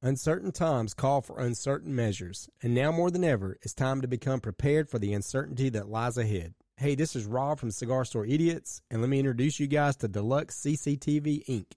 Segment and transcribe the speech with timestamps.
[0.00, 4.38] Uncertain times call for uncertain measures, and now more than ever, it's time to become
[4.38, 6.54] prepared for the uncertainty that lies ahead.
[6.76, 10.06] Hey, this is Rob from Cigar Store Idiots, and let me introduce you guys to
[10.06, 11.72] Deluxe CCTV Inc.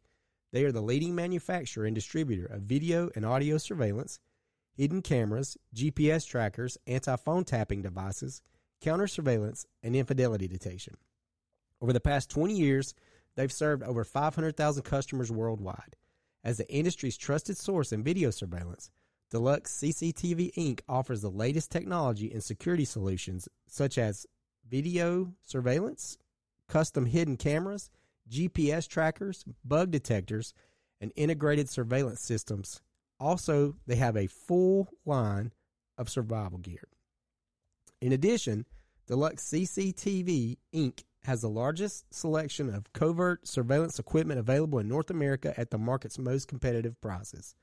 [0.54, 4.20] They are the leading manufacturer and distributor of video and audio surveillance,
[4.76, 8.44] hidden cameras, GPS trackers, anti phone tapping devices,
[8.82, 10.94] counter surveillance, and infidelity detection.
[11.82, 12.94] Over the past 20 years,
[13.36, 15.96] they've served over 500,000 customers worldwide.
[16.44, 18.90] As the industry's trusted source in video surveillance,
[19.30, 20.82] Deluxe CCTV Inc.
[20.90, 24.26] offers the latest technology and security solutions such as
[24.68, 26.18] video surveillance,
[26.68, 27.90] custom hidden cameras,
[28.30, 30.54] GPS trackers, bug detectors,
[31.00, 32.82] and integrated surveillance systems.
[33.20, 35.52] Also, they have a full line
[35.98, 36.88] of survival gear.
[38.02, 38.66] In addition,
[39.08, 41.04] Deluxe CCTV Inc.
[41.24, 46.18] has the largest selection of covert surveillance equipment available in North America at the market's
[46.18, 47.56] most competitive prices.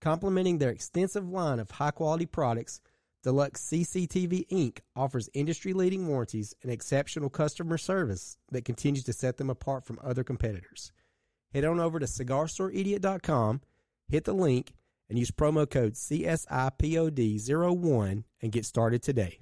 [0.00, 2.80] Complementing their extensive line of high quality products,
[3.22, 4.78] Deluxe CCTV Inc.
[4.94, 9.98] offers industry leading warranties and exceptional customer service that continues to set them apart from
[10.02, 10.92] other competitors.
[11.52, 13.60] Head on over to cigarstoreidiot.com,
[14.08, 14.74] hit the link,
[15.08, 19.40] and use promo code CSIPOD01 and get started today.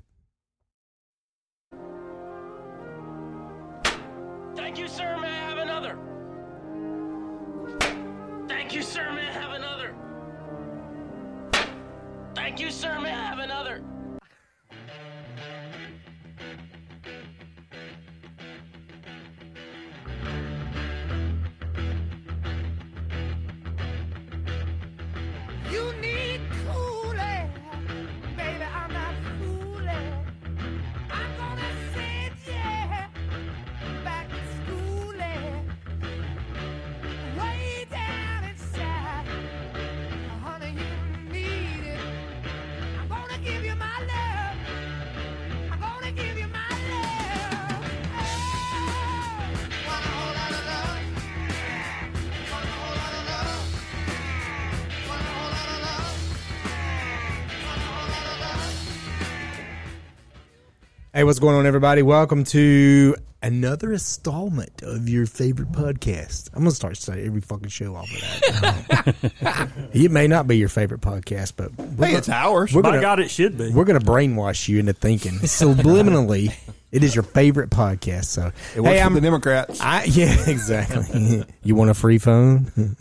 [61.17, 62.03] Hey, what's going on, everybody?
[62.03, 66.51] Welcome to another installment of your favorite podcast.
[66.53, 68.21] I'm gonna start saying every fucking show off of
[68.61, 69.71] that.
[69.95, 72.75] it may not be your favorite podcast, but Hey, gonna, it's ours.
[72.75, 73.71] We're By gonna, God, it should be.
[73.71, 76.53] we're gonna brainwash you into thinking subliminally
[76.93, 78.27] it is your favorite podcast.
[78.27, 79.81] So, It works hey, for I'm the Democrats.
[79.81, 81.47] I yeah, exactly.
[81.63, 82.95] you want a free phone?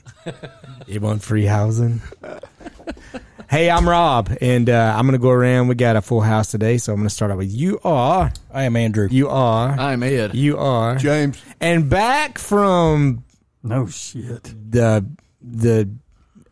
[0.87, 1.99] you want free housing?
[3.49, 5.67] Hey, I'm Rob, and uh, I'm gonna go around.
[5.67, 8.31] We got a full house today, so I'm gonna start out with you are.
[8.53, 9.07] I am Andrew.
[9.11, 9.71] You are.
[9.71, 10.35] I'm Ed.
[10.35, 10.95] You are.
[10.97, 11.41] James.
[11.61, 13.23] And back from
[13.63, 14.43] no shit.
[14.71, 15.05] the
[15.41, 15.89] the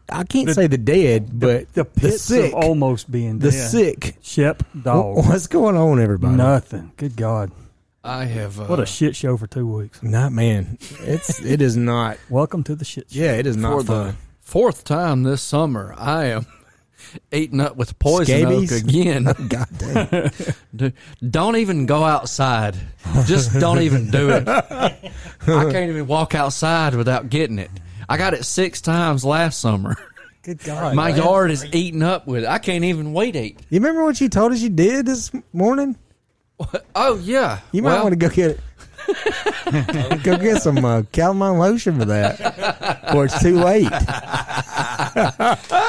[0.09, 2.53] I can't The- say the dead, but The pits sick.
[2.53, 3.69] of almost being the dead.
[3.71, 4.17] sick.
[4.21, 5.17] Shep dog.
[5.27, 6.35] What's going on, everybody?
[6.35, 6.91] Nothing.
[6.97, 7.51] Good God.
[8.03, 8.59] I have.
[8.59, 10.03] Uh, What a shit show for two weeks.
[10.03, 10.77] Not man.
[10.99, 12.17] It's it is not.
[12.29, 13.19] Welcome to the shit show.
[13.21, 14.17] Yeah, it is for not the fun.
[14.41, 15.95] fourth time this summer.
[15.97, 16.45] I am
[17.31, 18.73] eating up with poison Scabies?
[18.73, 19.23] oak again.
[19.49, 20.31] God damn.
[20.75, 20.93] Dude,
[21.29, 22.75] don't even go outside.
[23.25, 24.47] Just don't even do it.
[24.47, 25.11] I
[25.45, 27.71] can't even walk outside without getting it.
[28.09, 29.95] I got it six times last summer.
[30.43, 30.93] Good God.
[30.95, 32.47] My yard is eaten up with it.
[32.49, 33.59] I can't even wait eat.
[33.69, 35.95] You remember what you told us you did this morning?
[36.95, 37.59] Oh yeah.
[37.71, 38.59] You might Well, want to go get it.
[40.23, 43.89] go get some uh, calamine lotion for that, or it's too late.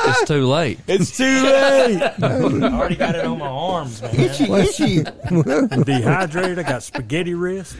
[0.07, 0.81] It's too late.
[0.87, 2.03] It's too late.
[2.23, 4.19] I already got it on my arms, man.
[4.19, 5.05] Itchy, itchy.
[5.25, 6.59] I'm dehydrated.
[6.59, 7.77] I got spaghetti wrist.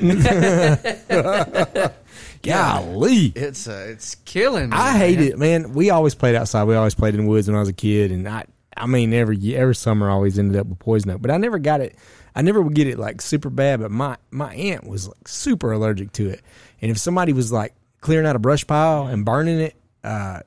[2.43, 3.33] Golly.
[3.35, 4.77] It's uh, it's killing me.
[4.77, 5.29] I hate man.
[5.29, 5.73] it, man.
[5.73, 6.65] We always played outside.
[6.65, 8.45] We always played in the woods when I was a kid, and I,
[8.77, 11.23] I mean, every year, every summer, I always ended up with poison oak.
[11.23, 11.97] But I never got it.
[12.35, 13.81] I never would get it like super bad.
[13.81, 16.41] But my my aunt was like super allergic to it,
[16.83, 20.41] and if somebody was like clearing out a brush pile and burning it, uh,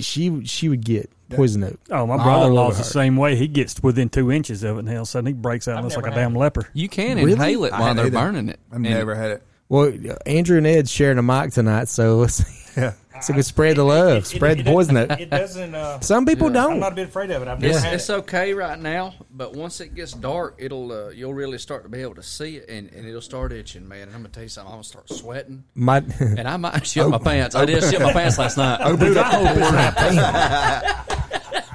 [0.00, 1.80] she she would get poison oak.
[1.90, 3.36] Oh, my brother in law's over the same way.
[3.36, 5.96] He gets within two inches of it, and hell, sudden he breaks out and looks
[5.96, 6.38] like a damn it.
[6.38, 6.68] leper.
[6.74, 7.32] You can Really?
[7.32, 8.18] inhale it while they're either.
[8.18, 8.60] burning it.
[8.70, 9.42] I've And never had it.
[9.68, 9.90] Well,
[10.26, 12.44] Andrew and Ed sharing a mic tonight, so let's.
[12.76, 12.92] Yeah.
[13.22, 14.96] So we spread the love, spread the poison.
[14.96, 15.20] It, oak.
[15.20, 15.74] it doesn't.
[15.74, 16.80] Uh, Some people I'm don't.
[16.80, 17.46] not a bit afraid of it.
[17.48, 18.14] I've never It's, had it's it.
[18.14, 22.02] okay right now, but once it gets dark, it'll uh, you'll really start to be
[22.02, 24.02] able to see it, and, and it'll start itching, man.
[24.08, 24.70] And I'm gonna tell you something.
[24.72, 27.54] I'm gonna start sweating, My, and I might shit my pants.
[27.54, 28.80] I did shit my pants last night.
[28.82, 29.14] Oh, boo!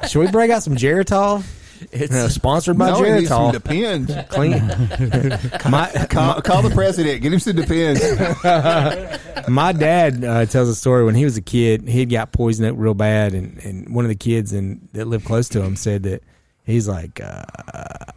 [0.08, 1.44] Should we break out some Geritol?
[1.92, 3.54] It's Uh, sponsored by No, it needs some Geritol.
[3.54, 4.14] Depends.
[4.30, 5.72] Clean.
[5.72, 7.22] my, Call, call the president.
[7.22, 8.02] Get him some Depends.
[9.50, 11.88] my dad uh, tells a story when he was a kid.
[11.88, 15.26] He got poison oak real bad, and, and one of the kids in, that lived
[15.26, 16.24] close to him said that
[16.66, 17.44] he's like, uh,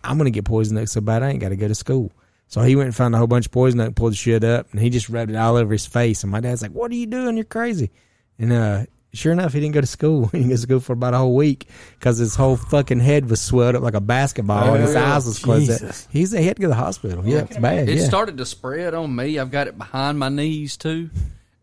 [0.05, 2.11] "I'm gonna get poison oak so bad I ain't got to go to school."
[2.49, 4.67] So he went and found a whole bunch of poison oak, pulled the shit up,
[4.73, 6.23] and he just rubbed it all over his face.
[6.25, 7.37] And my dad's like, "What are you doing?
[7.37, 7.91] You're crazy!"
[8.39, 10.27] And uh, sure enough, he didn't go to school.
[10.33, 11.69] he didn't go to school for about a whole week
[11.99, 15.39] because his whole fucking head was swelled up like a basketball, and his eyes was
[15.39, 15.85] closed.
[15.85, 15.95] Up.
[16.11, 17.27] He's he had to go to the hospital.
[17.27, 17.89] Yeah, it's bad.
[17.89, 18.05] it yeah.
[18.05, 19.39] started to spread on me.
[19.39, 21.11] I've got it behind my knees too,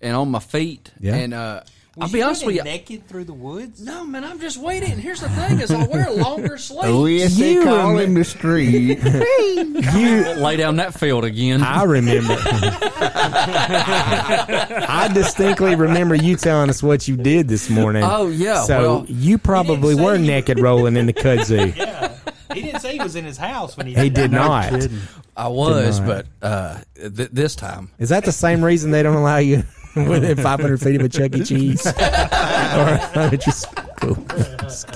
[0.01, 0.91] and on my feet.
[0.99, 1.15] Yeah.
[1.15, 1.61] And uh,
[1.99, 2.61] I'll be you honest with you.
[2.61, 3.81] running naked through the woods.
[3.81, 4.97] No, man, I'm just waiting.
[4.99, 6.85] Here's the thing: is I wear longer sleeves.
[6.85, 8.99] Oh, yes, they You call remem- him the street.
[9.99, 11.63] you Lay down that field again.
[11.63, 12.37] I remember.
[13.79, 18.03] I distinctly remember you telling us what you did this morning.
[18.03, 21.75] Oh, yeah, So well- you probably say were you- naked rolling in the kudzu.
[21.87, 22.13] Yeah,
[22.53, 23.93] he didn't say he was in his house when he.
[23.93, 24.73] He did not.
[25.35, 29.15] I was, Did but uh, th- this time Is that the same reason they don't
[29.15, 29.63] allow you
[30.09, 31.43] within 500 feet of a Chuck E.
[31.43, 31.85] Cheese?
[31.87, 33.67] or, or just,
[34.61, 34.89] just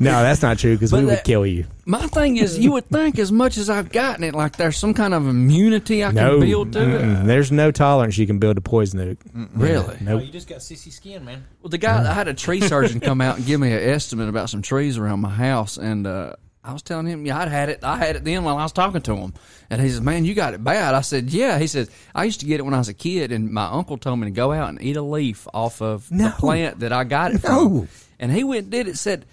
[0.00, 1.64] no, that's not true because we But would kill you.
[1.86, 4.92] My thing is, you would think as much as I've gotten it, like there's some
[4.92, 7.00] kind of immunity I No, can build to it.
[7.02, 7.24] mm-mm.
[7.26, 9.18] there's no tolerance you can build to poison oak.
[9.54, 9.94] Really?
[10.00, 10.22] Oh, Nope.
[10.24, 11.44] you just got sissy skin, man.
[11.62, 14.28] Well, the guy, I had a tree surgeon come out and give me an estimate
[14.28, 16.34] about some trees around my house, and uh,
[16.66, 17.84] I was telling him, yeah, I'd had it.
[17.84, 19.34] I had it then while I was talking to him,
[19.70, 22.40] and he says, "Man, you got it bad." I said, "Yeah." He says, "I used
[22.40, 24.50] to get it when I was a kid, and my uncle told me to go
[24.52, 26.24] out and eat a leaf off of No.
[26.26, 27.68] the plant that I got it No.
[27.86, 28.98] from." And he went and did it.
[28.98, 29.26] Said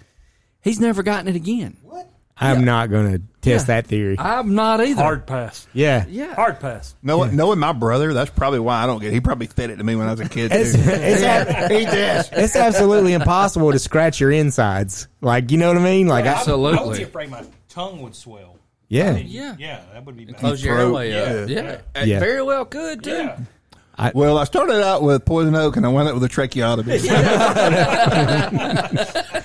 [0.62, 1.76] he's never gotten it again.
[2.36, 3.74] I'm not going to test Yeah.
[3.76, 4.16] that theory.
[4.18, 5.00] I'm not either.
[5.02, 5.66] Hard pass.
[5.72, 6.04] yeah.
[6.08, 6.34] Yeah.
[6.34, 6.94] Hard pass.
[7.02, 9.12] Knowing, knowing my brother, that's probably why I don't get.
[9.12, 10.50] He probably fed it to me when I was a kid.
[10.50, 10.58] Too.
[10.58, 15.06] It's, it's, ab- it's absolutely impossible to scratch your insides.
[15.20, 16.08] Like, you know what I mean?
[16.08, 16.54] Like, I, I, I
[16.84, 18.58] would be afraid my tongue would swell.
[18.88, 19.16] yeah.
[19.16, 19.54] Yeah.
[19.58, 20.36] Yeah, that would be bad.
[20.38, 21.48] Close your Throat, airway up.
[21.48, 21.62] yeah.
[21.94, 22.02] Yeah.
[22.02, 22.18] It Yeah.
[22.20, 23.30] Very well could too.
[23.98, 24.10] Yeah.
[24.14, 26.98] Well, I started out with poison oak, and I went up with a tracheotomy.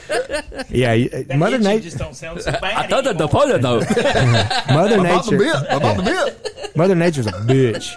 [0.70, 0.96] Yeah.
[1.24, 2.64] That Mother, Nature, just don't sound so bad.
[2.64, 3.80] I thought that the poison photo though.
[4.74, 5.38] Mother About the Nature.
[5.38, 5.56] bit.
[5.70, 6.76] About the bit.
[6.76, 7.90] Mother Nature's a bitch.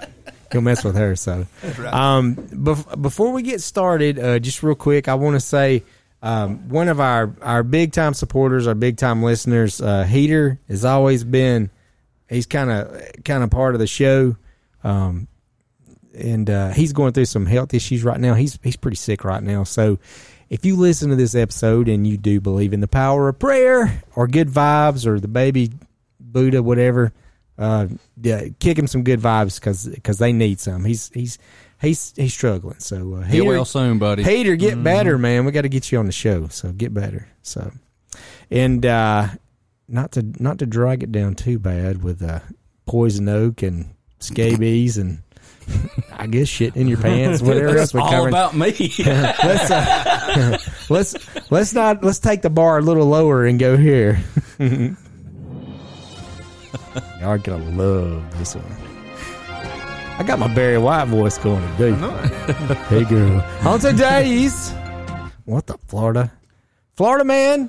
[0.53, 1.17] You'll mess with her.
[1.17, 1.47] So,
[1.91, 5.83] um, bef- before we get started, uh, just real quick, I want to say
[6.23, 10.85] um, one of our our big time supporters, our big time listeners, uh, Heater has
[10.85, 11.71] always been.
[12.29, 14.37] He's kind of kind of part of the show,
[14.85, 15.27] um,
[16.15, 18.35] and uh, he's going through some health issues right now.
[18.35, 19.65] He's he's pretty sick right now.
[19.65, 19.99] So,
[20.51, 24.03] if you listen to this episode and you do believe in the power of prayer
[24.15, 25.71] or good vibes or the baby
[26.21, 27.13] Buddha, whatever,
[27.59, 27.87] uh,
[28.21, 29.61] yeah, kick him some good vibes
[29.95, 30.85] because they need some.
[30.85, 31.39] He's he's
[31.81, 32.79] he's he's struggling.
[32.79, 34.23] So uh, Get Hater, well soon, buddy.
[34.23, 35.45] Hater, get better, man.
[35.45, 36.49] We got to get you on the show.
[36.49, 37.29] So get better.
[37.43, 37.73] So
[38.51, 39.29] and uh,
[39.89, 42.41] not to not to drag it down too bad with uh,
[42.87, 45.23] poison oak and scabies and
[46.23, 48.29] I guess shit in your pants, whatever else That's we all covered.
[48.29, 48.71] about me.
[48.99, 50.57] let's uh,
[50.89, 51.17] let's
[51.51, 54.23] let's not let's take the bar a little lower and go here.
[57.21, 58.65] Y'all gonna love this one.
[60.19, 61.93] I got my Barry White voice going today.
[62.89, 63.45] hey girl.
[63.65, 64.71] On today's
[65.45, 66.31] what the Florida?
[66.95, 67.69] Florida man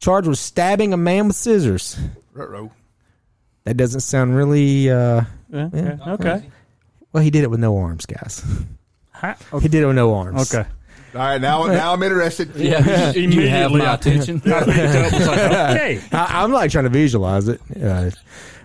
[0.00, 1.96] charged with stabbing a man with scissors.
[2.32, 2.72] Ruh-roh.
[3.62, 5.22] That doesn't sound really uh
[5.52, 5.96] Yeah, Yeah.
[6.08, 6.50] okay.
[7.12, 7.12] Okay.
[7.12, 8.44] well he did it with no arms, guys.
[9.12, 10.52] Ha- He did it with no arms.
[10.54, 10.68] Okay.
[11.12, 12.50] All right, now now I'm interested.
[12.56, 14.36] yeah, you have Immediately my I- attention.
[14.46, 16.00] I picked up, was like, okay.
[16.12, 17.60] I, I'm like trying to visualize it.
[17.82, 18.10] Uh,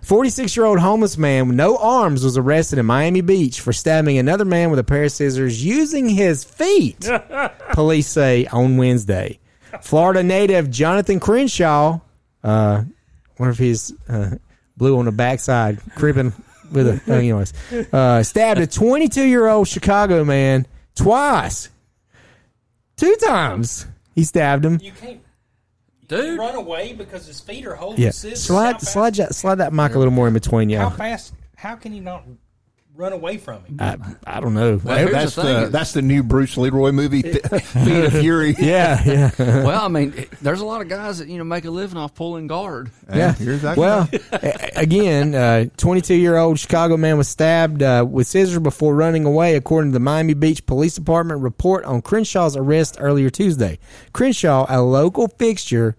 [0.03, 4.19] 46 year old homeless man with no arms was arrested in Miami Beach for stabbing
[4.19, 7.09] another man with a pair of scissors using his feet,
[7.73, 9.39] police say on Wednesday.
[9.81, 11.99] Florida native Jonathan Crenshaw,
[12.43, 12.83] uh,
[13.39, 14.35] wonder if he's uh,
[14.77, 16.31] blue on the backside, cribbing
[16.71, 17.53] with a, uh, anyways,
[17.93, 21.69] uh, stabbed a 22 year old Chicago man twice.
[22.97, 24.79] Two times he stabbed him.
[24.81, 25.21] You can't
[26.07, 28.43] Dude, run away because his feet are holding Yeah, scissors.
[28.43, 30.77] slide slide that slide that mic a little more in between you.
[30.77, 31.33] How fast?
[31.55, 32.23] How can you not
[32.95, 33.77] run away from him.
[33.79, 34.79] I, I don't know.
[34.83, 35.71] Well, here's that's the the, thing.
[35.71, 38.55] that's the new Bruce Leroy movie, Fe- Feet of Fury.
[38.59, 39.31] yeah, yeah.
[39.63, 42.15] well, I mean, there's a lot of guys that you know make a living off
[42.15, 42.91] pulling guard.
[43.13, 43.35] Yeah.
[43.39, 44.71] you're exactly well, right.
[44.75, 49.91] again, 22 year old Chicago man was stabbed uh, with scissors before running away, according
[49.91, 53.77] to the Miami Beach Police Department report on Crenshaw's arrest earlier Tuesday.
[54.13, 55.95] Crenshaw, a local fixture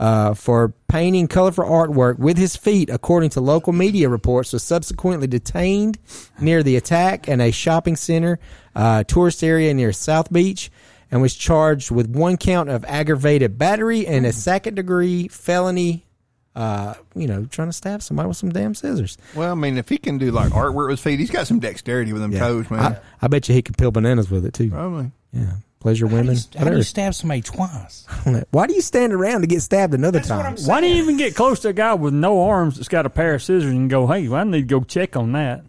[0.00, 5.26] uh, for painting colorful artwork with his feet, according to local media reports, was subsequently
[5.26, 5.98] detained
[6.40, 8.40] near the attack and a shopping center,
[8.74, 10.70] uh, tourist area near South Beach.
[11.12, 16.06] And was charged with one count of aggravated battery and a second degree felony
[16.54, 19.18] uh, you know, trying to stab somebody with some damn scissors.
[19.34, 21.58] Well, I mean, if he can do like artwork with his feet, he's got some
[21.58, 22.80] dexterity with them toes, man.
[22.80, 24.70] I, I bet you he could peel bananas with it too.
[24.70, 25.10] Probably.
[25.32, 26.36] Yeah, pleasure women.
[26.36, 26.82] How do you Whatever.
[26.84, 28.06] stab somebody twice?
[28.50, 30.56] Why do you stand around to get stabbed another That's time?
[30.66, 33.10] Why do you even get close to a guy with no arms that's got a
[33.10, 35.64] pair of scissors and go, hey, well, I need to go check on that?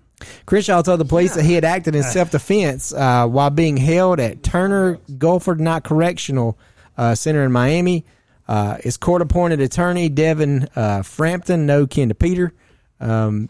[0.45, 4.19] Crenshaw told the police that he had acted in self defense uh, while being held
[4.19, 6.59] at Turner Guilford Knight Correctional
[6.97, 8.05] uh, Center in Miami.
[8.47, 12.53] Uh, his court appointed attorney, Devin uh, Frampton, no kin to Peter,
[13.01, 13.49] um,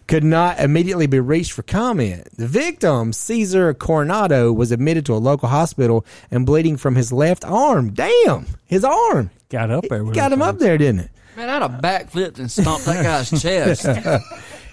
[0.07, 2.29] could not immediately be reached for comment.
[2.37, 7.45] The victim, Caesar Coronado, was admitted to a local hospital and bleeding from his left
[7.45, 7.91] arm.
[7.93, 9.31] Damn, his arm.
[9.49, 10.03] Got up there.
[10.03, 11.11] It got him up there, didn't it?
[11.37, 13.87] Man, I'd have backflipped and stomped that guy's chest.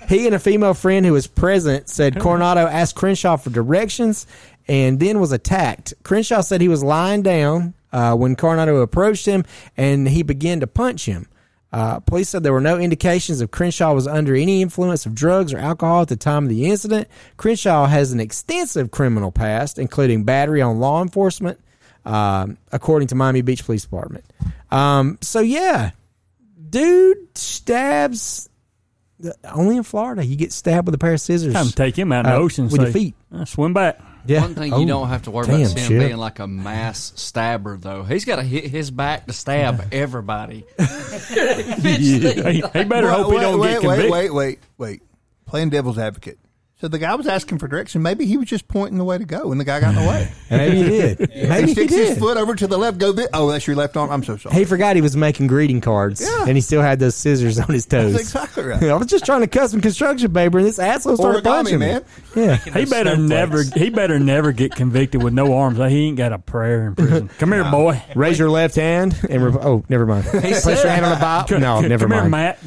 [0.09, 4.27] He and a female friend who was present said Coronado asked Crenshaw for directions
[4.67, 5.93] and then was attacked.
[6.03, 9.45] Crenshaw said he was lying down uh, when Coronado approached him
[9.77, 11.27] and he began to punch him.
[11.75, 15.51] Uh, police said there were no indications of Crenshaw was under any influence of drugs
[15.53, 17.05] or alcohol at the time of the incident.
[17.35, 21.59] Crenshaw has an extensive criminal past, including battery on law enforcement,
[22.05, 24.23] um, according to Miami Beach Police Department.
[24.71, 25.91] Um, so yeah,
[26.69, 28.47] dude stabs.
[29.43, 31.53] Only in Florida, you get stabbed with a pair of scissors.
[31.53, 33.15] Time to take him out in the Uh, ocean with say, your feet.
[33.33, 33.99] "Uh, swim back.
[34.27, 34.41] Yeah.
[34.41, 35.99] One thing Oh, you don't have to worry damn, about is him shit.
[35.99, 38.03] being like a mass stabber, though.
[38.03, 40.65] He's got to hit his back to stab everybody.
[41.81, 44.11] he, he better hope he wait, don't wait, get wait, convicted.
[44.11, 45.01] wait, wait, wait.
[45.45, 46.39] Playing devil's advocate.
[46.81, 48.01] So the guy was asking for direction.
[48.01, 50.09] Maybe he was just pointing the way to go, and the guy got in the
[50.09, 50.29] way.
[50.51, 51.19] Maybe he did.
[51.33, 52.17] Maybe he he sticks his did.
[52.19, 52.97] foot over to the left.
[52.97, 53.13] Go.
[53.13, 53.29] This.
[53.33, 54.11] Oh, that's your left arm.
[54.11, 54.55] I'm so sorry.
[54.55, 56.43] He forgot he was making greeting cards, Yeah.
[56.45, 58.11] and he still had those scissors on his toes.
[58.11, 58.83] That's exactly right.
[58.91, 61.79] I was just trying to cut some construction paper, and this asshole started Origami, punching
[61.79, 61.85] me.
[61.87, 62.05] man.
[62.35, 63.63] Yeah, He better never.
[63.63, 65.77] He better never get convicted with no arms.
[65.77, 67.29] He ain't got a prayer in prison.
[67.39, 68.03] Come here, boy.
[68.15, 70.25] raise your left hand and re- oh, never mind.
[70.25, 71.57] Place said- your hand on the Bible.
[71.61, 72.31] No, Come never here, mind.
[72.31, 72.59] Matt.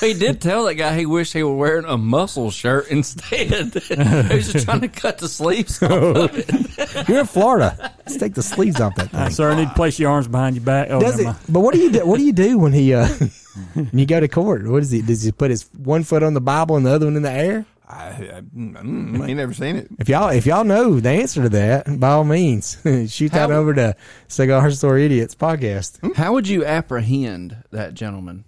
[0.00, 3.47] he did tell that guy he wished he were wearing a muscle shirt instead.
[3.48, 7.08] He was just trying to cut the sleeves off of it.
[7.08, 7.92] You're in Florida.
[7.98, 9.30] Let's take the sleeves off that Uh, thing.
[9.34, 10.88] sir, I need to place your arms behind your back.
[10.90, 11.26] Oh, Does it?
[11.48, 12.06] But what do you do?
[12.06, 13.06] What do you do when he uh,
[13.74, 14.66] when you go to court?
[14.66, 15.02] What is he?
[15.02, 17.30] Does he put his one foot on the Bible and the other one in the
[17.32, 17.66] air?
[17.90, 19.88] I, I, mm, I ain't never seen it.
[19.98, 22.76] If y'all if y'all know the answer to that, by all means,
[23.08, 23.96] shoot that How- over to
[24.28, 26.14] Cigar Store Idiots podcast.
[26.16, 28.44] How would you apprehend that gentleman?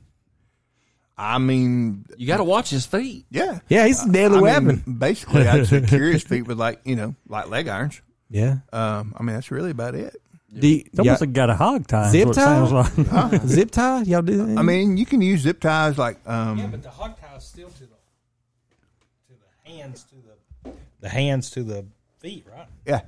[1.22, 3.26] I mean, You got to watch his feet.
[3.30, 4.82] yeah, Yeah, he's a deadly I weapon.
[4.86, 8.00] Mean, basically, I'd curious his feet with like you know, like leg irons.
[8.30, 8.58] yeah.
[8.72, 10.16] Um, I mean, that's really about it.
[10.52, 12.10] Do you, It's almost like got a hog tie.
[12.10, 12.66] Zip what it tie?
[12.66, 12.72] sounds
[13.32, 13.42] like.
[13.46, 14.02] zip tie?
[14.02, 14.58] Y'all do that?
[14.58, 17.44] I mean, you can use zip ties like um, Yeah, but the hog tie is
[17.44, 19.34] still to the to
[19.64, 21.84] the hands to the the hands to the
[22.18, 22.66] feet, right?
[22.86, 23.02] yeah.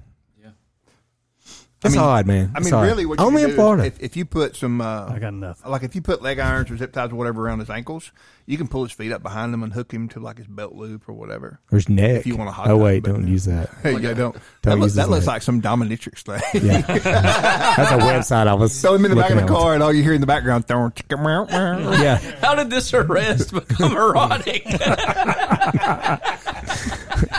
[1.84, 2.52] It's I mean- odd, man.
[2.54, 2.82] I mean, odd.
[2.86, 3.84] really, what you only can in do is Florida.
[3.86, 5.70] If, if you put some, uh, I got nothing.
[5.70, 8.12] like if you put leg irons or zip ties or whatever around his ankles,
[8.46, 10.74] you can pull his feet up behind him and hook him to like his belt
[10.74, 11.60] loop or whatever.
[11.70, 12.16] or his neck.
[12.20, 13.70] if you want to hot oh wait, but- don't use that.
[13.82, 14.34] Hey, yeah, don't.
[14.34, 15.34] Don't that looks, use that his looks leg.
[15.34, 16.40] like some dominatrix thing.
[16.62, 16.80] Yeah,
[17.76, 18.80] that's a website I was.
[18.80, 20.66] Throw him in the back of the car, and all you hear in the background,
[20.68, 21.22] throwing chicken.
[21.22, 21.92] meow, meow.
[22.00, 24.64] Yeah, How did this arrest become erotic?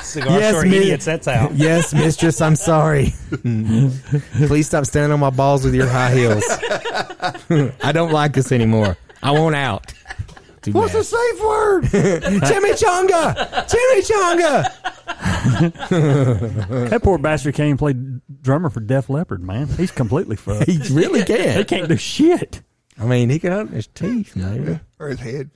[0.03, 1.05] Cigar Yes, store me- idiots.
[1.05, 1.53] That's out.
[1.55, 2.41] yes, mistress.
[2.41, 3.13] I'm sorry.
[3.31, 6.43] Please stop standing on my balls with your high heels.
[7.83, 8.98] I don't like this anymore.
[9.22, 9.93] I want out.
[10.62, 11.00] Too What's bad.
[11.00, 11.83] the safe word?
[12.43, 13.36] Chimichanga!
[13.67, 14.63] Chimichanga!
[16.89, 17.95] That poor bastard can't even play
[18.41, 19.67] drummer for Def Leppard, man.
[19.67, 20.69] He's completely fucked.
[20.69, 21.63] He really He can.
[21.65, 22.62] can't do shit.
[23.00, 24.79] I mean, he can open his teeth, maybe.
[25.00, 25.50] or his head?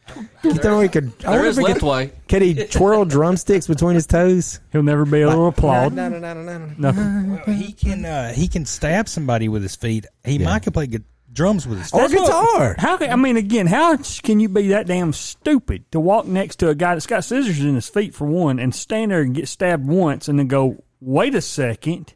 [0.44, 1.13] You think he could?
[1.20, 2.12] I there wonder is if he left could, way.
[2.27, 4.60] could he twirl drumsticks between his toes?
[4.72, 5.94] He'll never be able to applaud.
[5.94, 6.74] No, no, no, no, no, no.
[6.77, 7.41] Nothing.
[7.46, 10.06] Well, he can uh, he can stab somebody with his feet.
[10.25, 12.01] He might can play good drums with his feet.
[12.01, 12.75] Or guitar.
[12.79, 16.56] How can, I mean, again, how can you be that damn stupid to walk next
[16.58, 19.36] to a guy that's got scissors in his feet for one, and stand there and
[19.36, 22.15] get stabbed once, and then go, wait a second,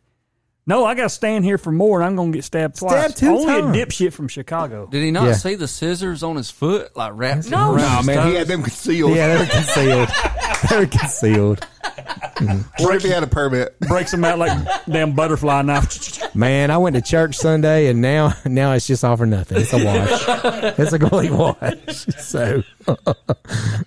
[0.68, 2.92] No, I got to stand here for more, and I'm going to get stabbed twice.
[2.94, 3.76] Stabbed two Only times.
[3.78, 4.88] a dipshit from Chicago.
[4.88, 5.34] Did he not Yeah.
[5.34, 8.48] see the scissors on his foot, like wrapped No, around Nah, his man, he had
[8.48, 9.16] them concealed.
[9.16, 10.10] Yeah, they're concealed.
[10.70, 11.68] they're concealed.
[12.80, 13.80] What if he had a permit?
[13.82, 16.36] Breaks them out like damn butterfly knife.
[16.36, 19.60] Man, I went to church Sunday, and now now it's just all for nothing.
[19.62, 20.76] It's a wash.
[20.80, 22.06] it's a complete wash.
[22.18, 22.64] So,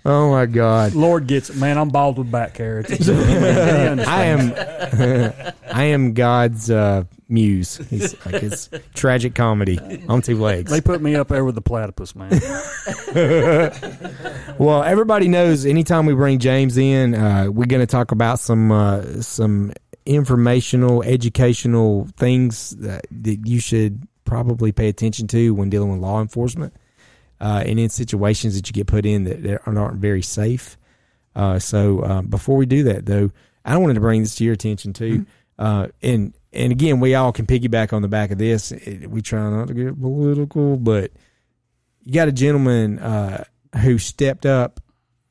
[0.04, 1.78] oh my God, Lord gets it, man.
[1.78, 2.84] I'm bald with back hair.
[2.88, 4.52] I am
[5.73, 7.76] I am God's uh, muse.
[7.88, 10.71] He's like it's tragic comedy on two legs.
[10.71, 12.40] They put me up there with the platypus, man.
[14.57, 18.71] Well, everybody knows anytime we bring James in, uh, we're going to talk about some
[18.71, 19.73] uh, some
[20.07, 26.21] informational, educational things that, that you should probably pay attention to when dealing with law
[26.21, 26.73] enforcement,
[27.40, 30.78] uh, and in situations that you get put in that, that aren't very safe.
[31.35, 33.33] Uh, so uh, before we do that, though,
[33.64, 35.26] I wanted to bring this to your attention too,
[35.59, 38.73] uh, and and again, we all can piggyback on the back of this.
[39.06, 41.11] We try not to get political, but
[42.02, 43.44] you got a gentleman uh,
[43.82, 44.80] who stepped up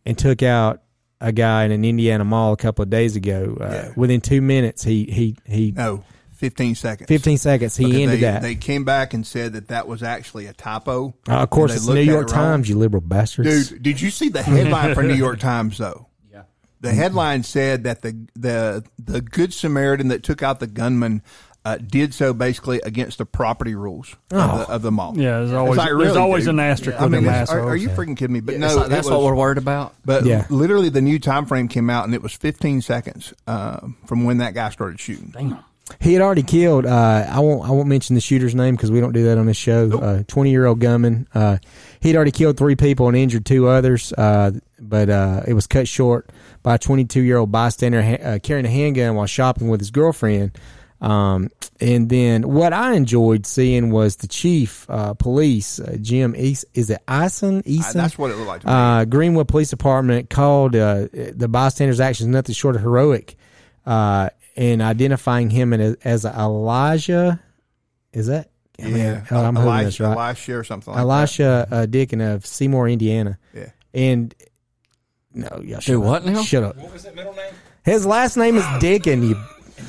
[0.06, 0.82] and took out
[1.22, 3.58] a guy in an Indiana mall a couple of days ago.
[3.60, 3.92] Uh, Yeah.
[3.96, 6.03] Within two minutes, he he he No,
[6.34, 7.08] fifteen seconds.
[7.08, 8.42] fifteen seconds he Because ended they, that.
[8.42, 11.13] They came back and said that that was actually a typo.
[11.30, 12.34] Uh, of course, it's the New York it.
[12.34, 13.70] Times, you liberal bastards.
[13.70, 16.08] Dude, did you see the headline for New York Times though?
[16.84, 16.90] Yeah.
[16.90, 21.22] The headline said that the the the good Samaritan that took out the gunman
[21.66, 24.38] uh, did so basically against the property rules Oh.
[24.38, 25.13] of, the, of the mall.
[25.18, 26.56] Yeah, there's It's always like, there's always dude?
[26.56, 28.42] an asterisk I mean, them are, are you freaking kidding me?
[28.42, 29.96] But It's no, like, that's it what we're worried about.
[30.04, 30.46] But Yeah.
[30.50, 34.40] literally, the new time frame came out, and it was 15 seconds uh, from when
[34.40, 35.30] that guy started shooting.
[35.34, 35.60] Damn.
[36.00, 36.86] He had already killed.
[36.86, 37.68] Uh, I won't.
[37.68, 40.24] I won't mention the shooter's name because we don't do that on this show.
[40.28, 41.28] Twenty year old gunman.
[41.34, 41.58] Uh,
[42.00, 44.13] he'd already killed three people and injured two others.
[44.13, 46.30] Uh, but uh, it was cut short
[46.62, 49.82] by a twenty two year old bystander ha- uh, carrying a handgun while shopping with
[49.82, 50.58] his girlfriend.
[51.02, 51.50] Um,
[51.82, 56.63] and then what I enjoyed seeing was the chief uh, police uh, Jim East.
[56.74, 57.58] Is it Eason?
[57.58, 57.94] I, Eason?
[57.94, 58.74] that's what it looked like to me.
[58.74, 63.36] uh, Greenwood Police Department called uh, the bystanders' actions nothing short of heroic
[63.86, 67.41] uh, in identifying him as, as Elijah.
[68.12, 68.50] Is that?
[68.79, 70.27] I mean, yeah, I'm hoping Elisha, that's right.
[70.27, 73.38] Elisha or something like Elisha uh, Dicken of Seymour, Indiana.
[73.53, 73.69] Yeah.
[73.93, 74.33] And
[75.33, 76.07] no, y'all shut Do up.
[76.07, 76.41] what now?
[76.41, 76.77] Shut up.
[76.77, 77.53] What was that middle name?
[77.83, 79.27] His last name is Dicken.
[79.27, 79.36] You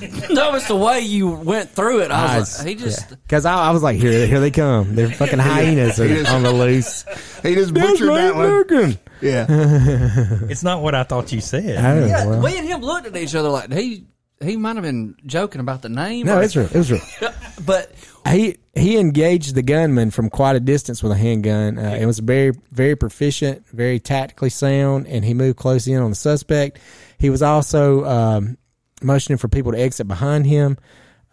[0.35, 2.11] That was the way you went through it.
[2.11, 4.95] I was like, he just because I, I was like, here, here they come.
[4.95, 7.05] They're fucking hyenas are on the loose.
[7.43, 8.65] He just butchered that one.
[8.65, 8.99] Dicken.
[9.21, 9.47] Yeah.
[10.51, 11.79] It's not what I thought you said.
[11.79, 12.27] Oh, yeah.
[12.27, 12.43] well.
[12.43, 14.05] We and him looked at each other like he
[14.45, 16.27] he might have been joking about the name.
[16.27, 16.67] No, or- it's real.
[16.67, 17.03] It was real.
[17.67, 17.93] but
[18.29, 21.79] he he engaged the gunman from quite a distance with a handgun.
[21.79, 26.11] Uh, it was very very proficient, very tactically sound, and he moved close in on
[26.11, 26.79] the suspect.
[27.19, 28.59] He was also um,
[29.03, 30.79] motioning for people to exit behind him.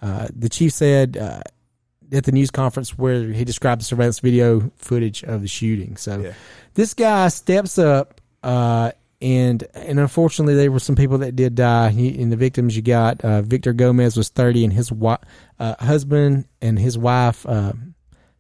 [0.02, 1.42] Uh, the chief said uh,
[2.12, 5.96] at the news conference where he described the surveillance video footage of the shooting.
[5.98, 6.34] So Yeah.
[6.74, 8.20] this guy steps up.
[8.44, 8.92] Uh,
[9.22, 11.90] and and unfortunately, there were some people that did die.
[11.90, 15.20] He, and the victims you got, uh, Victor Gomez was thirty, and his wi-
[15.60, 17.74] uh, husband and his wife, uh,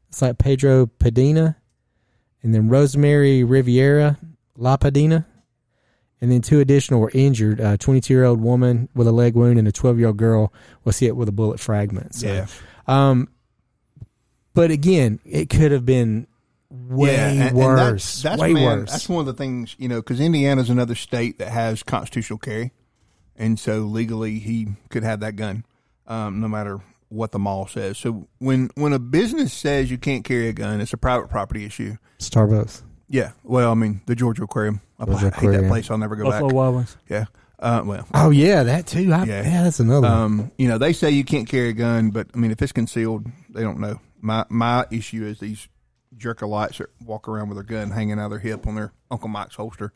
[0.09, 1.55] it's like Pedro Padina,
[2.43, 4.17] and then Rosemary Riviera
[4.57, 5.25] La Padina,
[6.19, 7.59] and then two additional were injured.
[7.59, 10.51] A twenty-two-year-old woman with a leg wound and a twelve-year-old girl
[10.83, 12.15] was hit with a bullet fragment.
[12.15, 12.47] So, Yeah.
[12.87, 13.29] um,
[14.53, 16.27] but again, it could have been
[16.71, 17.77] way yeah, and- and worse.
[17.77, 18.91] that's, that's way man, worse.
[18.91, 22.71] That's one of the things you know because Indiana's another state that has constitutional carry,
[23.35, 25.65] and so legally he could have that gun,
[26.07, 26.79] um, no matter
[27.09, 27.97] what the mall says.
[27.97, 31.65] So when when a business says you can't carry a gun, it's a private property
[31.65, 31.97] issue.
[32.19, 32.83] Starbucks.
[33.09, 34.79] Yeah, well, I mean the Georgia Aquarium.
[34.97, 35.91] I Georgia hate that place.
[35.91, 36.55] I'll never go Buffalo back.
[36.55, 36.97] Wild Wings.
[37.09, 37.25] Yeah.
[37.59, 39.11] Uh, well, Oh yeah, that too.
[39.13, 39.43] I, yeah.
[39.43, 39.63] Yeah.
[39.63, 40.17] that's another one.
[40.17, 42.71] um, you know, they say you can't carry a gun, but I mean, if it's
[42.71, 43.99] concealed, they don't know.
[44.21, 45.67] My my issue is these
[46.21, 49.27] jerkalites that walk around with their gun hanging out of their hip on their Uncle
[49.29, 49.91] Mike's holster.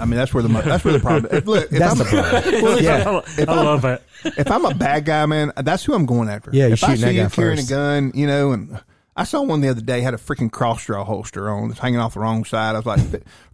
[0.00, 1.28] I mean, that's where the that's where the problem.
[1.34, 2.62] If, look, if That's I'm, the problem.
[2.62, 3.18] well, Yeah.
[3.36, 4.02] if I I'm- love that.
[4.24, 6.50] if I'm a bad guy, man, that's who I'm going after.
[6.54, 7.70] Yeah, you're if I shooting that see you carrying first.
[7.70, 8.80] a gun, you know, and
[9.14, 11.98] I saw one the other day had a freaking cross draw holster on, it's hanging
[12.00, 12.76] off the wrong side.
[12.76, 13.00] I was like,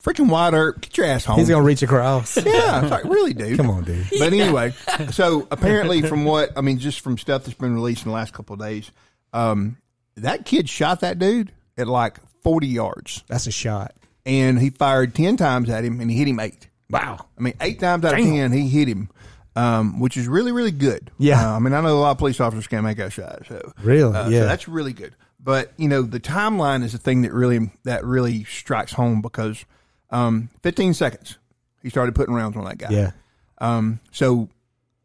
[0.01, 1.39] freaking Wyatt Earp, get your ass home.
[1.39, 2.37] He's gonna reach across.
[2.45, 3.57] Yeah, it's like really, dude.
[3.57, 4.07] Come on, dude.
[4.17, 4.73] But anyway,
[5.11, 8.33] so apparently, from what I mean, just from stuff that's been released in the last
[8.35, 8.93] couple of days,
[9.33, 9.79] um,
[10.17, 13.95] that kid shot that dude at like forty yards, That's a shot.
[14.27, 16.69] and he fired ten times at him, and he hit him eight.
[16.91, 17.27] Wow.
[17.39, 19.09] I mean, eight times out of ten, he hit him,
[19.57, 21.11] um, which is really, really good.
[21.19, 21.53] Yeah.
[21.53, 23.73] Uh, I mean, I know a lot of police officers can't make that shot, so
[23.83, 24.15] Really?
[24.15, 24.41] uh, Yeah.
[24.41, 25.15] so that's really good.
[25.41, 29.65] But you know, the timeline is the thing that really that really strikes home because
[30.11, 31.39] um, fifteen seconds
[31.83, 32.91] he started putting rounds on that guy.
[32.91, 33.11] Yeah.
[33.59, 34.49] Um, so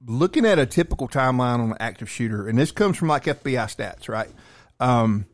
[0.05, 3.65] looking at a typical timeline on an active shooter, and this comes from like FBI
[3.65, 4.29] stats, right?
[4.79, 5.25] Um,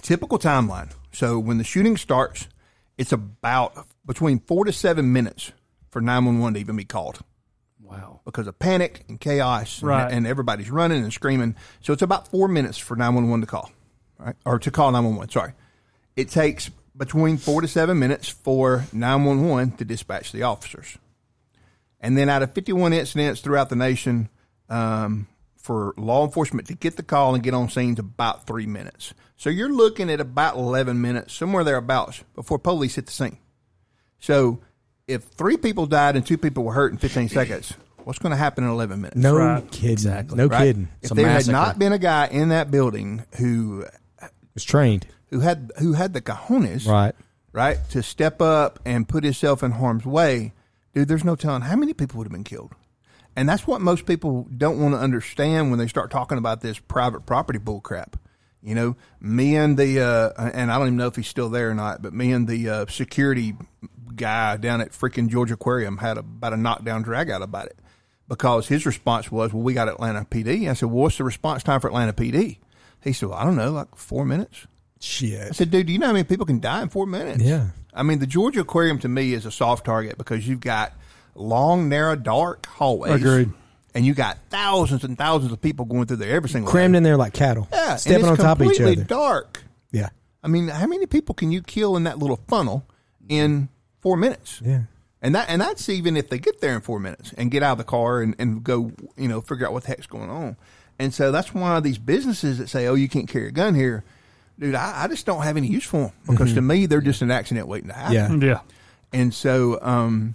[0.00, 0.90] typical timeline.
[1.12, 2.48] So when the shooting starts,
[2.98, 5.52] it's about between four to seven minutes
[5.90, 7.20] for 911 to even be called
[7.82, 8.20] Wow.
[8.24, 10.12] because of panic and chaos, and- Right.
[10.12, 11.56] and, everybody's running and screaming.
[11.80, 13.70] So it's about four minutes for 911 to call,
[14.18, 14.36] right?
[14.44, 15.52] Or to call 911, sorry.
[16.16, 20.98] It takes between four to seven minutes for 911 to dispatch the officers.
[22.00, 24.28] And then out of 51 incidents throughout the nation,
[24.68, 28.66] um, for law enforcement to get the call and get on scene is about three
[28.66, 29.12] minutes.
[29.40, 33.38] So you're looking at about 11 minutes, somewhere thereabouts, before police hit the scene.
[34.18, 34.60] So
[35.08, 37.72] if three people died and two people were hurt in 15 seconds,
[38.04, 39.16] what's going to happen in 11 minutes?
[39.16, 39.70] No Right.
[39.70, 39.92] kidding.
[39.92, 40.36] Exactly.
[40.36, 40.58] No right?
[40.58, 40.88] kidding.
[41.00, 41.56] If a there massacre.
[41.56, 43.86] had not been a guy in that building who
[44.52, 45.06] Was trained.
[45.30, 47.14] who had who had the cojones, Right.
[47.54, 50.52] right, to step up and put himself in harm's way,
[50.92, 52.74] dude, there's no telling how many people would have been killed.
[53.34, 56.78] And that's what most people don't want to understand when they start talking about this
[56.78, 58.16] private property bullcrap.
[58.62, 61.70] You know, me and the uh, and I don't even know if he's still there
[61.70, 63.54] or not, but me and the uh, security
[64.14, 67.78] guy down at freaking Georgia Aquarium had a, about a knockdown drag out about it
[68.28, 71.62] because his response was, "Well, we got Atlanta PD." I said, "Well, what's the response
[71.62, 72.58] time for Atlanta PD?"
[73.02, 74.66] He said, well, "I don't know, like four minutes."
[75.00, 75.48] Shit.
[75.48, 77.42] I said, dude, do you know how many people can die in four minutes?
[77.42, 77.68] Yeah.
[77.94, 80.92] I mean, the Georgia Aquarium to me is a soft target because you've got
[81.34, 83.14] long, narrow, dark hallways.
[83.14, 83.50] Agreed.
[83.94, 86.98] And you got thousands and thousands of people going through there every single Crammed day.
[86.98, 87.66] in there like cattle.
[87.72, 89.04] Yeah, and Stepping it's on top of each completely other.
[89.04, 89.62] dark.
[89.90, 90.10] Yeah.
[90.42, 92.86] I mean, how many people can you kill in that little funnel
[93.28, 93.68] in
[94.00, 94.62] four minutes?
[94.64, 94.82] Yeah.
[95.22, 97.72] And that and that's even if they get there in four minutes and get out
[97.72, 100.56] of the car and, and go, you know, figure out what the heck's going on.
[100.98, 104.02] And so that's why these businesses that say, "Oh, you can't carry a gun here,"
[104.58, 107.20] dude, I, I just don't have any use for them because to me they're just
[107.22, 108.16] an accident waiting to happen.
[108.16, 108.42] Mm-hmm.
[108.42, 108.48] Yeah.
[108.48, 108.60] Yeah.
[109.12, 110.34] And so um,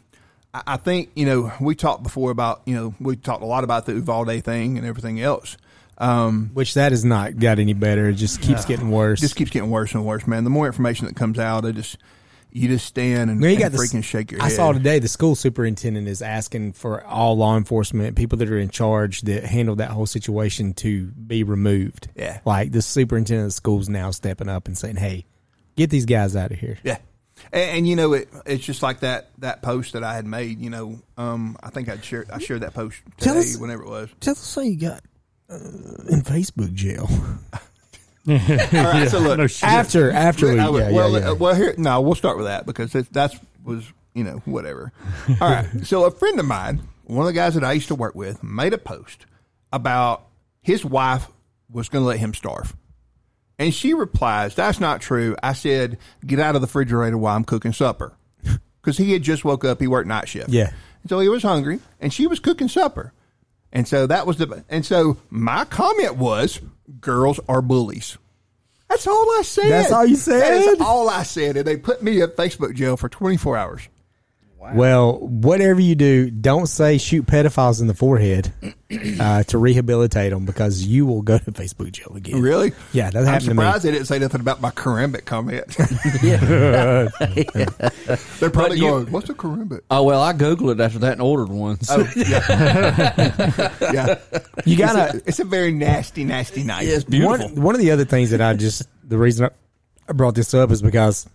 [0.66, 3.86] I, think you know we talked before about you know we talked a lot about
[3.86, 5.58] the Uvalde thing and everything else.
[5.98, 8.10] Um, Which that has not got any better.
[8.10, 9.22] It just keeps getting worse.
[9.22, 10.44] just keeps getting worse and worse, man.
[10.44, 11.98] The more information that comes out, I just
[12.52, 14.54] you just stand and, Well, you and got the- freaking shake your I head.
[14.54, 18.58] I saw today the school superintendent is asking for all law enforcement people that are
[18.58, 22.08] in charge that handled that whole situation to be removed.
[22.16, 22.40] Yeah.
[22.46, 25.26] like the superintendent of schools now stepping up and saying, "Hey,
[25.76, 26.98] get these guys out of here." Yeah.
[27.56, 30.60] And, and you know, it, it's just like that that post that I had made.
[30.60, 33.84] You know, um, I think I'd shared I shared that post Tell today, us- whenever
[33.84, 34.10] it was.
[34.20, 35.02] Tell us how you got
[35.50, 35.56] uh,
[36.10, 37.10] in Facebook jail
[38.28, 41.30] All right, so look, No after after we yeah, well, yeah, yeah.
[41.30, 44.92] uh, well, here no, we'll start with that because it, that's was you know whatever.
[45.42, 47.96] All right, so a friend of mine, one of the guys that I used to
[47.96, 49.28] work with, made a post
[49.72, 50.26] about
[50.62, 51.28] his wife
[51.70, 52.76] was going to let him starve,
[53.60, 57.44] and she replies, "That's not true." I said, "Get out of the refrigerator while I'm
[57.44, 58.14] cooking supper,"
[58.82, 59.80] because he had just woke up.
[59.80, 60.50] He worked night shift.
[60.50, 60.72] Yeah.
[61.02, 63.14] And so he was hungry, and she was cooking supper.
[63.72, 64.64] And so that was the.
[64.70, 66.62] And so my comment was,
[67.00, 68.18] "Girls are bullies."
[68.90, 69.70] That's all I said.
[69.70, 70.42] That's all you said?
[70.42, 73.90] That is all I said, and they put me in Facebook jail for 24 hours.
[74.74, 78.52] Well, whatever you do, don't say shoot pedophiles in the forehead
[79.20, 82.42] uh, to rehabilitate them because you will go to Facebook jail again.
[82.42, 82.72] Really?
[82.94, 83.62] Yeah, that I'm happened to me.
[83.64, 85.66] surprised they didn't say nothing about my Karambit comment.
[86.24, 87.10] Yeah,
[88.40, 91.22] They're probably you- going, "What's a Karambit?" Oh well, I googled it after that and
[91.22, 91.80] ordered one.
[91.82, 92.06] So.
[93.94, 94.20] Yeah,
[94.66, 95.22] You gotta.
[95.26, 96.88] it's a very nasty, nasty night.
[96.88, 97.48] Yeah, it's beautiful.
[97.50, 99.50] One, one of the other things that I just the reason I-
[100.10, 101.28] I brought this up is because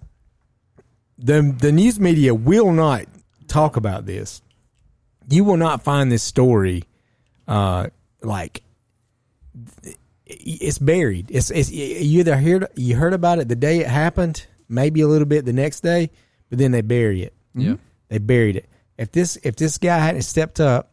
[1.19, 3.05] the the news media will not
[3.51, 4.41] talk about this.
[5.29, 6.85] You will not find this story
[7.47, 7.89] uh
[8.23, 8.63] like
[10.27, 11.31] it's buried.
[11.31, 15.09] It's it's you either heard you heard about it the day it happened, maybe a
[15.09, 16.11] little bit the next day,
[16.49, 17.35] but then they bury it.
[17.55, 17.77] Yeah.
[18.09, 18.69] They buried it.
[18.97, 20.93] If this if this guy hadn't stepped up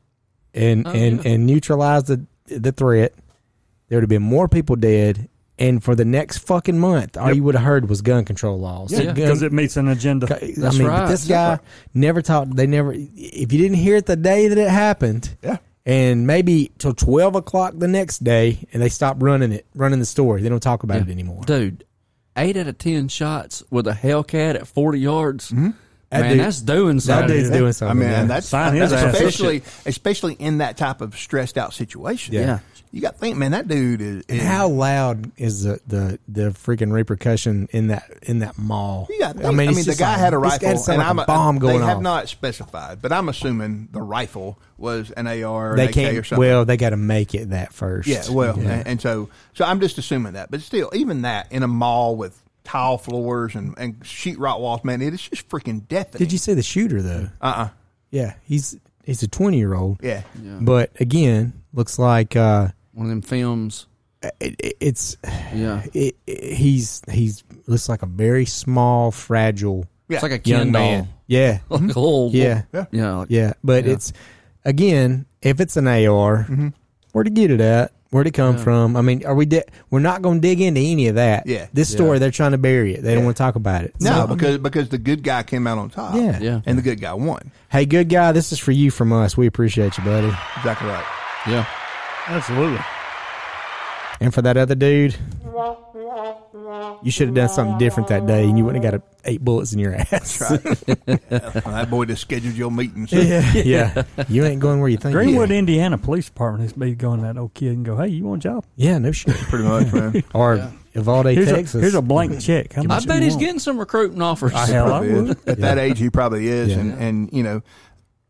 [0.53, 3.13] and Oh, and and neutralized the the threat,
[3.87, 5.29] there would have been more people dead.
[5.59, 8.91] And for the next fucking month, all you would have heard was gun control laws.
[8.91, 10.27] Yeah, because it meets an agenda.
[10.27, 11.07] I That's mean, but right.
[11.09, 11.59] this That's guy right.
[11.95, 12.55] never talked.
[12.55, 12.93] They never.
[12.93, 15.57] If you didn't hear it the day that it happened, Yeah.
[15.83, 20.05] and maybe till twelve o'clock the next day, and they stop running it, running the
[20.05, 20.43] story.
[20.43, 21.41] They don't talk about it anymore.
[21.47, 21.85] Dude,
[22.35, 25.49] eight out of ten shots with a Hellcat at forty yards.
[25.49, 25.71] Mm-hmm.
[26.11, 27.27] That Man, dude- that's doing That something.
[27.35, 27.97] dude's doing something.
[27.97, 28.27] I mean, man.
[28.27, 32.35] that's, Sign that's especially especially in that type of stressed out situation.
[32.35, 32.41] Yeah.
[32.41, 32.59] Yeah.
[32.91, 36.41] You got to think, man, that dude is, is How loud is the, the the
[36.51, 39.07] freaking repercussion in that in that mall?
[39.09, 40.87] You got to think, I mean, it's the guy like- had a rifle, guy and
[40.87, 45.11] like I'm a bomb going They have not specified, but I'm assuming the rifle was
[45.11, 46.25] an AR or they an AK or can't.
[46.25, 46.39] something.
[46.39, 48.07] Well, they got to make it that first.
[48.07, 48.69] Yeah, well, Yeah.
[48.71, 52.15] And, and so so I'm just assuming that, but still, even that in a mall
[52.15, 56.19] with tile floors and and sheetrock walls, man, it is just freaking deafening.
[56.19, 57.29] Did you see the shooter though?
[57.41, 57.69] Uh uh
[58.11, 59.99] Yeah, he's he's a twenty year old.
[60.01, 60.23] Yeah.
[60.41, 60.57] Yeah.
[60.61, 63.85] But again, looks like uh, One of them films.
[64.23, 65.17] Uh, it, it, it's
[65.53, 65.83] Yeah.
[65.93, 70.15] it, it- he's he's looks like a very small, fragile Yeah.
[70.17, 70.81] It's like a young Ken doll.
[70.91, 71.07] man.
[71.27, 71.87] Yeah, Like a mm-hmm.
[71.87, 73.13] little, yeah, yeah.
[73.13, 73.53] Like, yeah.
[73.63, 73.93] But Yeah.
[73.93, 74.13] it's
[74.65, 76.69] again, if it's an AR, mm-hmm.
[77.11, 77.91] where'd he get it at?
[78.09, 78.63] Where'd it come Yeah.
[78.63, 78.95] from?
[78.95, 79.45] I mean, are we?
[79.45, 81.45] Di- we're not going to dig into any of that.
[81.45, 81.67] Yeah.
[81.73, 82.19] this story Yeah.
[82.19, 83.03] they're trying to bury it.
[83.03, 83.93] They don't want to talk about it.
[83.99, 86.15] No, So, I mean, because because the good guy came out on top.
[86.15, 86.39] Yeah.
[86.39, 86.61] Yeah.
[86.65, 87.51] And the good guy won.
[87.69, 89.35] hey, good guy, this is for you from us.
[89.37, 90.31] We appreciate you, buddy.
[90.57, 91.05] Exactly right.
[91.47, 91.65] Yeah.
[92.27, 92.79] Absolutely.
[94.19, 95.15] And for that other dude,
[97.03, 99.41] you should have done something different that day, and you wouldn't have got a, eight
[99.43, 100.39] bullets in your ass.
[100.41, 100.57] Well,
[101.29, 103.11] that boy just scheduled your meetings.
[103.13, 104.03] yeah, yeah.
[104.27, 105.13] You ain't going where you think.
[105.13, 108.23] Greenwood, Indiana Police Department has been going to that old kid and go, "Hey, you
[108.23, 108.65] want a job?
[108.75, 109.35] Yeah, no shit.
[109.35, 110.23] Pretty much, man.
[110.33, 110.71] Or Yeah.
[110.95, 111.75] Uvalde, Here's Texas.
[111.75, 112.73] a here's a blank check.
[112.73, 113.39] How I bet he's want?
[113.41, 114.51] getting some recruiting offers.
[114.53, 115.27] Hell, I Probably is.
[115.27, 115.37] would.
[115.47, 116.79] At that age, he probably is, Yeah.
[116.79, 117.61] and and you know,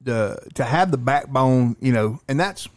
[0.02, 2.72] the to have the backbone, you know, and that's that,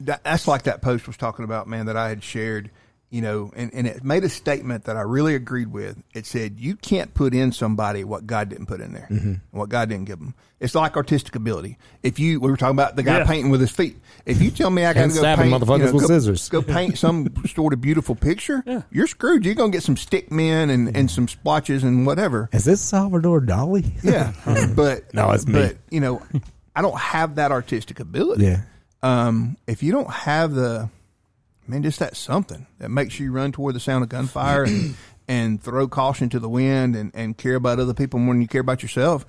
[0.00, 2.70] that's like that post was talking about, man, that I had shared,
[3.10, 5.96] you know, and and it made a statement that I really agreed with.
[6.14, 9.34] It said you can't put in somebody what God didn't put in there, mm-hmm.
[9.56, 10.34] what God didn't give them.
[10.58, 11.76] It's like artistic ability.
[12.02, 13.26] If you we were talking about the guy Yeah.
[13.26, 13.98] painting with his feet.
[14.24, 16.48] If you tell me I got to go paint, motherfuckers you know, with go- scissors.
[16.48, 19.44] go paint some sort of beautiful picture, you're screwed.
[19.44, 22.48] You're gonna get some stick men and, and some splotches and whatever.
[22.52, 23.92] Is this Salvador Dali?
[24.02, 24.32] Yeah,
[24.74, 25.52] but No, it's me.
[25.60, 26.22] But you know,
[26.74, 28.44] I don't have that artistic ability.
[28.46, 28.62] Yeah.
[29.02, 30.88] Um, if you don't have the,
[31.68, 34.96] man, just that something that makes you run toward the sound of gunfire and,
[35.28, 38.48] and throw caution to the wind and, and care about other people more than you
[38.48, 39.24] care about yourself,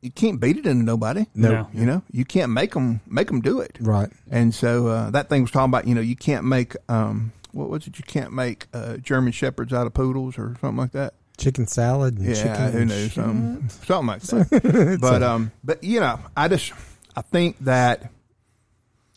[0.00, 1.26] you can't beat it into nobody.
[1.34, 1.50] No.
[1.50, 1.68] No.
[1.74, 3.76] You know, you can't make them make them do it.
[3.80, 4.08] Right.
[4.30, 7.68] And so uh, that thing was talking about, you know, you can't make um, what
[7.68, 7.98] was it?
[7.98, 11.14] You can't make uh, German shepherds out of poodles or something like that.
[11.36, 12.72] Chicken salad and Yeah, chicken.
[12.72, 13.12] who knows?
[13.12, 14.22] Something, something like
[14.62, 14.98] that.
[15.00, 16.72] but um, but you know, I just
[17.16, 18.10] I think that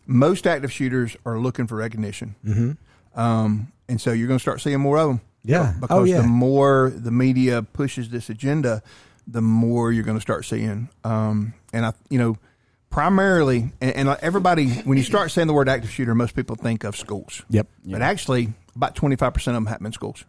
[0.05, 2.35] most active shooters are looking for recognition.
[2.45, 3.19] Mm-hmm.
[3.19, 5.21] Um, and so you're going to start seeing more of them.
[5.43, 5.73] Yeah.
[5.79, 6.21] because Oh, yeah.
[6.21, 8.83] the more the media pushes this agenda,
[9.27, 10.89] the more you're going to start seeing.
[11.03, 12.37] Um, and I, you know,
[12.89, 16.83] primarily, and, and everybody, when you start saying the word active shooter, most people think
[16.83, 17.43] of schools.
[17.49, 17.67] Yep.
[17.85, 20.25] But actually, about 25% of them happen in schools.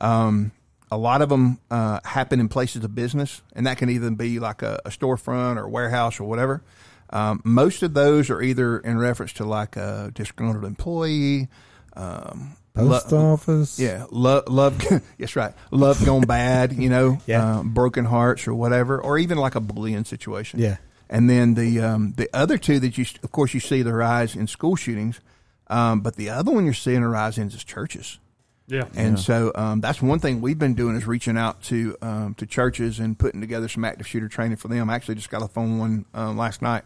[0.00, 0.52] Um,
[0.90, 4.38] a lot of them uh, happen in places of business, and that can even be
[4.38, 6.62] like a, a storefront or a warehouse or whatever.
[7.10, 11.48] Um, most of those are either in reference to like a disgruntled employee,
[11.96, 13.78] um, Post lo- office.
[13.78, 14.82] yeah, love, love.
[15.18, 15.52] yes, right.
[15.70, 16.72] Love gone bad.
[16.72, 17.58] You know, Yeah.
[17.58, 20.58] uh, broken hearts or whatever, or even like a bullying situation.
[20.60, 20.78] Yeah.
[21.08, 24.34] And then the um, the other two that you, of course, you see the rise
[24.34, 25.20] in school shootings,
[25.68, 28.18] um, but the other one you're seeing a rise in is churches.
[28.66, 28.86] Yeah.
[28.96, 32.46] And so um, that's one thing we've been doing is reaching out to um, to
[32.46, 34.88] churches and putting together some active shooter training for them.
[34.90, 36.82] I actually just got a phone one um, last night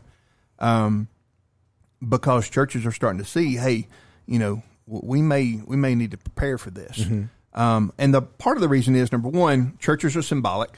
[0.59, 1.09] um,
[2.07, 3.89] because churches are starting to see, hey,
[4.27, 6.99] you know, we may we may need to prepare for this.
[7.55, 10.71] Um, and the part of the reason is number one, churches are symbolic,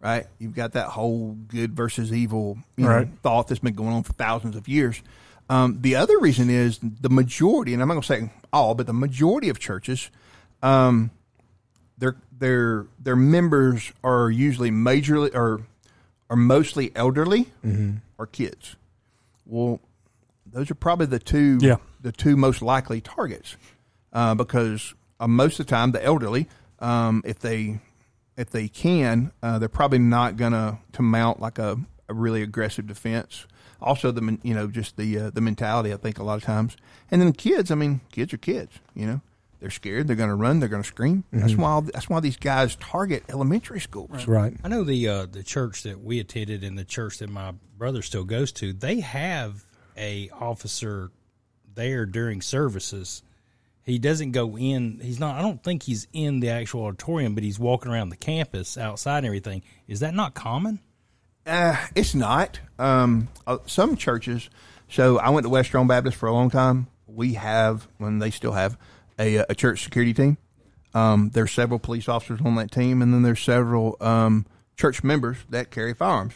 [0.00, 0.26] right?
[0.38, 2.90] You've got that whole good versus evil you know,
[3.22, 5.00] thought that's been going on for thousands of years.
[5.48, 8.86] Um, the other reason is the majority, and I'm not going to say all, but
[8.86, 10.10] the majority of churches,
[10.62, 11.10] um,
[11.98, 15.60] their their their members are usually majorly or
[16.28, 17.46] are mostly elderly
[18.18, 18.74] or kids.
[19.46, 19.80] Well,
[20.44, 21.76] those are probably the two Yeah.
[22.00, 23.56] the two most likely targets
[24.12, 26.48] uh, because uh, most of the time the elderly,
[26.80, 27.80] um, if they
[28.36, 31.78] if they can, uh, they're probably not gonna to mount like a,
[32.08, 33.46] a really aggressive defense.
[33.80, 36.76] Also, the you know just the uh, the mentality I think a lot of times,
[37.10, 37.70] and then kids.
[37.70, 38.72] I mean, kids are kids.
[38.94, 39.20] You know,
[39.60, 40.06] they're scared.
[40.06, 40.60] They're going to run.
[40.60, 41.24] They're going to scream.
[41.32, 44.26] That's why that's why these guys target elementary schools.
[44.26, 44.54] Right.
[44.62, 48.02] I know the uh, the church that we attended and the church that my brother
[48.02, 48.72] still goes to.
[48.72, 49.64] They have
[49.96, 51.10] a officer
[51.74, 53.22] there during services.
[53.82, 54.98] He doesn't go in.
[55.00, 55.36] He's not.
[55.36, 59.18] I don't think he's in the actual auditorium, but he's walking around the campus outside
[59.18, 59.62] and everything.
[59.86, 60.80] Is that not common?
[61.46, 62.58] Uh, it's not.
[62.78, 64.50] Um, uh, some churches.
[64.88, 66.88] So I went to West Strong Baptist for a long time.
[67.06, 68.76] We have, when they still have,
[69.18, 70.38] a, a church security team.
[70.94, 75.38] Um, there's several police officers on that team, and then there's several um, church members
[75.50, 76.34] that carry firearms.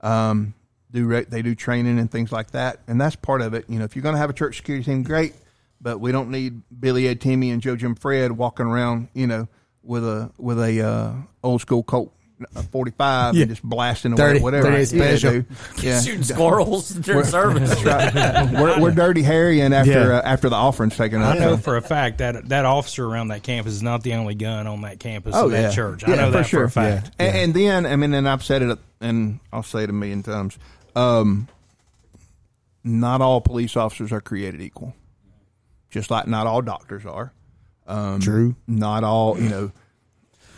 [0.00, 0.54] Um,
[0.90, 3.64] do re- they do training and things like that, and that's part of it.
[3.68, 5.34] You know, if you're going to have a church security team, great,
[5.80, 9.48] but we don't need Billy Ed Timmy and Joe Jim Fred walking around, you know,
[9.82, 12.14] with a with a uh, old school Colt.
[12.56, 13.42] Uh, 45 Yeah.
[13.42, 14.70] and just blasting away, 30 whatever.
[14.70, 15.30] 30 special.
[15.32, 15.46] dude.
[15.82, 17.84] Yeah, Shooting squirrels during service.
[17.84, 20.18] we're, we're dirty harrying after Yeah.
[20.18, 23.28] uh, after the offering's taken I know so- for a fact that that officer around
[23.28, 26.02] that campus is not the only gun on that campus Oh of that yeah, church.
[26.06, 26.60] Yeah, I know for that sure.
[26.68, 27.10] for a fact.
[27.18, 30.22] And, and then, I mean, and I've said it, and I'll say it a million
[30.22, 30.58] times.
[30.96, 31.48] um,
[32.84, 34.94] not all police officers are created equal.
[35.90, 37.32] Just like not all doctors are.
[37.86, 38.56] Um, True.
[38.66, 39.72] Not all, you know.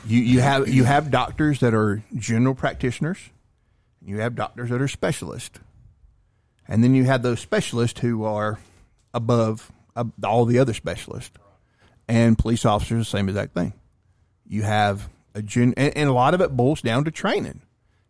[0.07, 3.19] You you have you have doctors that are general practitioners.
[4.05, 5.59] You have doctors that are specialists,
[6.69, 8.59] and then you have those specialists who are
[9.15, 11.37] above uh, all the other specialists.
[12.07, 13.73] And police officers, the same exact thing.
[14.47, 17.63] You have a gen, and, and a lot of it boils down to training.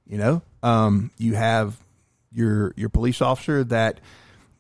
[0.05, 1.77] You know, um, you have
[2.33, 4.01] your your police officer that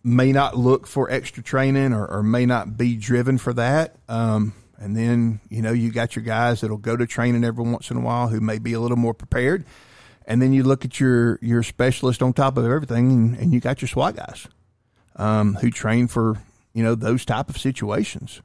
[0.04, 3.96] may not look for extra training or, or may not be driven for that.
[4.08, 7.90] Um, and then you know you got your guys that'll go to training every once
[7.90, 9.64] in a while who may be a little more prepared.
[10.26, 13.60] And then you look at your your specialist on top of everything, and, and you
[13.60, 14.48] got your SWAT guys
[15.16, 16.36] um, who train for
[16.72, 18.42] you know those type of situations.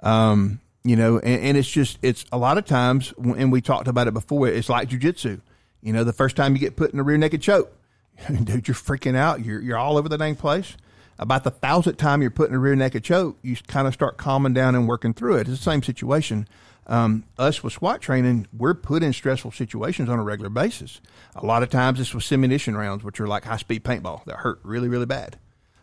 [0.00, 3.88] Um, you know, and, and it's just it's a lot of times, and we talked
[3.88, 4.48] about it before.
[4.48, 5.40] It's like jujitsu.
[5.80, 7.72] You know, the first time you get put in a rear naked choke,
[8.28, 9.44] dude, you're freaking out.
[9.44, 10.76] You're you're all over the dang place.
[11.18, 14.16] About the thousandth time you're put in a rear naked choke, you kind of start
[14.16, 15.48] calming down and working through it.
[15.48, 16.48] It's the same situation.
[16.86, 21.00] Um, us with SWAT training, we're put in stressful situations on a regular basis.
[21.36, 24.36] A lot of times it's with simunition rounds, which are like high speed paintball that
[24.36, 25.38] hurt really, really bad.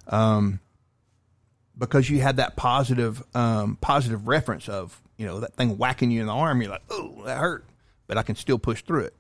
[0.08, 0.60] Um,
[1.78, 6.20] because you had that positive, um, positive reference of, you know, that thing whacking you
[6.20, 6.62] in the arm.
[6.62, 7.66] You're like, oh, that hurt,
[8.08, 9.14] but I can still push through it.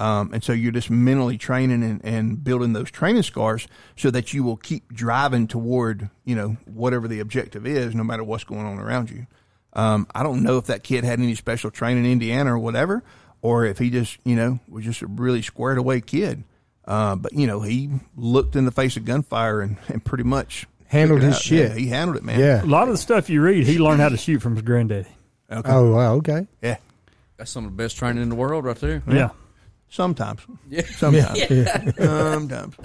[0.00, 4.32] Um, and so you're just mentally training and, and building those training scars so that
[4.32, 8.64] you will keep driving toward, you know, whatever the objective is, no matter what's going
[8.64, 9.26] on around you.
[9.74, 13.04] Um, I don't know if that kid had any special training in Indiana or whatever,
[13.42, 16.44] or if he just, you know, was just a really squared away kid.
[16.86, 20.66] Uh, but you know, he looked in the face of gunfire and, and pretty much
[20.86, 21.70] Handled his out- shit.
[21.72, 22.40] Yeah, he handled it, man.
[22.40, 22.64] Yeah.
[22.64, 25.06] A lot of the stuff you read, he learned how to shoot from his granddaddy.
[25.52, 25.70] Okay.
[25.70, 26.14] Oh wow.
[26.14, 26.46] Okay.
[26.62, 26.78] Yeah.
[27.36, 29.02] That's some of the best training in the world right there.
[29.06, 29.28] Yeah.
[29.92, 30.40] Sometimes.
[30.68, 30.82] Yeah.
[30.82, 31.40] Sometimes.
[31.98, 32.76] Sometimes.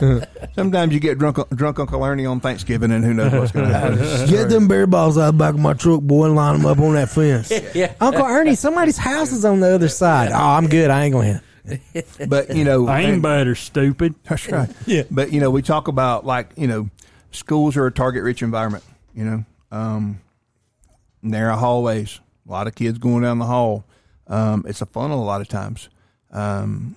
[0.55, 3.73] Sometimes you get drunk drunk Uncle Ernie on Thanksgiving and who knows what's going to
[3.73, 4.27] happen.
[4.27, 6.79] Get them bear balls out the back of my truck, boy, and line them up
[6.79, 7.51] on that fence.
[7.75, 7.93] Yeah.
[8.01, 10.31] Uncle Ernie, somebody's house is on the other side.
[10.31, 10.89] Oh, I'm good.
[10.89, 12.27] I ain't going to.
[12.27, 12.87] But, you know.
[12.87, 14.15] I ain't and- better, stupid.
[14.23, 14.69] That's right.
[14.87, 15.03] Yeah.
[15.11, 16.89] But you know, we talk about like you know,
[17.31, 18.83] schools are a target-rich environment.
[19.13, 20.21] You know, um,
[21.21, 23.85] narrow hallways, a lot of kids going down the hall.
[24.27, 25.89] Um, it's a funnel a lot of times.
[26.35, 26.95] Um,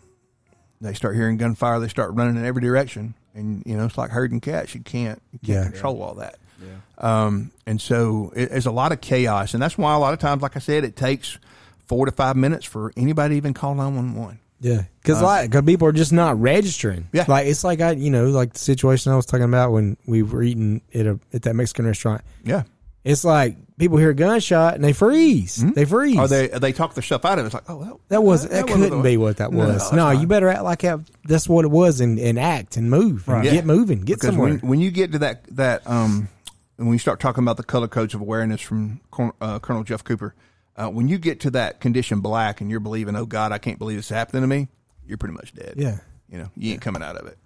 [0.81, 4.11] they start hearing gunfire, they start running in every direction, and you know, it's like
[4.11, 4.75] herding cats.
[4.75, 5.71] You can't you can't Yeah.
[5.71, 6.37] control all that.
[6.61, 7.25] Yeah.
[7.27, 10.19] Um, and so it, there's a lot of chaos, and that's why a lot of
[10.19, 11.39] times, like I said, it takes
[11.87, 14.39] four to five minutes for anybody to even call nine one one.
[14.61, 17.07] Yeah, because like cause people are just not registering.
[17.13, 17.27] Yeah.
[17.29, 20.23] like it's like I, you know, like the situation I was talking about when we
[20.25, 22.23] were eating at a at that Mexican restaurant.
[22.45, 22.65] Yeah.
[23.05, 25.65] It's like people hear a gunshot and they freeze.
[25.75, 26.19] They freeze.
[26.19, 27.47] Or they they talk their stuff out of it.
[27.47, 29.79] It's like, oh, that, that was that, wasn't couldn't be what that was.
[29.79, 32.91] that's No, you better act like that, that's what it was and, and act and
[32.91, 33.27] move.
[33.29, 33.45] And Right.
[33.45, 34.01] Get moving.
[34.01, 34.55] Get because somewhere.
[34.55, 36.29] when, when you get to that that um
[36.77, 39.01] when you start talking about the color codes of awareness from
[39.41, 40.35] uh, Colonel Jeff Cooper,
[40.77, 43.79] uh, when you get to that condition black and you're believing, oh God, I can't
[43.79, 44.69] believe this happened to me,
[45.05, 45.75] you're pretty much dead.
[45.77, 45.99] Yeah.
[46.31, 47.37] you know, you ain't coming out of it.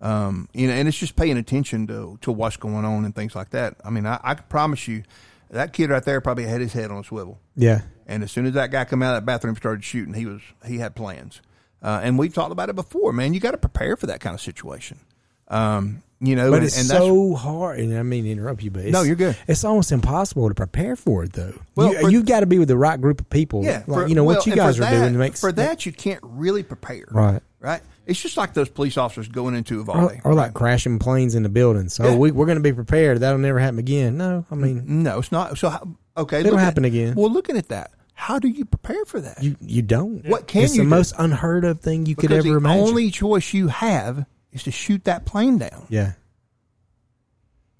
[0.00, 3.34] Um, you know, and it's just paying attention to to what's going on and things
[3.34, 3.76] like that.
[3.84, 5.02] I mean, I, I can promise you,
[5.50, 7.40] that kid right there probably had his head on a swivel.
[7.56, 7.82] yeah.
[8.06, 10.26] And as soon as that guy come out of that bathroom, and started shooting, he
[10.26, 11.40] was he had plans.
[11.80, 13.34] Uh, and we've talked about it before, man.
[13.34, 14.98] You got to prepare for that kind of situation.
[15.46, 18.70] Um, you know, But and, it's and that's so hard, and I mean interrupt you,
[18.70, 19.36] but it's, No, you're good.
[19.46, 21.54] It's almost impossible to prepare for it, though.
[21.76, 23.64] Well, you, you've got to be with the right group of people.
[23.64, 23.84] yeah.
[23.86, 25.86] like, for- you know well, what you guys are that- doing to make for that
[25.86, 27.42] you can't really prepare, right.
[27.60, 27.80] Right?
[28.10, 30.20] It's just like those police officers going into Or, Uvalde.
[30.24, 31.94] or like crashing planes into buildings.
[31.94, 32.16] So Yeah.
[32.16, 33.20] we, we're going to be prepared.
[33.20, 34.16] That'll never happen again.
[34.18, 35.56] No, I mean no, it's not.
[35.56, 37.14] So how, okay, It'll look at- happen again.
[37.14, 39.42] Well, looking at that, how do you prepare for that?
[39.42, 40.26] you you don't.
[40.26, 40.90] What can it's you the do?
[40.90, 42.84] most unheard of thing you could ever the imagine.
[42.84, 45.86] The only choice you have is to shoot that plane down.
[45.88, 46.12] yeah,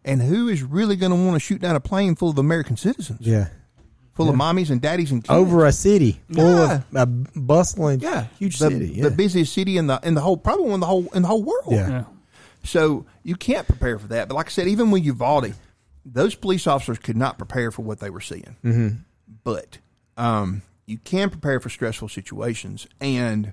[0.05, 2.77] And who is really going to want to shoot down a plane full of American
[2.77, 3.49] citizens, yeah.
[4.25, 5.31] Full of mommies and daddies and kids?
[5.31, 6.75] Over a city full Yeah.
[6.75, 8.89] of a bustling, yeah, huge the, city.
[8.95, 9.05] Yeah.
[9.05, 11.43] the busiest city in the in the whole probably in the whole in the whole
[11.43, 11.69] world.
[11.73, 11.89] Yeah.
[11.89, 12.05] Yeah.
[12.63, 14.29] So you can't prepare for that.
[14.29, 15.55] But like I said, even with Uvalde,
[16.05, 18.57] those police officers could not prepare for what they were seeing.
[18.65, 18.89] Mm-hmm.
[19.45, 19.79] But
[20.17, 23.53] um, you can prepare for stressful situations, and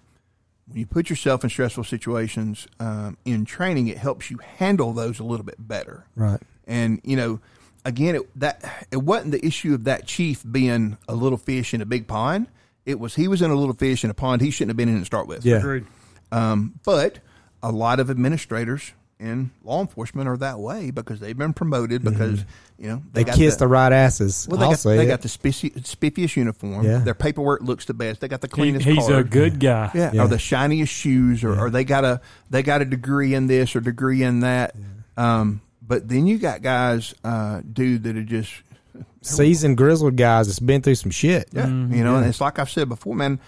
[0.68, 5.20] when you put yourself in stressful situations um, in training, it helps you handle those
[5.20, 6.06] a little bit better.
[6.16, 6.42] right.
[6.70, 7.40] And you know,
[7.88, 11.82] again, it, that it wasn't the issue of that chief being a little fish in
[11.82, 12.48] a big pond.
[12.86, 14.90] It was he was in a little fish in a pond he shouldn't have been
[14.90, 15.46] in to start with.
[15.46, 15.58] Yeah.
[15.58, 15.86] Agreed.
[16.32, 17.20] Um, but
[17.64, 22.46] a lot of administrators in law enforcement are that way because they've been promoted because
[22.78, 23.08] you know Mm-hmm.
[23.14, 24.48] They got kiss the, the right asses.
[24.50, 25.08] well, they I'll got, say they it.
[25.08, 26.86] got the spiffy, spiffiest uniform.
[26.86, 27.00] Yeah.
[27.00, 28.22] Their paperwork looks the best.
[28.22, 28.86] They got the He- cleanest.
[28.86, 29.18] he's car.
[29.20, 29.90] a good guy.
[29.96, 30.24] Yeah, Yeah.
[30.24, 32.22] or the shiniest shoes, or, or they got a
[32.52, 34.76] they got a degree in this or degree in that.
[35.18, 38.52] Um, but then you got guys, uh, dude, that are just
[39.22, 41.50] seasoned grizzled guys that's been through some shit.
[41.52, 42.16] yeah, you know.
[42.18, 43.40] And it's like I've said before, man.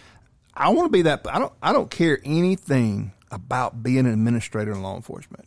[0.53, 1.25] I want to be that.
[1.29, 1.53] I don't.
[1.61, 5.45] I don't care anything about being an administrator in law enforcement.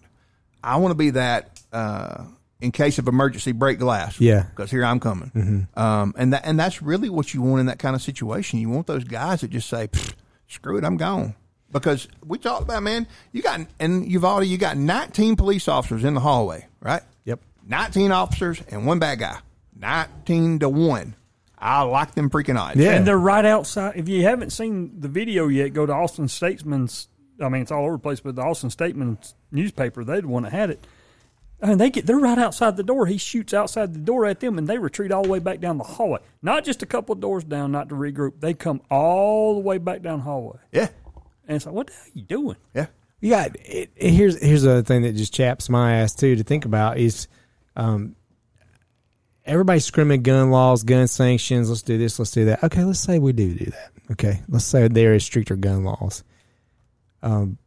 [0.65, 2.25] I want to be that uh,
[2.61, 4.21] in case of emergency, break glass.
[4.21, 4.45] Yeah.
[4.45, 5.67] because here I'm coming.
[5.75, 8.59] Um, and that and that's really what you want in that kind of situation.
[8.61, 9.89] You want those guys that just say,
[10.49, 11.35] "Screw it, I'm gone."
[11.73, 16.05] Because we talked about man, you got and you've already you got 19 police officers
[16.05, 17.03] in the hallway, right?
[17.25, 17.41] Yep.
[17.67, 19.39] 19 officers and one bad guy.
[19.79, 21.15] 19 to one.
[21.59, 22.79] I like them freaking odds.
[22.79, 22.93] Yeah.
[22.93, 23.95] And they're right outside.
[23.97, 27.09] If you haven't seen the video yet, go to Austin Statesman's.
[27.41, 30.43] I mean, it's all over the place, but the Austin Statesman's newspaper, they're the one
[30.43, 30.85] that had it.
[31.61, 33.07] And they get, they're right outside the door.
[33.07, 35.79] He shoots outside the door at them, and they retreat all the way back down
[35.79, 36.19] the hallway.
[36.43, 38.41] Not just a couple of doors down, not to regroup.
[38.41, 40.59] They come all the way back down the hallway.
[40.73, 40.89] Yeah.
[41.53, 42.57] And it's like, what the hell are you doing?
[42.75, 42.87] Yeah.
[43.21, 46.43] You got it, it- here's here's the thing that just chaps my ass too to
[46.43, 47.29] think about is,
[47.77, 48.17] um,
[49.45, 51.69] everybody's screaming gun laws, gun sanctions.
[51.69, 52.19] Let's do this.
[52.19, 52.65] Let's do that.
[52.65, 53.91] Okay, let's say we do do that.
[54.13, 56.25] Okay, let's say there is stricter gun laws.
[57.23, 57.59] Um,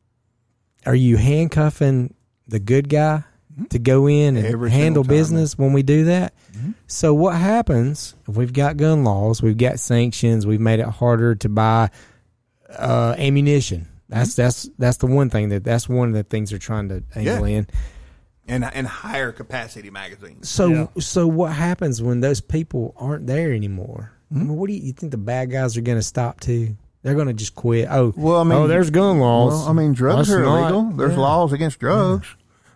[0.85, 2.13] are you handcuffing
[2.47, 3.23] the good guy
[3.69, 6.33] to go in and Every handle business when we do that?
[6.87, 11.35] So what happens if we've got gun laws, we've got sanctions, we've made it harder
[11.35, 11.89] to buy
[12.79, 13.87] uh, ammunition?
[14.09, 17.03] That's that's that's the one thing that that's one of the things they're trying to
[17.15, 17.57] angle Yeah.
[17.57, 17.67] in.
[18.47, 20.47] And and higher capacity magazines.
[20.49, 20.87] So Yeah.
[20.99, 24.11] so what happens when those people aren't there anymore?
[24.31, 24.39] I Hmm?
[24.47, 26.75] mean, what do you, you think the bad guys are going to stop to?
[27.01, 27.87] They're going to just quit.
[27.89, 29.53] Oh, Well, I mean, oh, there's gun laws.
[29.53, 30.91] Well, I mean, drugs Let's are not- illegal.
[30.97, 31.19] There's yeah.
[31.19, 32.27] laws against drugs,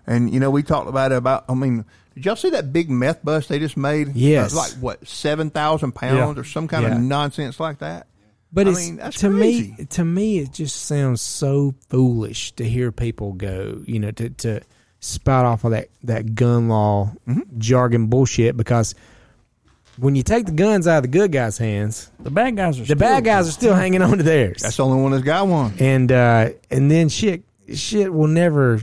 [0.07, 1.15] and you know we talked about it.
[1.15, 1.85] About I mean,
[2.15, 4.15] did y'all see that big meth bust they just made?
[4.15, 4.53] Yes.
[4.53, 6.41] Uh, like what seven thousand pounds Yeah.
[6.41, 6.95] or some kind Yeah.
[6.95, 8.07] of nonsense like that.
[8.51, 9.75] But I it's mean, that's to crazy.
[9.77, 14.29] me to me it just sounds so foolish to hear people go, you know, to
[14.29, 14.61] to
[15.01, 17.59] spout off of that that gun law Mm-hmm.
[17.59, 18.95] jargon bullshit because
[19.97, 22.85] when you take the guns out of the good guys' hands, The bad guys are
[22.85, 24.61] the bad guys are still hanging on to theirs.
[24.61, 25.73] That's the only one that's got one.
[25.79, 27.43] and uh and then shit
[27.75, 28.81] shit will never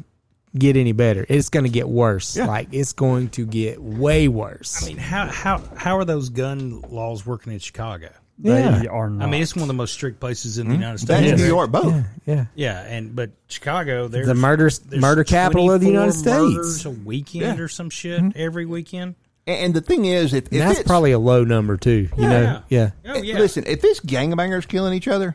[0.57, 1.27] get any better.
[1.29, 2.37] It's going to get worse.
[2.37, 2.47] Yeah.
[2.47, 4.83] Like it's going to get way worse.
[4.83, 8.11] I mean, how how how are those gun laws working in Chicago?
[8.39, 8.85] They yeah.
[8.91, 9.27] are not.
[9.27, 10.81] I mean, it's one of the most strict places in the hmm?
[10.83, 11.19] United States.
[11.19, 11.39] and Yes.
[11.41, 11.93] New York both.
[11.95, 12.45] yeah, yeah.
[12.55, 16.85] Yeah, and but Chicago, there's The murder- there's murder capital of the United States.
[16.85, 17.65] a weekend Yeah.
[17.65, 18.29] or some shit hmm?
[18.37, 19.15] every weekend.
[19.47, 22.09] And, and the thing is, if, if that's it's, probably a low number too.
[22.17, 22.91] You know, yeah.
[23.07, 23.39] Oh yeah.
[23.39, 25.35] listen, if it's gangbangers killing each other,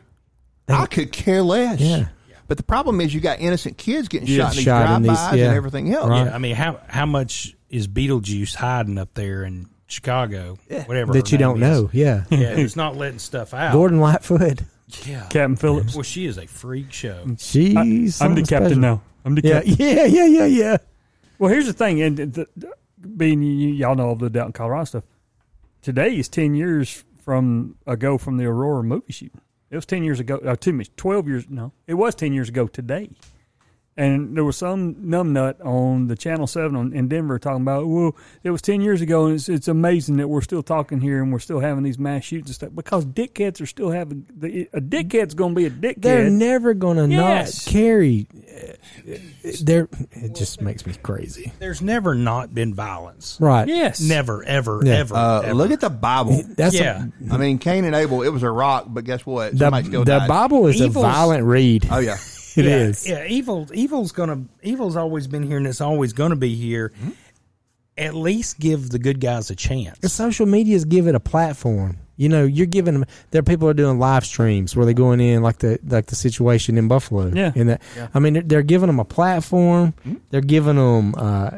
[0.68, 1.80] I could care less.
[1.80, 2.06] Yeah.
[2.46, 5.30] But the problem is, you got innocent kids getting Yeah, shot in these shot drive-bys
[5.30, 5.46] these- yeah.
[5.46, 6.08] and everything else.
[6.08, 6.26] Right.
[6.26, 10.58] Yeah, I mean, how how much is Beetlejuice hiding up there in Chicago?
[10.86, 11.60] Whatever That her you don't is.
[11.60, 11.90] know.
[11.92, 12.24] Yeah.
[12.30, 13.72] Yeah, it's not letting stuff out.
[13.72, 14.62] Gordon Lightfoot.
[15.06, 15.22] Yeah.
[15.30, 15.94] Captain Phillips.
[15.94, 17.24] Well, she is a freak show.
[17.38, 18.80] She's I'm the something captain special.
[18.80, 19.02] now.
[19.24, 19.76] I'm the Yeah, captain.
[19.78, 20.76] yeah, yeah, yeah, yeah.
[21.38, 22.72] Well, here's the thing, and the, the,
[23.16, 25.04] being you, y'all know all the Downton, Colorado stuff.
[25.82, 29.40] Today is ten years from ago from the Aurora movie shooting.
[29.70, 30.36] It was ten years ago.
[30.44, 31.46] Uh, two me, twelve years.
[31.48, 33.10] No, it was ten years ago today.
[33.94, 38.16] And there was some numbnut on the Channel Seven on, in Denver talking about, well,
[38.42, 41.30] it was ten years ago, and it's, it's amazing that we're still talking here and
[41.30, 44.80] we're still having these mass shootings and stuff because dickheads are still having the, a
[44.80, 46.00] dickhead's going to be a dickhead.
[46.02, 47.66] They're never gonna Yes.
[47.66, 48.26] not carry.
[48.32, 49.16] uh,
[49.62, 49.88] They're.
[50.12, 51.52] It just makes me crazy.
[51.58, 53.36] There's never not been violence.
[53.40, 53.68] Right.
[53.68, 54.92] yes, Never, ever, Yeah.
[54.94, 55.54] ever, Uh, ever.
[55.54, 56.42] look at the Bible.
[56.56, 57.06] That's Yeah.
[57.30, 59.52] a, I mean, Cain and Abel, it was a rock, but guess what?
[59.52, 60.28] the Somebody still the died.
[60.28, 61.86] Bible is Evil's- a violent read.
[61.90, 62.16] Oh yeah,
[62.56, 63.08] It yeah, is.
[63.08, 63.66] Yeah, evil.
[63.72, 64.44] Evil's gonna.
[64.62, 66.92] Evil's always been here, and it's always gonna be here.
[66.98, 67.10] Mm-hmm.
[67.96, 69.98] At least give the good guys a chance.
[69.98, 71.98] The social medias give it a platform.
[72.16, 73.04] You know, you're giving them.
[73.30, 76.14] There are people are doing live streams where they're going in like the like the
[76.14, 77.32] situation in Buffalo.
[77.34, 77.52] Yeah.
[77.54, 77.82] In that,
[78.14, 79.94] I mean, they're, they're giving them a platform.
[80.30, 81.14] They're giving them.
[81.16, 81.50] Uh,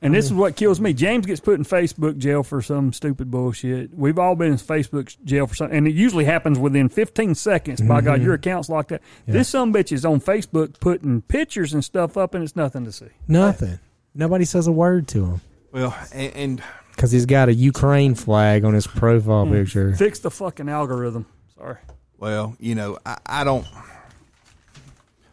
[0.00, 0.92] And this is what kills me.
[0.92, 3.92] James gets put in Facebook jail for some stupid bullshit.
[3.92, 7.80] We've all been in Facebook jail for something, and it usually happens within 15 seconds.
[7.80, 9.00] By God, your account's locked up.
[9.26, 12.92] This some bitch is on Facebook putting pictures and stuff up, and it's nothing to
[12.92, 13.08] see.
[13.26, 13.78] nothing.
[14.14, 15.40] Nobody says a word to him
[15.70, 16.62] well, and, and
[16.98, 19.94] because he's got a Ukraine flag on his profile picture.
[19.94, 21.26] Fix the fucking algorithm.
[21.56, 21.76] Sorry.
[22.18, 23.64] well, you know, I, I don't.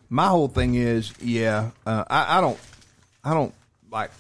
[0.08, 2.60] My whole thing is, yeah, uh, I, I don't,
[3.24, 3.52] I don't
[3.90, 4.12] like,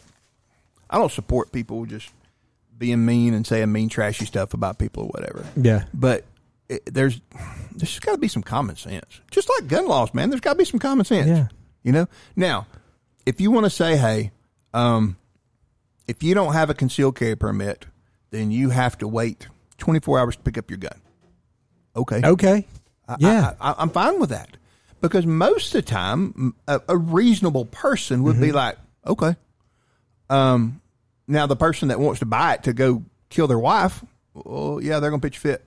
[0.89, 2.10] I don't support people just
[2.76, 5.46] being mean and saying mean, trashy stuff about people or whatever.
[5.56, 5.84] Yeah.
[5.93, 6.26] But
[6.68, 7.22] it, there's,
[7.76, 9.22] there's got to be some common sense.
[9.30, 10.32] Just like gun laws, man.
[10.32, 11.28] There's got to be some common sense.
[11.28, 11.48] Yeah.
[11.84, 12.08] You know.
[12.36, 12.66] Now,
[13.28, 14.32] if you want to say, hey,
[14.74, 15.18] um,
[16.08, 17.86] if you don't have a concealed carry permit,
[18.32, 19.47] then you have to wait
[19.78, 20.99] 24 hours to pick up your gun.
[21.95, 22.22] Okay.
[22.24, 22.66] Okay.
[23.08, 23.53] I- Yeah.
[23.60, 24.58] I, I'm fine with that
[25.01, 28.41] because most of the time, a reasonable person would Mm-hmm.
[28.43, 29.36] be like, okay.
[30.30, 30.82] Um,
[31.28, 34.03] now the person that wants to buy it to go kill their wife,
[34.34, 35.66] well, yeah, they're gonna pitch a fit.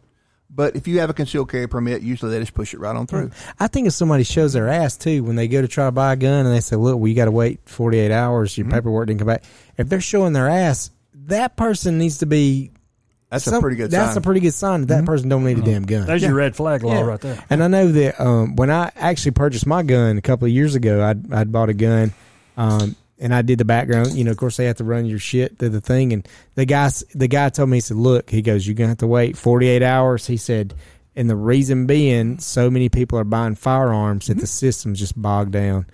[0.51, 3.07] But if you have a concealed carry permit, usually they just push it right on
[3.07, 3.31] through.
[3.61, 6.15] I think if somebody shows their ass too when they go to try to buy
[6.15, 8.53] a gun and they say, "Look, well, you got to wait 48 hours.
[8.53, 8.63] Mm-hmm.
[8.63, 9.45] Your paperwork didn't come back."
[9.77, 10.91] If they're showing their ass,
[11.27, 12.71] that person needs to be.
[13.31, 14.19] That's a pretty good That's sign.
[14.19, 16.07] a pretty good sign that that person don't need a damn gun.
[16.07, 17.01] There's your red flag law Yeah.
[17.03, 17.45] right there.
[17.51, 20.75] And I know that um, when I actually purchased my gun a couple of years
[20.75, 22.15] ago, I'd, I'd bought a gun,
[22.57, 24.13] um, and I did the background.
[24.13, 26.13] You know, of course, they have to run your shit through the thing.
[26.13, 28.99] And the guy, the guy told me, he said, "Look, he goes, you're gonna have
[28.99, 30.75] to wait 48 hours." He said,
[31.17, 34.47] and the reason being, so many people are buying firearms that the mm-hmm.
[34.47, 35.87] system's just bogged down.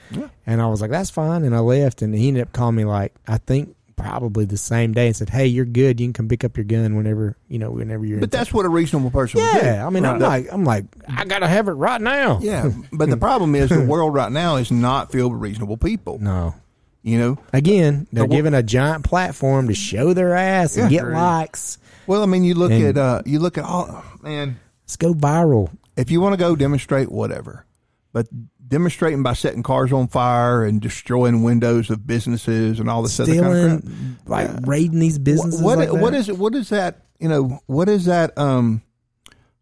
[0.46, 2.02] And I was like, "That's fine," and I left.
[2.02, 3.76] And he ended up calling me like, I think.
[3.96, 6.00] Probably the same day and said, "Hey, you're good.
[6.00, 8.52] You can come pick up your gun whenever you know whenever you're." in But that's
[8.52, 9.58] what a reasonable person would do.
[9.64, 12.40] yeah, I mean, I'm like, I'm like, I gotta have it right now.
[12.42, 16.18] Yeah, but the problem is the world right now is not filled with reasonable people.
[16.18, 16.56] No.
[17.04, 20.90] You know, Again, they're The wo- given a giant platform to show their ass and
[20.90, 21.02] Yeah.
[21.02, 21.76] get likes.
[22.06, 24.56] well, I mean, you look And- at uh, you look at all man.
[24.84, 25.68] Let's go viral.
[25.96, 27.66] If you want to go demonstrate, whatever,
[28.12, 28.26] but
[28.66, 33.34] demonstrating by setting cars on fire and destroying windows of businesses and all this other
[33.34, 33.80] kind of crap.
[33.82, 35.60] Stealing, like raiding these businesses.
[35.60, 36.18] what like what that.
[36.28, 37.02] is what is that?
[37.20, 38.36] You know, what is that?
[38.38, 38.80] Um,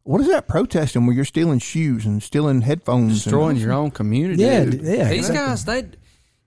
[0.04, 3.90] what is that protesting where you're stealing shoes and stealing headphones, destroying and, your own
[3.90, 4.42] community.
[4.42, 4.82] Yeah, dude.
[4.82, 5.36] yeah, These exactly.
[5.36, 5.84] guys, they,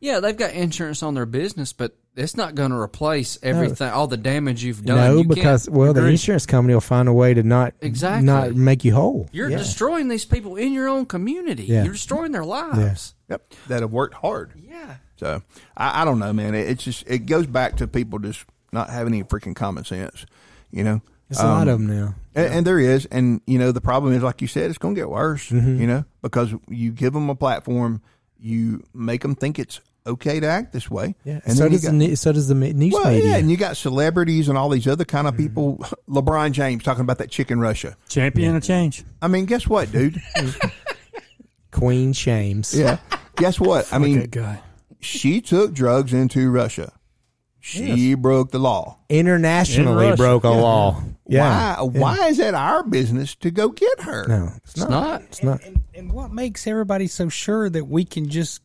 [0.06, 4.08] yeah, they've got insurance on their business, but it's not going to replace everything, all
[4.08, 4.98] the damage you've done.
[4.98, 8.26] No, You because well, the insurance company will find a way to not Exactly.
[8.26, 9.28] not make you whole.
[9.34, 9.58] you're Yeah.
[9.58, 11.64] destroying these people in your own community.
[11.64, 11.84] Yeah.
[11.84, 13.16] You're destroying their lives.
[13.30, 14.54] Yep, that have worked hard.
[14.56, 14.96] Yeah.
[15.18, 15.42] So
[15.76, 16.54] I, I don't know, man.
[16.56, 20.26] It, it's just it goes back to people just not having any freaking common sense.
[20.72, 22.16] You know, There's a lot Um, of them now.
[22.36, 24.94] And, and there is, and you know, the problem is, like you said, it's going
[24.96, 25.50] to get worse.
[25.50, 25.82] Mm-hmm.
[25.82, 28.02] You know, because you give them a platform,
[28.40, 31.16] you make them think it's okay to act this way.
[31.24, 31.40] Yeah.
[31.46, 33.32] and so does the got- ne- so does the me- news well, media.
[33.32, 35.36] yeah, and you got celebrities and all these other kind Mm-hmm.
[35.36, 35.78] of people.
[36.10, 37.98] LeBron James talking about that chicken Russia.
[38.10, 39.04] Champion of change.
[39.22, 40.22] I mean, guess what, dude?
[41.72, 42.74] Queen Shames.
[42.78, 42.98] yeah.
[43.36, 43.92] Guess what?
[43.92, 44.62] I mean, that guy.
[45.02, 46.94] she took drugs into Russia.
[47.60, 49.00] She broke the law.
[49.10, 51.02] Internationally In broke a law.
[51.28, 51.82] Yeah.
[51.82, 52.00] Why?
[52.18, 54.26] Why is that our business to go get her?
[54.28, 54.90] No, it's It's not.
[54.90, 55.22] not.
[55.24, 55.64] It's not.
[55.64, 58.62] And, and what makes everybody so sure that we can just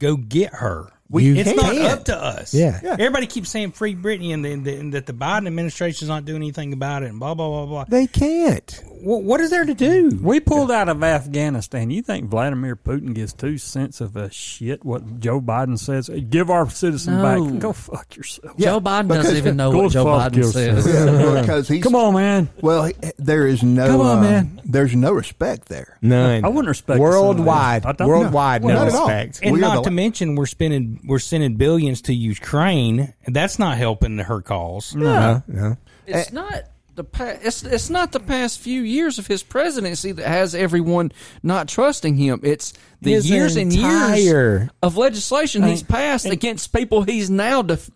[0.00, 0.88] go get her?
[1.12, 1.92] You it's not can't.
[1.98, 2.54] up to us.
[2.54, 2.78] Yeah.
[2.82, 2.92] Yeah.
[2.92, 6.36] Everybody keeps saying free Brittney and, then- and that the Biden administration is not doing
[6.42, 7.84] anything about it and blah, blah, blah, blah.
[7.88, 8.82] They can't.
[9.00, 10.18] What, what is there to do?
[10.22, 11.90] We pulled out of Afghanistan.
[11.90, 16.08] You think Vladimir Putin gives two cents of a shit what Joe Biden says?
[16.28, 17.44] Give our citizen No.
[17.50, 17.58] back.
[17.60, 18.56] Go fuck yourself.
[18.58, 20.80] Joe Biden doesn't even know what Joe Biden yourself.
[20.82, 21.40] says.
[21.40, 22.48] because he's Come on, man.
[22.60, 23.86] Well, he- there is no.
[23.86, 24.60] Come on, uh, man.
[24.64, 25.98] There's no respect there.
[26.02, 26.44] None.
[26.44, 27.82] I wouldn't respect the worldwide.
[27.82, 28.00] civilians.
[28.00, 29.06] I Worldwide, No, no, not at all.
[29.08, 29.40] respect.
[29.42, 33.76] And We not to mention, we're spending we're sending billions to Ukraine, and that's not
[33.76, 34.94] helping her cause.
[34.94, 35.76] No, no.
[36.06, 36.34] It's eh.
[36.34, 40.54] not the past, it's it's not the past few years of his presidency that has
[40.54, 42.40] everyone not trusting him.
[42.42, 47.90] It's the His years and years of legislation he's passed against people he's now def-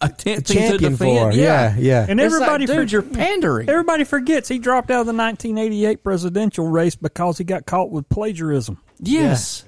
[0.00, 0.98] attempting to Champion defend.
[0.98, 1.32] for.
[1.32, 2.04] Yeah, yeah.
[2.08, 3.68] And everybody, like, dude, for- you're pandering.
[3.68, 8.08] everybody forgets he dropped out of the 1988 presidential race because he got caught with
[8.08, 8.78] plagiarism.
[8.98, 9.64] yes.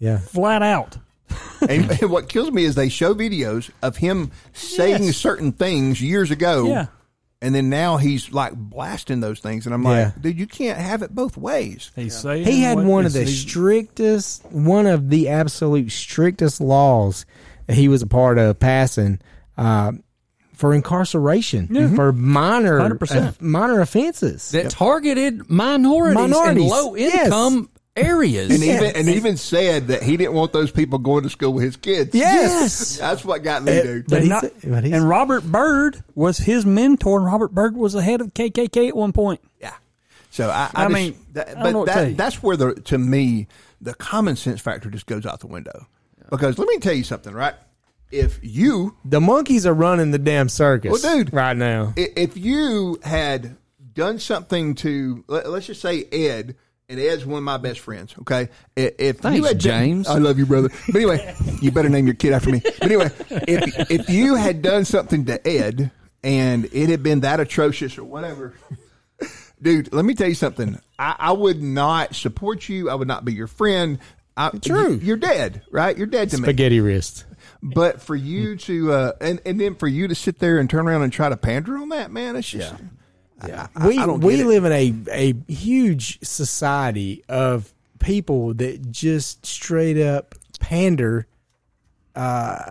[0.00, 0.18] Yeah.
[0.18, 0.98] Flat out.
[1.68, 5.16] and, and what kills me is they show videos of him saying Yes.
[5.16, 6.66] certain things years ago.
[6.68, 6.86] Yeah.
[7.42, 9.90] And then now he's like blasting those things, and I'm Yeah.
[10.14, 11.90] like, dude, you can't have it both ways.
[11.94, 17.26] He's saying He had one of the he's- strictest, one of the absolute strictest laws
[17.66, 19.18] that he was a part of passing
[19.58, 19.92] uh,
[20.54, 24.50] for incarceration for minor uh, minor offenses.
[24.52, 27.26] That targeted minorities, Minorities, and low yes.
[27.26, 28.50] income areas.
[28.50, 28.82] And Yes.
[28.82, 31.76] even and even said that he didn't want those people going to school with his
[31.76, 32.14] kids.
[32.14, 32.96] Yes.
[32.98, 34.06] that's what got me, It- dude.
[34.08, 37.92] But and, he's- not- but and Robert Byrd was his mentor, and Robert Byrd was
[37.92, 39.40] the head of KKK at one point.
[39.60, 39.74] Yeah.
[40.30, 42.42] So I, I, I just- mean, that, I don't know but what to that, that's
[42.42, 43.46] where the to me
[43.80, 45.86] the common sense factor just goes out the window.
[46.30, 47.54] Because let me tell you something, right?
[48.10, 51.32] If you The monkeys are running the damn circus, Well, dude.
[51.34, 51.92] right now.
[51.96, 53.56] if you had
[53.92, 56.56] done something to let, us just say Ed,
[56.88, 58.14] and Ed's one of my best friends.
[58.20, 60.08] Okay, if you Thanks, had done- James.
[60.08, 60.68] I love you, brother.
[60.86, 62.60] But anyway, you better name your kid after me.
[62.60, 65.90] But anyway, if if you had done something to Ed
[66.22, 68.54] and it had been that atrocious or whatever.
[69.62, 70.78] Dude, let me tell you something.
[70.98, 72.90] I, I would not support you.
[72.90, 73.98] I would not be your friend.
[74.36, 74.94] I, True.
[74.96, 75.96] You, are dead, right?
[75.96, 76.42] You're dead to me.
[76.42, 77.24] Spaghetti wrist.
[77.62, 80.86] but for you to uh, and and then for you to sit there and turn
[80.88, 82.78] around and try to pander on that, man, it's just Yeah.
[83.42, 84.46] I- we I we it.
[84.46, 91.26] live in a a huge society of people that just straight up pander.
[92.14, 92.70] Uh,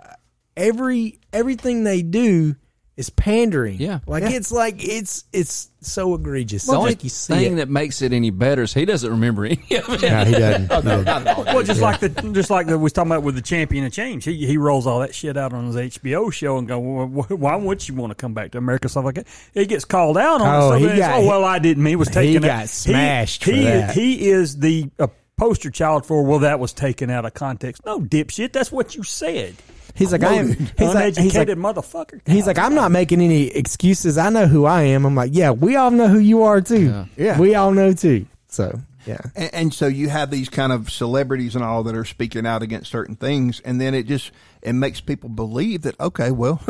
[0.56, 2.56] every everything they do
[2.96, 3.76] is pandering.
[3.80, 3.98] Yeah.
[4.06, 6.64] like it's like it's it's so egregious.
[6.64, 7.56] The only like you see thing it.
[7.56, 10.02] that makes it any better is he doesn't remember any of it.
[10.02, 10.70] no, he doesn't.
[11.54, 13.92] Well, just like the just like the, we was talking about with the champion of
[13.92, 17.06] change, he he rolls all that shit out on his HBO show and go, well,
[17.28, 18.88] why would you want to come back to America?
[18.88, 19.26] Stuff like that.
[19.54, 20.72] He gets called out on.
[20.74, 21.82] Oh, he got- oh well, I didn't.
[21.82, 22.42] mean He was he taken.
[22.42, 22.56] got out.
[22.58, 23.94] He- got smashed for He that.
[23.94, 26.22] he is the uh, poster child for.
[26.22, 27.84] Well, that was taken out of context.
[27.84, 28.52] No, dipshit.
[28.52, 29.56] That's what you said.
[29.94, 30.48] He's like I am.
[30.48, 32.20] He's like, Uneducated he's like motherfucker.
[32.26, 34.18] He's like, I'm not making any excuses.
[34.18, 35.04] I know who I am.
[35.06, 36.86] I'm like, yeah, we all know who you are too.
[36.86, 37.04] Yeah.
[37.16, 37.38] Yeah.
[37.38, 38.26] we all know too.
[38.48, 42.04] So yeah, And, and so you have these kind of celebrities and all that are
[42.06, 44.32] speaking out against certain things, and then it just
[44.62, 46.60] it makes people believe that okay, well,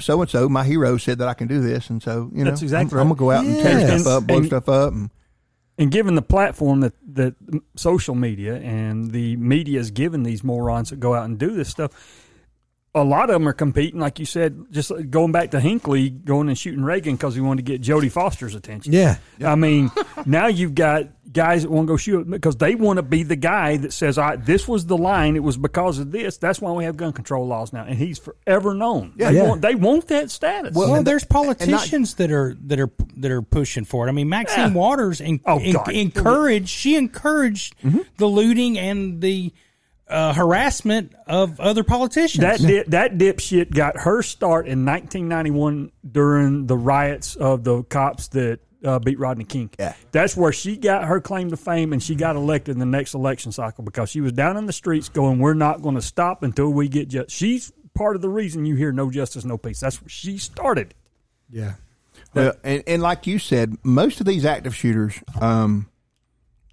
[0.00, 2.50] so and so, my hero said that I can do this, and so you know,
[2.50, 3.62] That's exactly I'm, I'm gonna go out and Yeah.
[3.62, 5.10] tear And- stuff up, blow and- stuff up, and
[5.78, 7.34] and given the platform that that
[7.76, 11.68] social media and the media is giving these morons that go out and do this
[11.68, 11.92] stuff,
[12.94, 16.48] a lot of them are competing, like you said, just going back to Hinckley, going
[16.48, 18.92] and shooting Reagan because he wanted to get Jodie Foster's attention.
[18.92, 19.16] yeah.
[19.44, 19.90] I mean,
[20.26, 23.36] now you've got guys that want to go shoot because they want to be the
[23.36, 25.36] guy that says, "I this was the line.
[25.36, 26.38] It was because of this.
[26.38, 29.12] That's why we have gun control laws now." And he's forever known.
[29.16, 29.48] they Yeah.
[29.48, 30.74] want they want that status.
[30.74, 34.10] Well, there's politicians that are that are that are pushing for it.
[34.10, 34.74] I mean, Maxine Yeah.
[34.74, 35.92] Waters en- Oh, en- God.
[35.92, 36.68] encouraged.
[36.68, 38.00] She encouraged mm-hmm.
[38.16, 39.52] the looting and the
[40.10, 42.42] uh, harassment of other politicians.
[42.42, 48.28] That dip, that dipshit got her start in 1991 during the riots of the cops
[48.28, 49.70] that uh, beat Rodney King.
[49.78, 49.94] Yeah.
[50.12, 53.14] That's where she got her claim to fame, and she got elected in the next
[53.14, 56.42] election cycle because she was down in the streets going, "We're not going to stop
[56.42, 59.80] until we get justice." She's part of the reason you hear "No justice, no peace."
[59.80, 60.94] That's where she started.
[61.50, 61.74] Yeah.
[62.34, 65.89] Well, and, and like you said, most of these active shooters, um,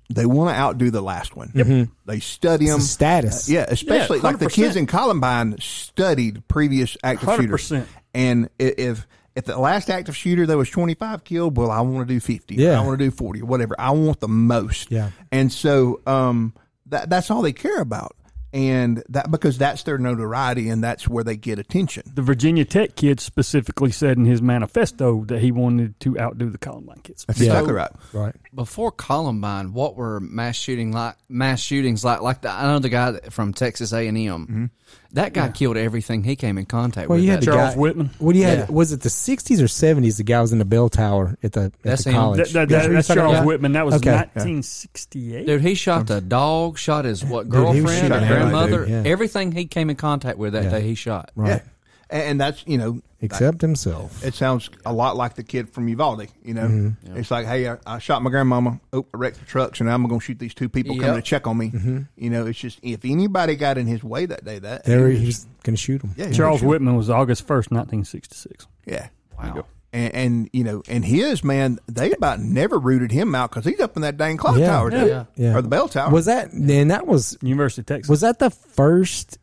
[0.10, 1.90] they want to outdo the last one.
[2.06, 2.78] They study them.
[2.78, 3.50] It's a status.
[3.50, 7.70] yeah, especially Yeah, like the kids in Columbine studied previous active shooters.
[7.70, 7.86] 100%.
[8.14, 9.06] And if
[9.36, 12.20] if the last active shooter there was twenty five killed, well, I want to do
[12.20, 12.56] fifty.
[12.56, 12.80] Yeah.
[12.80, 13.76] I want to do forty or whatever.
[13.80, 14.90] I want the most.
[14.92, 15.12] Yeah.
[15.32, 16.54] And so um,
[16.88, 18.16] that that's all they care about,
[18.54, 22.04] and that because that's their notoriety and that's where they get attention.
[22.16, 26.58] The Virginia Tech kid specifically said in his manifesto that he wanted to outdo the
[26.58, 27.24] Columbine kids.
[27.26, 27.48] That's Yeah.
[27.52, 27.92] exactly right.
[28.14, 28.36] Right.
[28.56, 31.16] Before Columbine, what were mass shooting like?
[31.30, 32.22] Mass shootings like?
[32.22, 34.42] Like the, I know the guy that- from Texas A and M.
[34.48, 34.66] Mm-hmm.
[35.14, 37.26] That guy killed everything he came in contact Well, with.
[37.26, 38.10] you had Charles guy, Whitman.
[38.20, 38.58] What do you had?
[38.60, 38.66] Yeah.
[38.70, 40.18] Was it the '60s or '70s?
[40.18, 42.52] The guy was in the bell tower at the, at That's the college.
[42.52, 43.46] That, that, Yeah, that- that's Charles about?
[43.46, 43.72] Whitman.
[43.74, 44.12] That was Okay.
[44.12, 45.46] 1968.
[45.48, 48.86] Dude, he shot the dog, shot his what Dude, he was girlfriend, shooting or grandmother,
[48.86, 49.12] dude, yeah.
[49.12, 50.70] everything he came in contact with that Yeah.
[50.72, 51.32] day he shot.
[51.36, 51.62] Right.
[52.10, 52.18] Yeah.
[52.18, 54.24] And, and that's you know Except himself.
[54.24, 56.28] It sounds a lot like the kid from Uvalde.
[56.44, 57.18] You know, Mm-hmm.
[57.18, 58.80] it's like, hey, I, I shot my grandmama.
[58.94, 61.16] Oh, I wrecked the trucks, and now I'm going to shoot these two people coming
[61.16, 61.72] to check on me.
[62.16, 64.92] You know, it's just if anybody got in his way that day, that Mm-hmm.
[64.92, 66.12] There he he was- was going to shoot him.
[66.16, 68.68] yeah, Charles was- Whitman was August 1st, 1966.
[68.86, 69.66] yeah, Wow.
[69.92, 73.80] and, and you know, and his man, they about never rooted him out because he's
[73.80, 74.68] up in that dang clock Yeah.
[74.68, 75.26] tower, dude, Yeah.
[75.36, 75.56] Yeah.
[75.58, 76.12] or the bell tower.
[76.12, 76.50] Was that?
[76.54, 78.10] Then that was University of Texas.
[78.10, 79.40] was that the first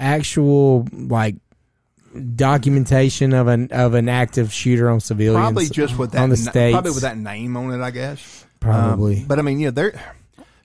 [0.00, 1.36] actual like
[2.18, 5.42] documentation of an of an active shooter on civilians?
[5.42, 6.74] probably just with that on the states.
[6.74, 8.44] probably with that name on it, I guess.
[8.60, 9.20] Probably.
[9.20, 10.00] Um, but I mean, yeah, they're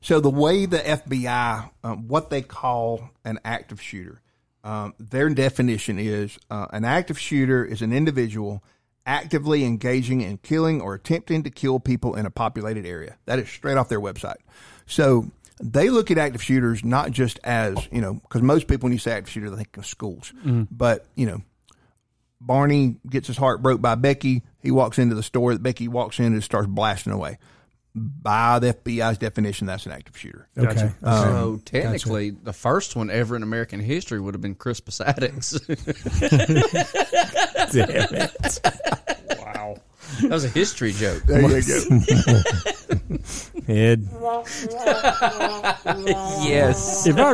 [0.01, 4.22] so the way the FBI, um, what they call an active shooter,
[4.64, 8.64] um, their definition is uh, an active shooter is an individual
[9.06, 13.18] actively engaging in killing or attempting to kill people in a populated area.
[13.26, 14.38] That is straight off their website.
[14.86, 15.32] So
[15.62, 18.99] they look at active shooters not just as you know, because most people when you
[18.99, 20.64] say active shooter, they think of schools, mm-hmm.
[20.72, 21.41] but you know.
[22.45, 24.43] Barney gets his heart broke by Becky.
[24.62, 25.54] He walks into the store.
[25.54, 27.38] that Becky walks in and starts blasting away.
[27.95, 30.49] By the FBI's definition, that's an active shooter.
[30.58, 30.91] okay.
[31.04, 35.51] Um, so technically, the first one ever in American history would have been Crispus Attucks.
[37.72, 38.60] Damn it.
[39.39, 39.78] wow.
[40.22, 41.24] that was a history joke.
[41.24, 41.80] There you go.
[43.68, 44.07] Ed.
[46.43, 47.07] yes.
[47.07, 47.34] If I,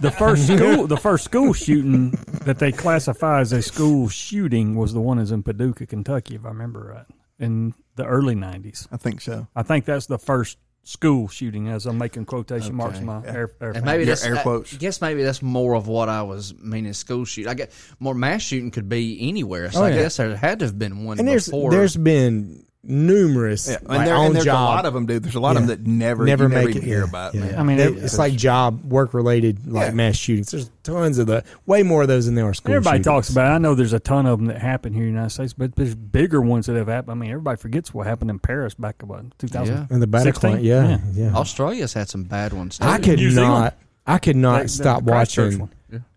[0.00, 2.10] the first school, the first school shooting
[2.44, 6.44] that they classify as a school shooting was the one is in Paducah, Kentucky, if
[6.44, 7.06] I remember right,
[7.38, 8.86] in the early '90s.
[8.92, 9.46] I think so.
[9.56, 13.50] I think that's the first school shooting, as I'm making quotation marks in my air.
[13.60, 16.54] air And maybe Your that's air I guess maybe that's more of what I was
[16.58, 16.92] meaning.
[16.92, 17.46] School shoot.
[17.48, 17.68] I guess
[17.98, 19.70] more mass shooting could be anywhere.
[19.72, 19.96] So Oh, I yeah.
[19.96, 24.06] guess there had to have been one And there's there's been numerous Yeah, and, like,
[24.06, 24.54] there, on and there's job.
[24.56, 25.22] a lot of them, dude.
[25.22, 27.34] There's a lot of them that never, never you make even it hear yeah, about.
[27.34, 27.40] yeah.
[27.40, 27.58] man.
[27.58, 29.94] I mean, They- it- it's like job work related like Yeah.
[29.94, 30.50] mass shootings.
[30.50, 32.74] There's tons of the way more of those than there are school.
[32.74, 33.04] Everybody shootings.
[33.06, 33.50] talks about.
[33.52, 33.54] it.
[33.54, 35.74] I know there's a ton of them that happen here in the United States, but
[35.76, 37.12] there's bigger ones that have happened.
[37.12, 39.86] I mean, everybody forgets what happened in Paris back about 2000.
[39.90, 40.62] And the Bataclan.
[40.62, 40.98] Yeah, Yeah.
[41.14, 41.34] yeah.
[41.34, 42.78] Australia's had some bad ones.
[42.78, 42.84] Too.
[42.86, 43.52] I could New Zealand.
[43.52, 43.74] not.
[44.06, 45.68] I could not That- that stop watching.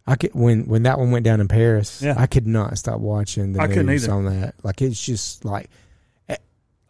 [0.09, 2.01] I could when when that one went down in Paris.
[2.01, 2.15] Yeah.
[2.17, 4.55] I could not stop watching the I news on that.
[4.63, 5.69] Like it's just like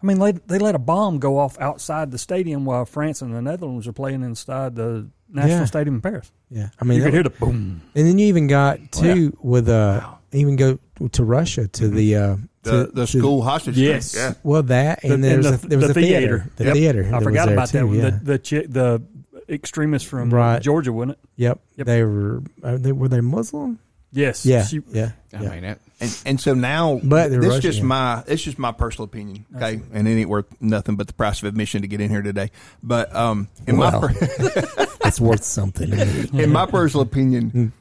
[0.02, 3.34] I mean, they, they let a bomb go off outside the stadium while France and
[3.34, 5.66] the Netherlands are playing inside the national Yeah.
[5.66, 6.32] stadium in Paris.
[6.52, 6.70] yeah.
[6.80, 7.82] I mean, You that- could hear the boom.
[7.95, 10.78] and then you even got two with uh even go
[11.12, 13.78] to Russia to the uh The, to, the to- school hostage.
[13.78, 14.14] Yes.
[14.16, 14.34] Yeah.
[14.43, 16.20] Well, that and The- there and was the- a, there was the a theater.
[16.20, 16.52] theater.
[16.58, 16.74] The Yep.
[16.74, 17.12] theater.
[17.14, 17.95] I forgot there about that too, one.
[17.98, 18.10] Yeah.
[18.12, 19.02] The the, chi- the
[19.50, 20.62] extremists from Right.
[20.62, 21.20] Georgia, wasn't it?
[21.38, 21.60] yep.
[21.78, 21.88] Yep.
[21.88, 22.43] They were.
[22.64, 23.80] Are they were they Muslim?
[24.12, 24.45] Yes.
[24.45, 24.64] Yeah.
[24.66, 25.12] She- yeah.
[25.34, 25.50] I yeah.
[25.50, 29.45] mean, it, And, and so now, But this just my it's just my personal opinion,
[29.56, 29.82] okay?
[29.93, 32.52] And it ain't worth nothing but the price of admission to get in here today.
[32.84, 34.02] But um, in Well.
[34.02, 35.91] my per- It's worth something.
[36.39, 37.10] in my personal Hmm.
[37.12, 37.74] opinion,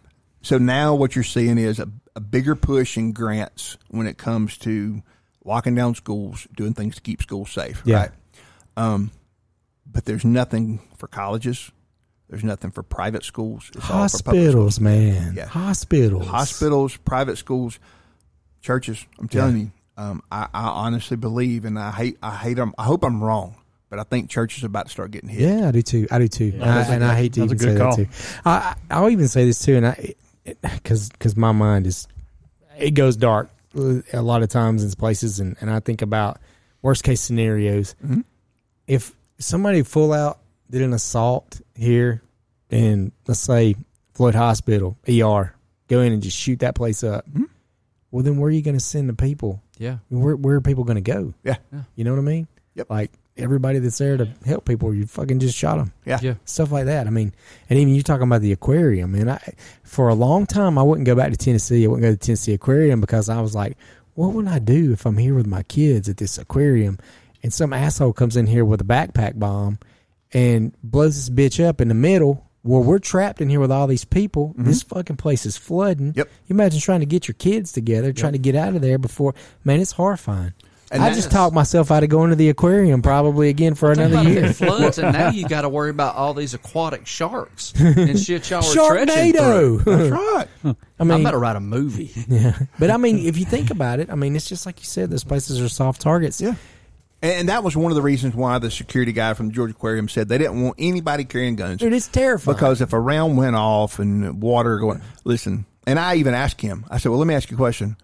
[0.42, 4.56] so now what you're seeing is a, a bigger push in grants when it comes
[4.58, 5.02] to
[5.44, 7.96] locking down schools, doing things to keep schools safe, Yeah.
[7.98, 8.10] right?
[8.76, 9.10] Um,
[9.90, 11.70] but there's nothing for colleges.
[12.28, 13.70] There's nothing for private schools.
[13.74, 14.36] It's all for schools.
[14.36, 15.34] Hospitals, man.
[15.36, 15.46] Yeah.
[15.46, 16.26] Hospitals.
[16.26, 17.78] hospitals, private schools,
[18.66, 19.06] churches.
[19.18, 22.74] I'm telling you, um, I, I honestly believe, and I hate, I hate them.
[22.76, 23.54] I hope I'm wrong,
[23.88, 25.40] but I think churches are about to start getting hit.
[25.40, 26.06] Yeah, I do too.
[26.10, 26.52] I do too.
[26.56, 27.96] I, that's a and I hate to even say call.
[27.96, 28.08] that too.
[28.44, 30.14] I, I- I'll even say this too, and I
[30.44, 32.08] because because my mind is
[32.78, 33.50] it goes dark
[34.12, 36.38] a lot of times in places, and, and I think about
[36.82, 37.94] worst case scenarios.
[38.04, 38.20] Mm-hmm.
[38.86, 40.38] If somebody full out
[40.70, 42.22] did an assault here,
[42.70, 43.76] in let's say
[44.14, 45.54] Floyd Hospital ER,
[45.88, 47.28] go in and just shoot that place up.
[47.30, 47.44] Mm-hmm.
[48.10, 49.62] Well, then where are you going to send the people?
[49.78, 49.98] yeah.
[50.08, 51.34] Where where are people going to go?
[51.44, 51.56] Yeah.
[51.96, 52.48] You know what I mean?
[52.74, 52.90] Yep.
[52.90, 55.92] Like everybody that's there to help people, you fucking just shot them.
[56.06, 56.18] Yeah.
[56.22, 56.34] Yeah.
[56.46, 57.06] Stuff like that.
[57.06, 57.34] I mean,
[57.68, 59.14] and even you talking about the aquarium.
[59.14, 61.84] And I, for a long time, I wouldn't go back to Tennessee.
[61.84, 63.76] I wouldn't go to Tennessee Aquarium because I was like,
[64.14, 66.98] what would I do if I'm here with my kids at this aquarium,
[67.42, 69.78] and some asshole comes in here with a backpack bomb
[70.32, 72.45] and blows this bitch up in the middle?
[72.66, 74.48] Well, we're trapped in here with all these people.
[74.50, 74.64] Mm-hmm.
[74.64, 76.12] This fucking place is flooding.
[76.16, 76.28] Yep.
[76.48, 79.34] You imagine trying to get your kids together, trying to get out of there before.
[79.64, 80.52] Man, it's horrifying.
[80.92, 83.90] And I that's- just talked myself out of going to the aquarium probably again for
[83.90, 84.52] another year.
[84.52, 88.64] floods, and now you got to worry about all these aquatic sharks and shit y'all
[88.64, 89.34] are treading.
[89.34, 89.84] Sharknado.
[89.84, 90.48] That's right.
[90.64, 92.12] I I'm mean, about to write a movie.
[92.28, 92.56] yeah.
[92.78, 95.10] But I mean, if you think about it, I mean, it's just like you said,
[95.10, 96.40] those places are soft targets.
[96.40, 96.54] Yeah.
[97.26, 99.72] And, and that was one of the reasons why the security guy from the Georgia
[99.72, 101.80] Aquarium said they didn't want anybody carrying guns.
[101.80, 102.54] Dude, it's terrifying.
[102.56, 106.86] Because if a round went off and water going, listen, and I even asked him,
[106.90, 107.96] I said, well, let me ask you a question.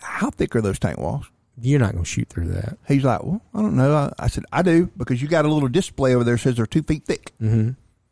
[0.00, 1.28] How thick are those tank walls?
[1.60, 2.78] you're not going to shoot through that.
[2.88, 3.94] He's like, well, I don't know.
[3.94, 6.56] I, I said, I do because you got a little display over there that says
[6.56, 7.32] they're two feet thick.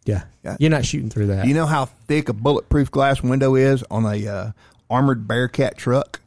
[0.04, 0.24] Yeah.
[0.44, 0.56] Yeah.
[0.60, 1.42] You're not shooting through that.
[1.42, 4.50] Do you know how thick a bulletproof glass window is on a uh,
[4.90, 6.20] armored Bearcat truck?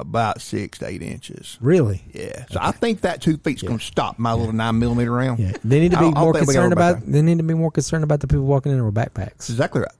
[0.00, 1.58] About six to eight inches.
[1.60, 2.04] really?
[2.12, 2.46] Yeah.
[2.50, 5.38] So I think that two feet's going to stop my little nine millimeter round.
[5.40, 5.52] Yeah.
[5.64, 7.12] They need to be I don't- I don't more think we gotta concerned about.
[7.12, 9.48] They need to be more concerned about the people walking in with backpacks.
[9.50, 9.90] Exactly right.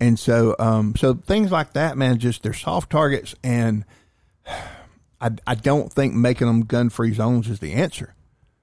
[0.00, 3.84] And so, um, so things like that, man, just they're soft targets, and
[5.20, 8.14] I, I don't think making them gun free zones is the answer.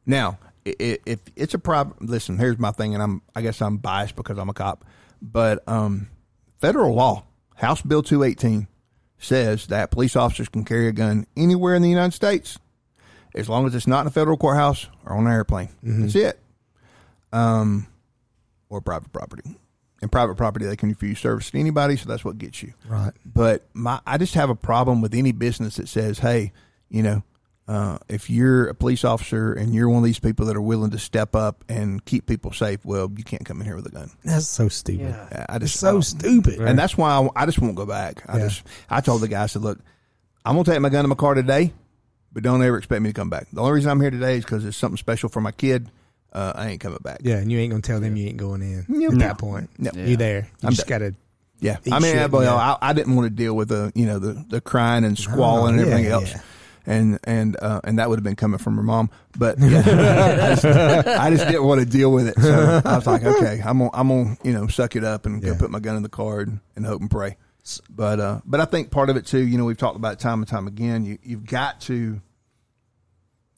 [0.06, 2.38] Now, if it's a problem, listen.
[2.38, 4.84] Here's my thing, and I'm I guess I'm biased because I'm a cop,
[5.22, 6.10] but um,
[6.60, 7.24] federal law,
[7.56, 8.68] House Bill 218,
[9.22, 12.58] says that police officers can carry a gun anywhere in the United States
[13.34, 15.70] as long as it's not in a federal courthouse or on an airplane.
[15.84, 16.40] That's it.
[17.32, 17.88] Um,
[18.70, 19.58] or private property.
[20.02, 22.74] And private property, they can refuse service to anybody, so that's what gets you.
[22.88, 23.12] Right.
[23.24, 26.54] But my, I just have a problem with any business that says, "Hey,
[26.90, 27.22] you know,
[27.72, 30.92] uh, if you're a police officer and you're one of these people that are willing
[30.92, 33.92] to step up and keep people safe, well, you can't come in here with a
[33.92, 35.16] gun." That's so stupid.
[35.32, 36.60] Yeah, I It's just so I- stupid.
[36.60, 38.24] and that's why I, I just won't go back.
[38.28, 38.48] I Yeah.
[38.48, 39.80] just I told the guy I said, "Look,
[40.44, 41.72] I'm gonna take my gun in my car today,
[42.34, 43.48] but don't ever expect me to come back.
[43.54, 45.90] The only reason I'm here today is because it's something special for my kid.
[46.34, 48.38] Uh, I ain't coming back." yeah, and you ain't going to tell them you ain't
[48.38, 49.14] going in Yep.
[49.14, 49.70] at that point.
[49.78, 49.92] No.
[49.96, 50.48] You there.
[50.62, 51.14] You I'm just got to.
[51.60, 52.56] Yeah, Eat I mean, shit, well, yeah.
[52.56, 55.78] I, I didn't want to deal with the you know the the crying and squalling
[55.78, 56.42] and yeah, everything else, yeah.
[56.86, 60.56] And and uh, and that would have been coming from her mom, but yeah, I,
[60.56, 62.40] just, I just didn't want to deal with it.
[62.40, 65.42] So I was like, okay, I'm gonna I'm gonna you know suck it up and
[65.42, 67.38] go put my gun in the car and, and hope and pray.
[67.90, 70.20] But uh, but I think part of it too, you know, we've talked about it
[70.20, 71.06] time and time again.
[71.06, 72.20] You you've got to.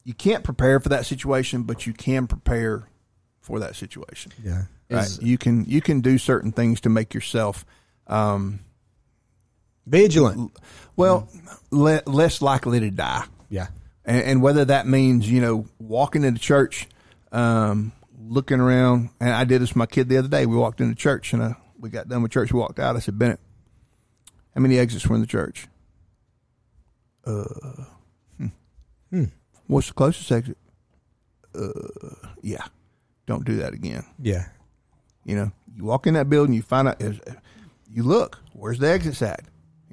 [0.06, 2.86] You can't prepare for that situation, but you can prepare
[3.40, 4.32] for that situation.
[4.42, 4.64] Yeah.
[4.90, 5.04] Right?
[5.04, 7.64] Is- You can you can do certain things to make yourself.
[8.06, 8.60] Um,
[9.86, 10.56] Vigilant.
[10.96, 11.28] well,
[11.70, 13.24] le- less likely to die.
[13.50, 13.68] Yeah.
[14.04, 16.88] and, and whether that means you know walking into church,
[17.32, 19.10] um, looking around.
[19.20, 20.46] And I did this with my kid the other day.
[20.46, 22.52] We walked into church, and uh, we got done with church.
[22.52, 22.96] We walked out.
[22.96, 23.40] I said, Bennett,
[24.54, 25.68] how many exits were in the church?
[27.26, 27.44] Uh,
[29.10, 29.24] hmm.
[29.66, 30.58] What's the closest exit?
[31.54, 31.70] Uh,
[32.42, 32.64] yeah.
[33.26, 34.04] Don't do that again.
[34.20, 34.46] Yeah.
[35.24, 39.22] You know, you walk in that building, you find out, you look, where's the exit
[39.22, 39.44] at?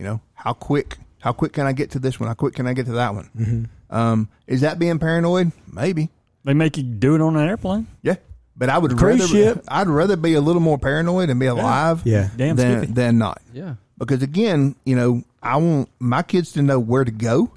[0.02, 2.26] You know, how quick, how quick can I get to this one?
[2.26, 3.30] How quick can I get to that one?
[3.38, 3.96] Mm-hmm.
[3.96, 5.52] Um, is that being paranoid?
[5.72, 6.10] Maybe.
[6.44, 7.86] They make you do it on an airplane.
[8.02, 8.16] Yeah.
[8.58, 9.64] But I would Cruise rather, ship.
[9.68, 12.30] I'd rather be a little more paranoid and be alive Yeah.
[12.36, 13.44] Damn than, than not.
[13.54, 13.76] Yeah.
[14.00, 17.52] Because again, you know, I want my kids to know where to go,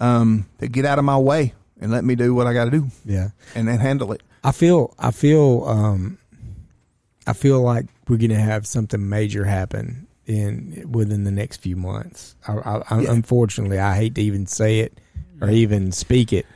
[0.00, 1.52] um, to get out of my way
[1.82, 3.28] and let me do what I got to do Yeah.
[3.54, 4.22] and then handle it.
[4.42, 6.16] I feel I feel um
[7.26, 12.36] I feel like we're gonna have something major happen in within the next few months.
[12.46, 13.12] I, I, I, Yeah.
[13.12, 15.00] Unfortunately, I hate to even say it
[15.40, 16.46] or even speak it,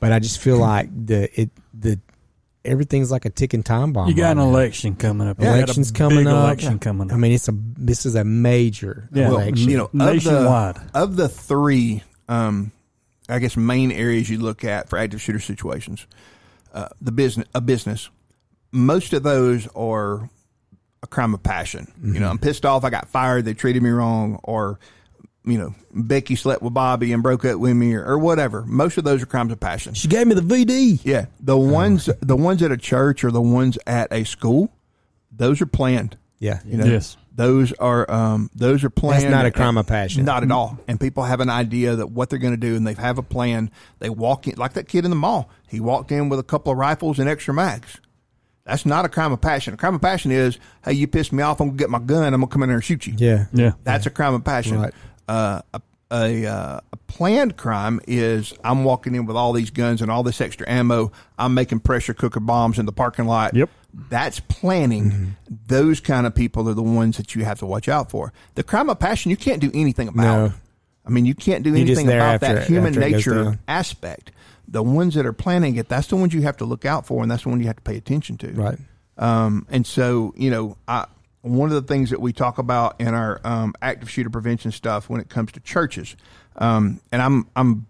[0.00, 1.98] but I just feel like the it the
[2.64, 4.08] everything's like a ticking time bomb.
[4.08, 4.48] You got right an now.
[4.48, 5.38] election coming up.
[5.38, 6.44] You got a Elections coming big up.
[6.44, 7.14] Election coming up.
[7.14, 9.28] I mean, it's a this is a major Yeah.
[9.30, 9.70] Well, election.
[9.70, 10.76] you know, Nationwide.
[10.76, 12.72] Of the, of the three, um,
[13.28, 16.06] I guess main areas you look at for active shooter situations,
[16.74, 18.10] uh, the business, a business,
[18.72, 20.28] most of those are
[21.02, 21.92] a crime of passion.
[22.02, 22.84] You know, I'm pissed off.
[22.84, 23.44] I got fired.
[23.44, 24.78] They treated me wrong, or
[25.44, 28.62] you know, Becky slept with Bobby and broke up with me, or, or whatever.
[28.66, 29.94] Most of those are crimes of passion.
[29.94, 31.00] she gave me the VD.
[31.02, 34.70] Yeah, the ones, the ones at a church or the ones at a school,
[35.32, 36.16] those are planned.
[36.38, 37.18] Yeah, You know, Yes.
[37.34, 39.24] those are um, those are planned.
[39.24, 40.24] That's not a crime of passion.
[40.24, 40.78] Not at all.
[40.88, 43.22] And people have an idea that what they're going to do, and they have a
[43.22, 43.70] plan.
[43.98, 45.50] They walk in like that kid in the mall.
[45.68, 48.00] He walked in with a couple of rifles and extra mags.
[48.70, 49.74] That's not a crime of passion.
[49.74, 51.60] A crime of passion is, hey, you pissed me off.
[51.60, 52.32] I'm gonna get my gun.
[52.32, 53.14] I'm gonna come in there and shoot you.
[53.18, 53.72] yeah, Yeah.
[53.84, 54.80] That's a crime of passion.
[54.80, 54.94] Right.
[55.28, 55.80] Uh, a,
[56.12, 60.22] a, uh, a planned crime is I'm walking in with all these guns and all
[60.22, 61.10] this extra ammo.
[61.38, 63.54] I'm making pressure cooker bombs in the parking lot.
[63.54, 63.70] Yep.
[64.08, 65.36] That's planning.
[65.66, 68.32] Those kind of people are the ones that you have to watch out for.
[68.54, 70.22] The crime of passion, you can't do anything about.
[70.22, 70.52] No.
[71.04, 73.58] I mean, you can't do anything about that it- human after it goes nature down.
[73.66, 74.30] aspect.
[74.70, 77.22] The ones that are planning it, that's the ones you have to look out for,
[77.22, 78.52] and that's the one you have to pay attention to.
[78.52, 78.78] right.
[79.18, 81.06] Um, and so, you know, I,
[81.42, 85.10] one of the things that we talk about in our um, active shooter prevention stuff
[85.10, 86.16] when it comes to churches,
[86.56, 87.86] um, and I'm I'm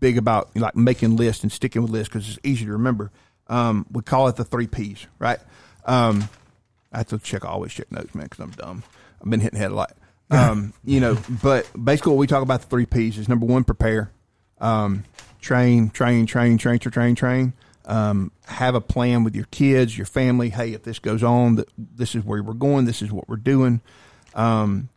[0.00, 3.10] big about like making lists and sticking with lists because it's easy to remember.
[3.48, 5.38] Um, we call it the three P's, right?
[5.84, 6.28] Um,
[6.92, 7.44] I have to check.
[7.44, 8.82] I always check notes, man, because I'm dumb.
[9.20, 9.96] I've been hitting head a lot.
[10.30, 13.64] Um, you know, but basically, what we talk about the three P's is number one,
[13.64, 14.10] prepare,
[14.60, 15.04] um,
[15.48, 17.52] train, train, train, train, train, train, train.
[17.86, 20.50] Um, have a plan with your kids, your family.
[20.50, 22.84] Hey, if this goes on, this is where we're going.
[22.84, 23.80] This is what we're doing.
[24.34, 24.90] Um,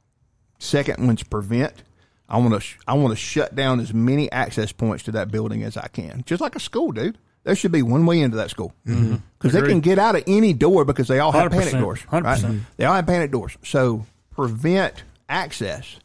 [0.60, 1.84] second one's prevent.
[2.28, 5.32] I want to sh- I want to shut down as many access points to that
[5.32, 7.18] building as I can, just like a school, dude.
[7.43, 10.52] There should be one way into that school because they can get out of any
[10.54, 12.06] door because they all have panic 100%, doors.
[12.12, 12.24] Right?
[12.24, 12.60] 100%.
[12.78, 13.58] They all have panic doors.
[13.64, 15.97] So prevent access.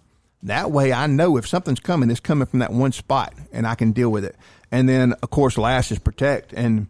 [0.42, 3.74] That way, I know if something's coming, it's coming from that one spot, and I
[3.74, 4.36] can deal with it.
[4.70, 6.52] And then, of course, last is protect.
[6.52, 6.88] And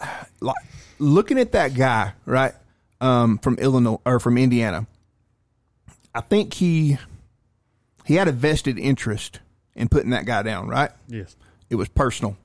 [0.40, 0.56] like
[0.98, 2.54] looking at that guy, right,
[3.00, 4.86] um, from Illinois or from Indiana,
[6.14, 6.98] I think he
[8.04, 9.40] he had a vested interest
[9.74, 10.90] in putting that guy down, right?
[11.08, 11.36] Yes.
[11.70, 12.36] It was personal.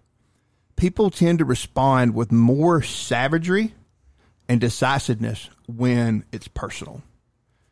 [0.76, 3.74] People tend to respond with more savagery
[4.48, 7.04] and decisiveness when it's personal.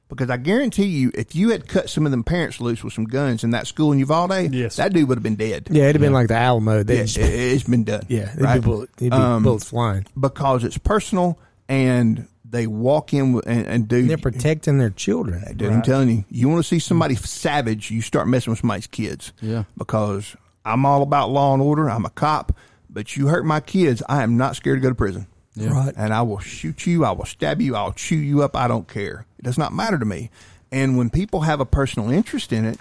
[0.10, 3.04] Because I guarantee you, if you had cut some of them parents loose with some
[3.06, 4.78] guns in that school in Uvalde, Yes.
[4.78, 5.68] that dude would have been dead.
[5.70, 6.84] Yeah, it'd have been like the Alamo.
[6.84, 8.06] They Yeah, just- it, it's been done.
[8.08, 8.62] yeah, it'd right?
[8.62, 10.06] be, bullet, it'd be Um, bullets flying.
[10.18, 11.38] because it's personal
[11.68, 14.08] and they walk in and, and do.
[14.08, 15.44] They're protecting their children.
[15.58, 18.88] Dude, I'm telling you, you want to see somebody savage, you start messing with somebody's
[18.88, 19.34] kids.
[19.42, 19.66] Yeah.
[19.78, 21.90] Because I'm all about law and order.
[21.90, 22.54] I'm a cop,
[22.90, 25.28] but you hurt my kids, I am not scared to go to prison.
[25.58, 25.94] Right.
[25.98, 27.06] And I will shoot you.
[27.06, 27.76] I will stab you.
[27.76, 28.56] I'll chew you up.
[28.56, 29.26] I don't care.
[29.40, 30.30] It does not matter to me.
[30.72, 32.80] And when people have a personal interest in it,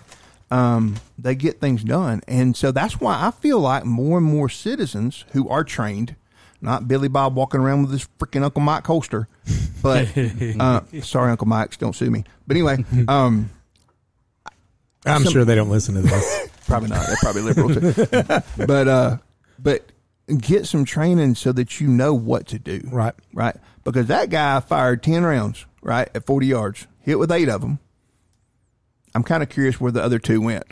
[0.51, 2.21] um, they get things done.
[2.29, 6.17] And so that's why I feel like more and more citizens who are trained,
[6.61, 9.29] not Billy Bob walking around with his freaking Uncle Mike holster,
[9.83, 12.25] but uh, sorry, Uncle Mike's, don't sue me.
[12.47, 13.51] But anyway, um,
[15.05, 16.49] I'm Some- sure they don't listen to this.
[16.67, 17.07] probably not.
[17.07, 17.93] They're probably liberal too.
[18.67, 19.17] but uh,
[19.59, 19.85] but
[20.39, 22.81] get some training so that you know what to do.
[22.91, 23.15] Right.
[23.33, 23.57] Right.
[23.85, 27.79] Because that guy fired ten rounds right at forty yards, hit with eight of them.
[29.15, 30.65] I'm kind of curious where the other two went.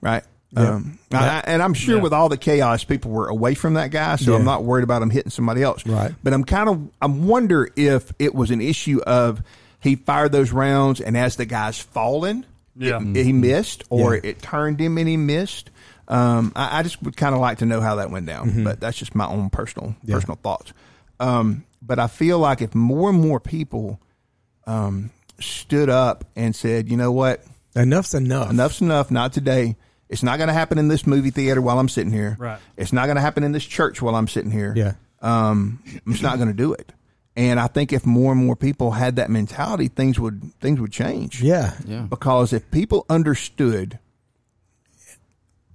[0.00, 0.22] Right.
[0.52, 0.76] Yeah.
[0.76, 2.02] Um, I- and I'm sure Yeah.
[2.02, 5.02] with all the chaos, people were away from that guy, so I'm not worried about
[5.02, 5.84] him hitting somebody else.
[5.84, 6.14] Right.
[6.22, 9.42] But I'm kind of I wonder if it was an issue of
[9.80, 12.44] he fired those rounds, and as the guy's falling,
[12.76, 13.00] Yeah.
[13.02, 14.20] it- he missed, or Yeah.
[14.24, 15.70] it turned him and he missed.
[16.08, 18.64] Um, I, I just would kind of like to know how that went down, Mm-hmm.
[18.64, 20.72] but that's just my own personal personal thoughts.
[21.20, 24.00] Um, but I feel like if more and more people
[24.66, 27.44] um, stood up and said, you know what,
[27.76, 28.50] Enough's enough.
[28.50, 29.10] enough's enough.
[29.10, 29.76] Not today.
[30.08, 32.34] It's not going to happen in this movie theater while I'm sitting here.
[32.38, 32.58] Right.
[32.76, 34.72] It's not going to happen in this church while I'm sitting here.
[34.74, 34.94] Yeah.
[35.20, 36.92] Um, I'm just not going to do it.
[37.36, 40.90] And I think if more and more people had that mentality, things would things would
[40.90, 41.40] change.
[41.42, 41.74] Yeah.
[41.86, 42.00] Yeah.
[42.02, 43.98] Because if people understood,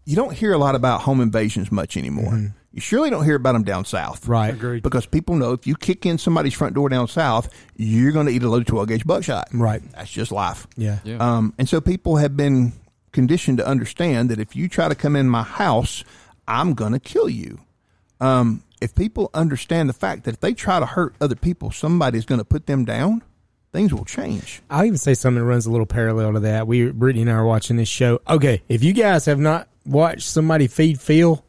[0.06, 2.54] you don't hear a lot about home invasions much anymore.
[2.74, 4.22] You surely don't hear about them down south.
[4.22, 4.32] Mm-hmm.
[4.32, 4.54] Right.
[4.54, 4.84] Agreed.
[4.84, 8.32] Because people know if you kick in somebody's front door down south, you're going to
[8.32, 9.48] eat a load of 12 gauge buckshot.
[9.54, 9.82] Right.
[9.92, 10.68] That's just life.
[10.76, 11.00] Yeah.
[11.04, 11.18] Yeah.
[11.18, 12.74] Um, and so people have been
[13.12, 16.04] conditioned to understand that if you try to come in my house,
[16.48, 17.60] I'm going to kill you.
[18.20, 22.26] Um, if people understand the fact that if they try to hurt other people, somebody's
[22.26, 23.22] going to put them down,
[23.72, 24.62] things will change.
[24.70, 26.66] I'll even say something that runs a little parallel to that.
[26.68, 28.20] We, Brittany and I are watching this show.
[28.28, 31.44] Okay, if you guys have not watched somebody feed Phil,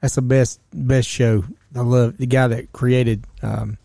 [0.00, 1.44] that's the best best show.
[1.74, 3.78] I love the guy that created um,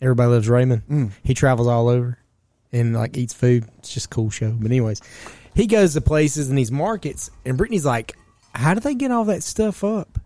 [0.00, 1.12] Everybody Loves Raymond.
[1.22, 2.18] He travels all over
[2.72, 3.64] and like eats food.
[3.78, 4.50] It's just a cool show.
[4.52, 5.00] But anyways,
[5.54, 8.16] he goes to places in these markets, and Brittany's like,
[8.54, 10.18] "How do they get all that stuff up?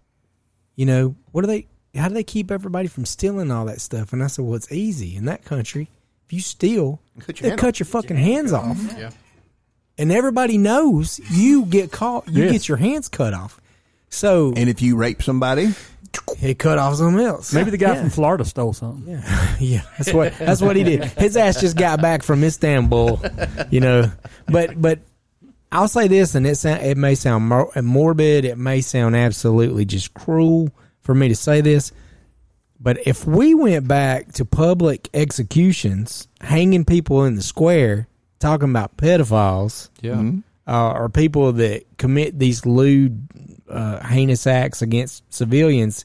[0.76, 1.68] You know, what do they?
[1.94, 4.72] How do they keep everybody from stealing all that stuff?" And I said, "Well, it's
[4.72, 5.90] easy in that country.
[6.26, 9.10] If you steal, Cut they hand cut your fucking hands off." Yeah.
[9.98, 12.52] And everybody knows you get caught, you Yes.
[12.52, 13.60] get your hands cut off.
[14.10, 15.74] So And if you rape somebody,
[16.38, 17.52] he cut off something else.
[17.52, 18.00] Maybe the guy yeah.
[18.00, 19.12] from Florida stole something.
[19.12, 21.04] Yeah, yeah, that's what that's what he did.
[21.04, 23.20] His ass just got back from Istanbul,
[23.70, 24.10] you know.
[24.46, 25.00] But but
[25.72, 29.84] I'll say this, and it sound, it may sound mor- morbid, it may sound absolutely
[29.84, 30.70] just cruel
[31.00, 31.90] for me to say this,
[32.78, 38.06] but if we went back to public executions, hanging people in the square,
[38.44, 40.30] talking about pedophiles, Yeah.
[40.66, 43.26] uh, or people that commit these lewd,
[43.70, 46.04] uh, heinous acts against civilians,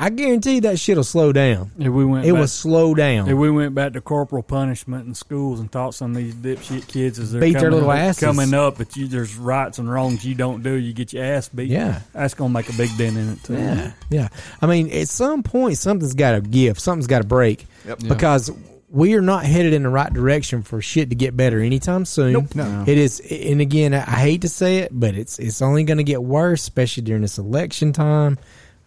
[0.00, 1.70] I guarantee that shit'll slow down.
[1.78, 3.28] If we went, It back, will slow down.
[3.28, 6.88] If we went back to corporal punishment in schools and taught some of these dipshit
[6.88, 8.24] kids as they're Beat their little up, asses.
[8.24, 11.48] coming up, but you, there's rights and wrongs you don't do, you get your ass
[11.50, 11.70] beat.
[11.70, 12.00] Yeah.
[12.12, 13.54] that's gonna make a big dent in it too.
[13.54, 14.28] Yeah, yeah.
[14.60, 16.80] I mean, at some point, something's got to give.
[16.80, 17.66] Something's got to break.
[17.86, 18.02] Yep.
[18.02, 18.08] Yeah.
[18.08, 18.50] Because
[18.92, 22.34] we are not headed in the right direction for shit to get better anytime soon.
[22.34, 22.54] Nope.
[22.54, 22.84] No.
[22.86, 25.98] It is, and again, I I hate to say it, but it's it's only going
[25.98, 28.38] to get worse, especially during this election time.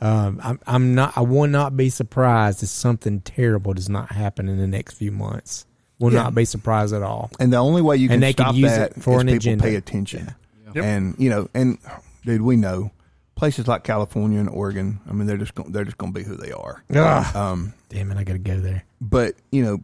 [0.01, 1.17] Um, I'm, I'm not.
[1.17, 5.11] I will not be surprised if something terrible does not happen in the next few
[5.11, 5.65] months.
[5.99, 6.23] Will Yeah.
[6.23, 7.31] not be surprised at all.
[7.39, 9.21] and the only way you can And can they could stop use that it for
[9.21, 9.63] an people agenda.
[9.63, 10.35] pay attention.
[10.75, 10.83] Yep.
[10.83, 11.77] And you know, and
[12.25, 12.91] dude, we know
[13.35, 14.99] places like California and Oregon.
[15.09, 16.83] I mean, they're just going, they're just going to be who they are.
[16.93, 17.35] Ugh.
[17.35, 18.17] Um, Damn it!
[18.17, 18.83] I got to go there.
[18.99, 19.79] but you know,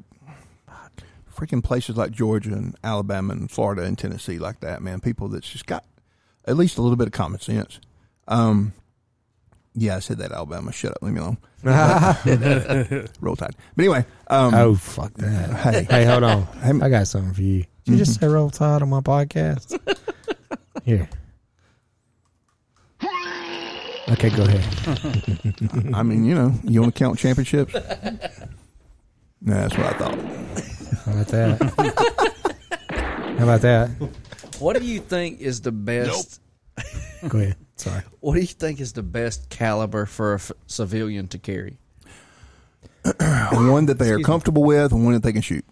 [1.42, 5.00] freaking places like Georgia and Alabama and Florida and Tennessee like that, man.
[5.00, 5.84] People that's just got
[6.46, 7.80] at least a little bit of common sense.
[8.28, 8.74] Um,
[9.74, 10.72] yeah, I said that Alabama.
[10.72, 11.38] Shut up, leave me alone.
[13.22, 13.56] Roll Tide.
[13.76, 15.50] But anyway, um, oh fuck that!
[15.58, 16.44] hey, Hey, hold on.
[16.62, 17.66] Hey, I got something for you.
[17.86, 19.80] Did you just say roll tide on my podcast?
[20.84, 21.10] Here.
[24.10, 25.96] Okay, go ahead.
[25.96, 27.74] I mean, you know, you want to count championships?
[27.74, 30.81] Nah, that's what I thought.
[31.06, 33.36] How about that?
[33.38, 33.90] How about that?
[34.60, 36.40] What do you think is the best?
[37.28, 37.56] Go ahead.
[37.76, 38.02] Sorry.
[38.20, 41.78] What do you think is the best caliber for a f- civilian to carry?
[43.52, 45.66] One that they are comfortable with, and one that they can shoot.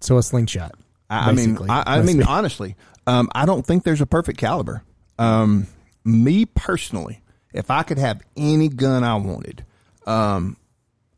[0.00, 0.72] So a slingshot.
[1.08, 1.58] I, I mean.
[1.68, 4.84] I, I mean, honestly, um, I don't think there's a perfect caliber.
[5.18, 5.66] Um,
[6.04, 7.20] me personally,
[7.52, 9.64] if I could have any gun I wanted,
[10.06, 10.56] um,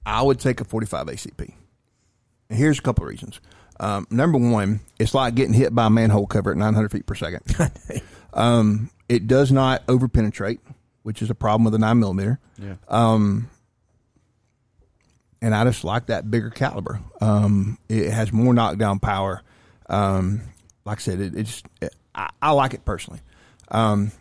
[0.06, 1.52] I would take a 45 ACP.
[2.52, 3.40] And here's a couple of reasons.
[3.80, 7.14] Um, number one, it's like getting hit by a manhole cover at 900 feet per
[7.14, 7.40] second.
[8.34, 10.60] um, it does not over penetrate,
[11.02, 12.38] which is a problem with a nine millimeter.
[12.58, 12.74] Yeah.
[15.40, 17.00] and I just like that bigger caliber.
[17.22, 19.40] Um, it has more knockdown power.
[19.88, 20.42] Um,
[20.84, 23.20] like I said, it, it just it, I, I like it personally.
[23.70, 24.12] Um,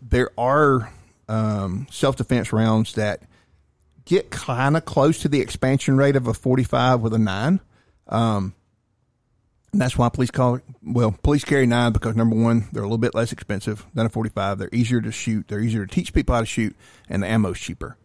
[0.00, 0.90] there are
[1.28, 3.24] um, self defense rounds that
[4.10, 7.60] get kind of close to the expansion rate of a forty five with a nine.
[8.08, 8.54] Um,
[9.72, 10.58] and that's why police call.
[10.82, 14.08] Well, police carry nine because number one, they're a little bit less expensive than a
[14.08, 14.58] forty-five.
[14.58, 15.46] They're easier to shoot.
[15.46, 16.74] They're easier to teach people how to shoot,
[17.08, 17.96] and the ammo's cheaper.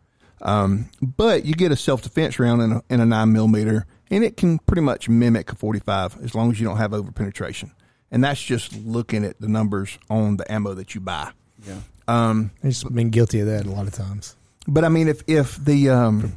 [0.42, 4.38] Um, but you get a self-defense round in a, in a nine millimeter, and it
[4.38, 7.72] can pretty much mimic a forty-five as long as you don't have over penetration.
[8.12, 11.32] And that's just looking at the numbers on the ammo that you buy.
[11.68, 11.80] Yeah.
[12.08, 14.35] Um, I've just been guilty of that a lot of times.
[14.68, 16.34] But I mean, if if the um,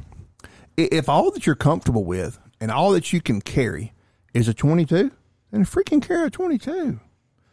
[0.77, 3.93] if all that you're comfortable with and all that you can carry
[4.33, 5.11] is a 22,
[5.51, 6.99] then freaking carry a 22.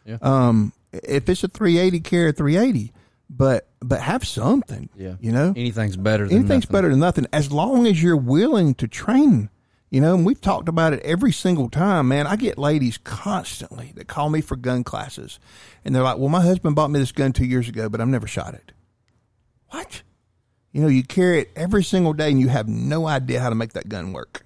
[0.05, 0.17] Yeah.
[0.21, 2.93] Um, if it's a 380, carry a 380,
[3.29, 4.89] but but have something.
[4.95, 5.15] Yeah.
[5.19, 6.73] you know, Anything's better than anything's nothing.
[6.73, 9.49] better than nothing as long as you're willing to train.
[9.89, 12.27] You know, and we've talked about it every single time, man.
[12.27, 15.39] I get ladies constantly that call me for gun classes,
[15.85, 18.07] and they're like, "Well, my husband bought me this gun two years ago, but I've
[18.09, 18.73] never shot it."
[19.69, 20.01] What?
[20.77, 23.55] You know, you carry it every single day, and you have no idea how to
[23.55, 24.43] make that gun work.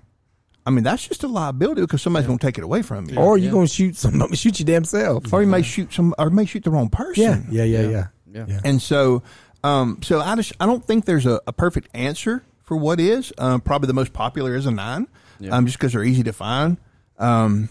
[0.65, 3.17] I mean, that's just a liability because somebody's going to take it away from you,
[3.17, 5.33] Or you're gonna shoot some shoot your damn self.
[5.33, 7.47] or you may shoot some, or may shoot the wrong person.
[7.51, 8.07] Yeah, yeah, yeah, yeah.
[8.31, 8.45] Yeah.
[8.47, 8.59] Yeah.
[8.63, 9.23] And so,
[9.61, 13.33] um, so I just I don't think there's a, a perfect answer for what is.
[13.37, 15.09] Um, probably the most popular is a nine,
[15.41, 15.49] Yeah.
[15.57, 16.77] um, just because they're easy to find.
[17.19, 17.67] Um,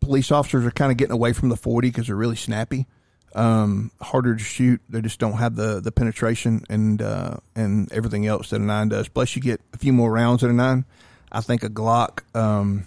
[0.00, 2.86] police officers are kind of getting away from the forty because they're really snappy,
[3.34, 4.80] um, harder to shoot.
[4.88, 8.88] They just don't have the the penetration and uh, and everything else that a nine
[8.88, 9.08] does.
[9.08, 10.84] Plus, you get a few more rounds at a nine.
[11.30, 12.20] I think a Glock.
[12.36, 12.84] Um,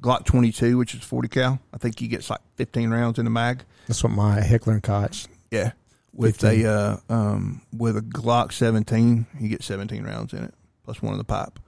[0.00, 1.60] Glock 22, which is 40 cal.
[1.74, 3.64] I think you get like 15 rounds in the mag.
[3.86, 5.26] That's what my Heckler and Koch.
[5.50, 5.72] Yeah,
[6.14, 6.64] with 15.
[6.64, 11.12] a uh, um, with a Glock 17, you get 17 rounds in it plus one
[11.12, 11.58] in the pipe,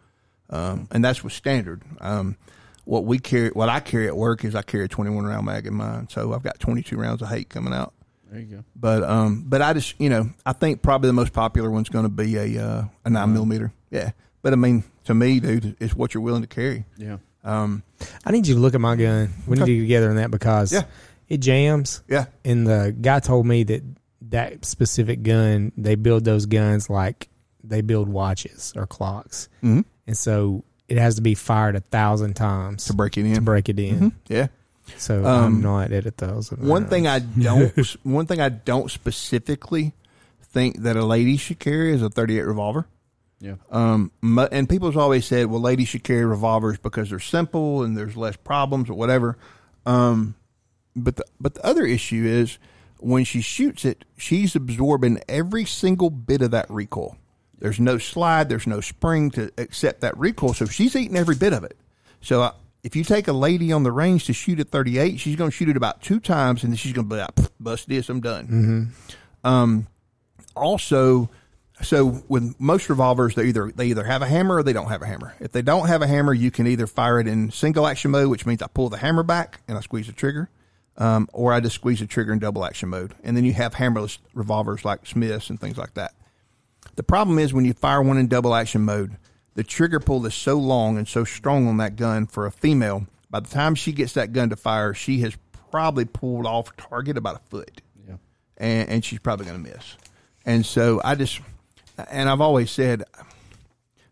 [0.51, 1.83] um, and that's with standard.
[2.01, 2.37] Um,
[2.85, 5.67] what we carry, what I carry at work is I carry a 21 round mag
[5.67, 7.93] in mine, so I've got 22 rounds of hate coming out.
[8.31, 8.65] There you go.
[8.75, 12.05] But um, but I just you know I think probably the most popular one's going
[12.05, 13.73] to be a uh, a nine millimeter.
[13.91, 16.85] Yeah, but I mean to me, dude, it's what you're willing to carry.
[16.97, 17.19] Yeah.
[17.45, 17.83] Um,
[18.25, 19.31] I need you to look at my gun.
[19.47, 20.85] We need to get together on that because Yeah.
[21.29, 22.03] it jams.
[22.09, 23.83] yeah, And the guy told me that
[24.31, 27.29] that specific gun, they build those guns like
[27.65, 29.85] they build watches or clocks, Mhm.
[30.07, 33.35] and so it has to be fired a thousand times to break it in.
[33.37, 34.13] to break it in.
[34.29, 34.49] Yeah.
[34.99, 36.59] So Um, I'm not at a thousand.
[36.67, 36.91] One rounds.
[36.91, 39.95] thing I don't, one thing I don't specifically
[40.43, 42.87] think that a lady should carry is a 38 revolver.
[43.41, 43.55] Yeah.
[43.71, 47.97] Um, mu- and people's always said, well, ladies should carry revolvers because they're simple and
[47.97, 49.37] there's less problems or whatever.
[49.87, 50.35] Um,
[50.95, 52.59] but the, but the other issue is
[52.99, 57.17] when she shoots it, she's absorbing every single bit of that recoil.
[57.63, 61.53] There's no slide, there's no spring to accept that recoil, so she's eating every bit
[61.53, 61.77] of it.
[62.21, 62.53] So uh,
[62.83, 65.57] if you take a lady on the range to shoot at 38, she's going to
[65.57, 68.21] shoot it about two times, and then she's going to be like, "Bust this, I'm
[68.21, 68.93] done."
[69.45, 69.87] Um,
[70.57, 71.31] also,
[71.83, 75.03] so with most revolvers, they either they either have a hammer or they don't have
[75.03, 75.37] a hammer.
[75.39, 78.29] If they don't have a hammer, you can either fire it in single action mode,
[78.29, 80.51] which means I pull the hammer back and I squeeze the trigger,
[80.97, 83.15] um, or I just squeeze the trigger in double action mode.
[83.23, 86.15] And then you have hammerless revolvers like Smiths and things like that.
[86.97, 89.17] The problem is when you fire one in double action mode,
[89.55, 93.07] the trigger pull is so long and so strong on that gun for a female.
[93.31, 95.37] By the time she gets that gun to fire, she has
[95.71, 98.17] probably pulled off target about a foot Yeah.
[98.59, 99.97] and, and she's probably going to miss.
[100.45, 101.41] And so I just,
[102.11, 103.05] and I've always said,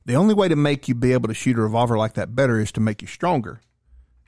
[0.07, 2.59] the only way to make you be able to shoot a revolver like that better
[2.59, 3.61] is to make you stronger.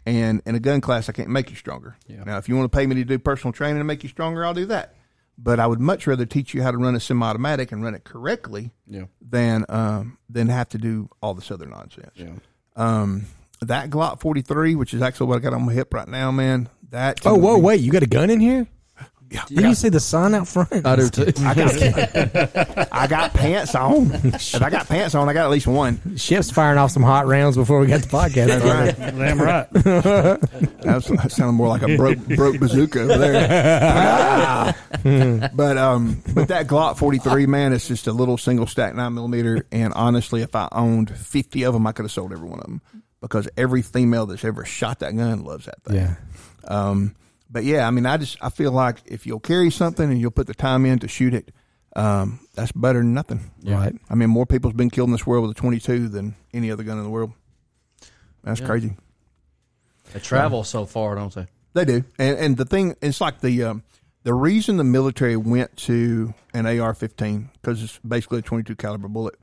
[0.05, 1.97] And in a gun class, I can't make you stronger.
[2.07, 2.25] Yeah.
[2.25, 4.45] Now, if you want to pay me to do personal training to make you stronger,
[4.45, 4.95] I'll do that.
[5.39, 8.05] But I would much rather teach you how to run a semi-automatic and run it
[8.05, 9.05] correctly Yeah.
[9.21, 12.13] than um, than have to do all this other nonsense.
[12.15, 12.35] Yeah.
[12.77, 13.27] Um,
[13.61, 16.69] that Glock 43, which is actually what I got on my hip right now, man.
[16.91, 17.81] That Oh, whoa, wait!
[17.81, 18.67] You got a gun in here?
[19.49, 20.87] Did you see the sign out front?
[20.87, 21.33] I do too.
[21.41, 24.11] I got, I got pants on.
[24.13, 26.17] If I got pants on, I got at least one.
[26.17, 28.47] Shep's firing off some hot rounds before we got the podcast.
[28.49, 28.99] That's started.
[28.99, 29.19] right.
[29.19, 29.69] Damn right.
[30.83, 34.75] That's, that sounded more like a broke broke bazooka over there.
[35.55, 39.67] but um, but that Glock 43, man, it's just a little single stack nine millimeter.
[39.73, 42.67] And honestly, if I owned 50 of them, I could have sold every one of
[42.67, 42.83] them
[43.21, 45.97] because every female that's ever shot that gun loves that thing.
[45.97, 46.15] Yeah.
[46.67, 47.15] Um,
[47.53, 50.31] but yeah, I mean, I just I feel like if you'll carry something and you'll
[50.31, 51.53] put the time in to shoot it,
[51.95, 53.51] um, that's better than nothing.
[53.63, 53.95] Right.
[54.09, 56.83] I mean, more people's been killed in this world with a 22 than any other
[56.83, 57.33] gun in the world.
[58.43, 58.67] That's Yeah.
[58.67, 58.97] crazy.
[60.13, 61.47] They travel so far, don't they?
[61.75, 63.83] They do, and and the thing it's like the um,
[64.25, 69.35] the reason the military went to an AR-15 because it's basically a 22 caliber bullet.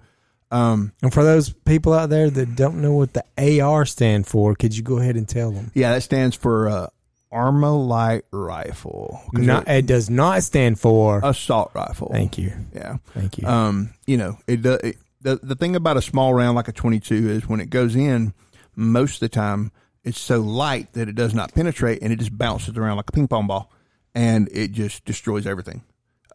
[0.52, 3.24] Um, And for those people out there that don't know what the
[3.62, 5.72] AR stand for, could you go ahead and tell them?
[5.76, 6.88] yeah, that stands for uh,
[7.32, 11.22] Armalite Rifle, 'Cause Not, it- it does not stand for.
[11.24, 12.10] assault rifle.
[12.12, 12.52] thank you.
[12.74, 12.98] Yeah.
[13.14, 13.48] Thank you.
[13.48, 17.30] Um, you know, it, it the the thing about a small round like a 22
[17.30, 18.34] is when it goes in,
[18.76, 19.72] most of the time
[20.04, 23.12] it's so light that it does not penetrate and it just bounces around like a
[23.12, 23.70] ping pong ball,
[24.16, 25.82] and it just destroys everything.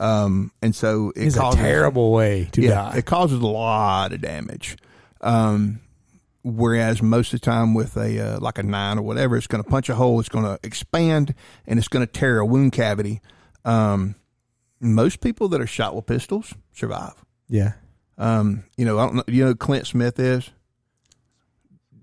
[0.01, 2.95] Um, and so it it's a causes terrible way to yeah, die.
[2.99, 4.77] it causes a lot of damage.
[5.21, 5.81] Um,
[6.45, 9.65] whereas most of the time with a uh, like a nine or whatever, it's going
[9.65, 11.35] to punch a hole, it's going to expand,
[11.66, 13.21] and it's going to tear a wound cavity.
[13.65, 14.15] Um,
[14.81, 17.15] most people that are shot with pistols survive.
[17.49, 17.73] yeah.
[18.16, 19.25] Um, you know, I don't know.
[19.27, 20.49] You know Clint Smith is?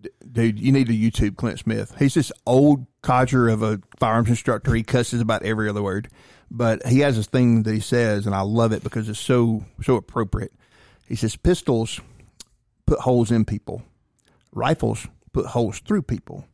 [0.01, 1.95] D- Dude, you need to YouTube Clint Smith.
[1.99, 4.73] He's this old codger of a firearms instructor.
[4.73, 6.09] He cusses about every other word,
[6.49, 9.63] But he has this thing that he says, and I love it because it's so
[9.81, 10.51] so appropriate.
[11.07, 12.01] He says pistols
[12.85, 13.83] put holes in people,
[14.53, 16.45] rifles put holes through people,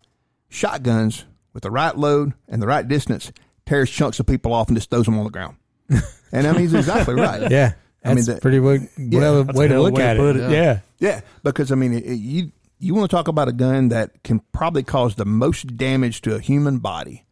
[0.50, 3.32] shotguns with the right load and the right distance
[3.66, 5.58] tears chunks of people off and just throws them on the ground.
[6.32, 7.50] and I mean, he's exactly right.
[7.52, 7.74] Yeah.
[8.04, 9.94] I mean, That's that- pretty well, well That's way a to hell of a look
[9.98, 10.44] way to at put it.
[10.44, 10.52] it.
[10.52, 10.80] Yeah.
[11.00, 14.24] Yeah, because I mean, it, it- you you want to talk about a gun that
[14.24, 17.26] can probably cause the most damage to a human body.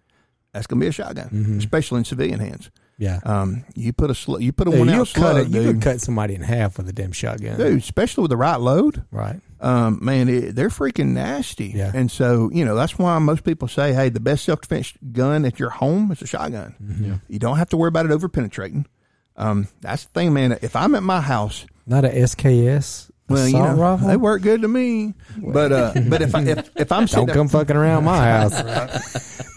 [0.54, 2.72] That's going to be a shotgun, especially in civilian hands.
[2.98, 3.20] Yeah.
[3.24, 5.38] Um, you put a sl- you put a Yeah, one you out could cut slug,
[5.46, 5.50] it.
[5.50, 5.76] You dude.
[5.76, 7.58] could cut somebody in half with a damn shotgun.
[7.58, 9.04] dude, especially with the right load.
[9.12, 9.40] Right.
[9.62, 11.68] Um, man, it, they're freaking nasty.
[11.68, 11.92] Yeah.
[11.94, 15.46] And so, you know, that's why most people say, hey, the best self defense gun
[15.46, 16.76] at your home is a shotgun.
[16.82, 17.14] Mm-hmm.
[17.30, 18.86] You don't have to worry about it over penetrating.
[19.38, 20.58] Um, that's the thing, man.
[20.62, 24.08] If I'm at my house, Not a SKS well, you know, rifle.
[24.08, 25.14] they work good to me.
[25.38, 28.62] But uh, but if I if, if I'm sitting Don't come fucking around my house.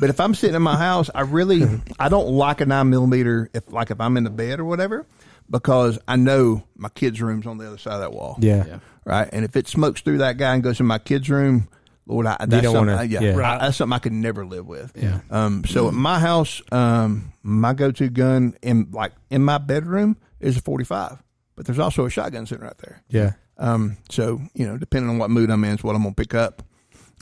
[0.01, 1.65] But if I'm sitting in my house, I really
[1.99, 5.07] I don't like a nine millimeter if like if I'm in the bed or whatever,
[5.51, 8.39] because I know my kid's room's on the other side of that wall.
[8.41, 8.79] Yeah.
[9.09, 9.29] Right.
[9.33, 11.67] And if it smokes through that guy and goes in my kid's room,
[12.07, 13.53] Lord, I, that's don't something, wanna- I- yeah, yeah.
[13.55, 14.93] I- that's something I could never live with.
[14.95, 15.21] Yeah.
[15.31, 15.65] Um.
[15.67, 20.61] So at my house, um, my go-to gun in like in my bedroom is a
[20.63, 21.23] 45,
[21.57, 23.03] but there's also a shotgun sitting right there.
[23.09, 23.33] Yeah.
[23.59, 26.35] Um, so you know, depending on what mood I'm in, is what I'm gonna pick
[26.35, 26.63] up.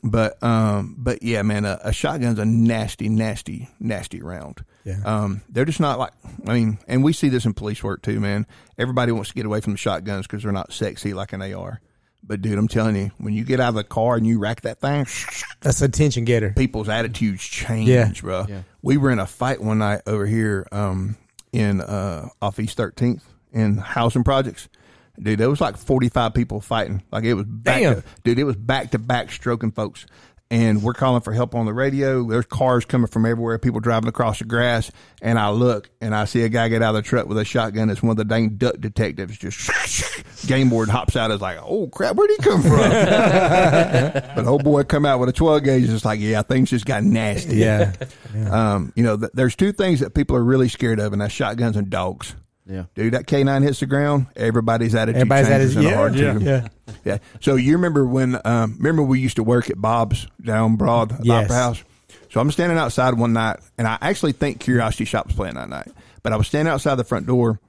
[0.03, 4.65] But um, but yeah, man, a, a shotgun's a nasty, nasty, nasty round.
[4.85, 5.01] Yeah.
[5.05, 6.13] Um, they're just not like
[6.47, 8.47] I mean, and we see this in police work too, man.
[8.79, 11.81] Everybody wants to get away from the shotguns because they're not sexy like an AR.
[12.23, 14.63] But dude, I'm telling you, when you get out of the car and you rack
[14.63, 15.07] that thing,
[15.61, 16.53] That's a attention getter.
[16.57, 18.11] people's attitudes change, Yeah.
[18.21, 18.47] bro.
[18.49, 18.63] Yeah.
[18.83, 21.17] We were in a fight one night over here um,
[21.53, 24.69] in uh, off East 13th in housing projects.
[25.21, 27.03] Dude, there was like 45 people fighting.
[27.11, 27.95] Like it was back Damn.
[27.97, 30.07] to, dude, it was back to back stroking folks.
[30.49, 32.23] And we're calling for help on the radio.
[32.23, 34.93] There's cars coming from everywhere, people driving across the grass.
[35.21, 37.45] And I look and I see a guy get out of the truck with a
[37.45, 37.91] shotgun.
[37.91, 39.37] It's one of the dang duck detectives.
[39.39, 39.69] Just
[40.47, 41.33] game board hops out.
[41.33, 42.79] Is like, oh crap, where'd he come from?
[42.79, 45.89] but old boy come out with a 12 gauge.
[45.91, 47.57] It's like, yeah, things just got nasty.
[47.57, 47.93] Yeah.
[48.51, 51.33] Um, you know, th- there's two things that people are really scared of, and that's
[51.33, 52.37] shotguns and dogs.
[52.69, 52.85] Yeah.
[52.97, 55.97] Dude, that K9 hits the ground, everybody's attitude Everybody's at changes his in a yeah,
[55.97, 56.23] heartbeat.
[56.23, 56.39] yeah.
[56.41, 56.69] Yeah.
[57.05, 57.19] Yeah.
[57.41, 58.41] So you remember when?
[58.45, 61.45] Um, remember we used to work at Bob's down Broad at Yes.
[61.45, 61.85] Opera House.
[62.33, 65.69] So I'm standing outside one night, and I actually think Curiosity Shop was playing that
[65.69, 65.89] night.
[66.25, 67.61] But I was standing outside the front door,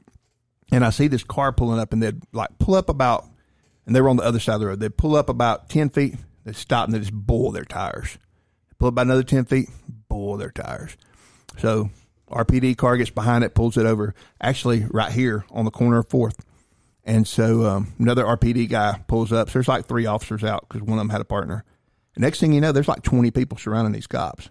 [0.72, 3.26] and I see this car pulling up, and they'd like pull up about,
[3.86, 4.80] and they were on the other side of the road.
[4.80, 8.18] They'd pull up about ten feet, they stop, and they just boil their tires.
[8.80, 9.70] Pull up about another ten feet,
[10.10, 10.98] boil their tires.
[11.60, 11.92] So
[12.30, 14.14] RPD car gets behind it, pulls it over.
[14.42, 16.44] Actually, right here on the corner of Fourth.
[17.04, 19.48] And so um, another RPD guy pulls up.
[19.48, 21.64] So there's like three officers out because one of them had a partner.
[22.16, 24.50] The next thing you know, there's like 20 people surrounding these cops.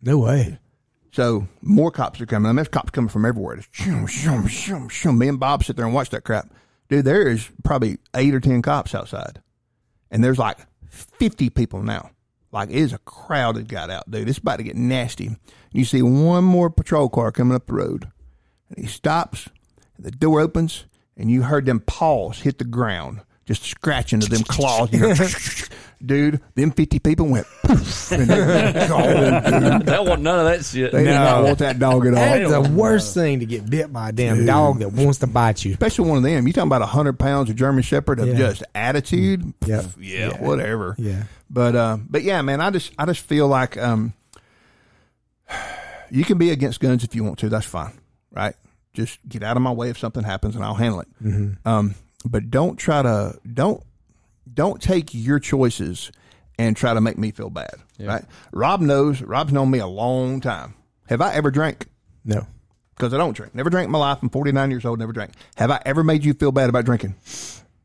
[0.00, 0.58] No way.
[1.12, 2.46] So more cops are coming.
[2.46, 3.56] I mean, there's cops coming from everywhere.
[3.56, 5.18] Just shum, shum, shum, shum.
[5.18, 6.52] Me and Bob sit there and watch that crap.
[6.88, 9.42] Dude, there is probably eight or 10 cops outside.
[10.10, 10.58] And there's like
[10.88, 12.10] 50 people now.
[12.56, 14.30] Like it is a crowd that got out, dude.
[14.30, 15.36] It's about to get nasty.
[15.72, 18.10] You see one more patrol car coming up the road.
[18.70, 19.50] And he stops,
[19.98, 20.86] the door opens,
[21.18, 24.90] and you heard them paws hit the ground, just scratching to them claws.
[24.90, 25.00] You
[26.04, 28.12] dude, them 50 people went poof.
[28.12, 29.42] And they were gone,
[29.78, 29.86] dude.
[29.86, 30.92] That wasn't none of that shit.
[30.92, 32.20] They did not want that dog at all.
[32.50, 35.64] That's the worst thing to get bit by a damn dog that wants to bite
[35.64, 35.72] you.
[35.72, 36.46] Especially one of them.
[36.46, 38.34] You talking about hundred pounds of German Shepherd of Yeah.
[38.36, 39.52] just attitude?
[39.66, 39.84] Yep.
[39.98, 40.94] Yeah, whatever.
[40.98, 41.24] Yeah.
[41.48, 44.12] But uh, but yeah, man, I just I just feel like um,
[46.10, 47.48] you can be against guns if you want to.
[47.48, 47.92] That's fine,
[48.32, 48.54] right?
[48.94, 51.08] Just get out of my way if something happens, and I'll handle it.
[51.22, 51.68] Mm-hmm.
[51.68, 51.94] Um,
[52.24, 53.82] but don't try to don't
[54.52, 56.10] don't take your choices
[56.58, 58.24] and try to make me feel bad, right?
[58.52, 59.20] Rob knows.
[59.22, 60.74] Rob's known me a long time.
[61.08, 61.86] Have I ever drank?
[62.24, 62.46] No.
[62.96, 63.54] Because I don't drink.
[63.54, 64.18] Never drank in my life.
[64.22, 64.98] I'm 49 years old.
[64.98, 65.32] Never drank.
[65.56, 67.14] Have I ever made you feel bad about drinking?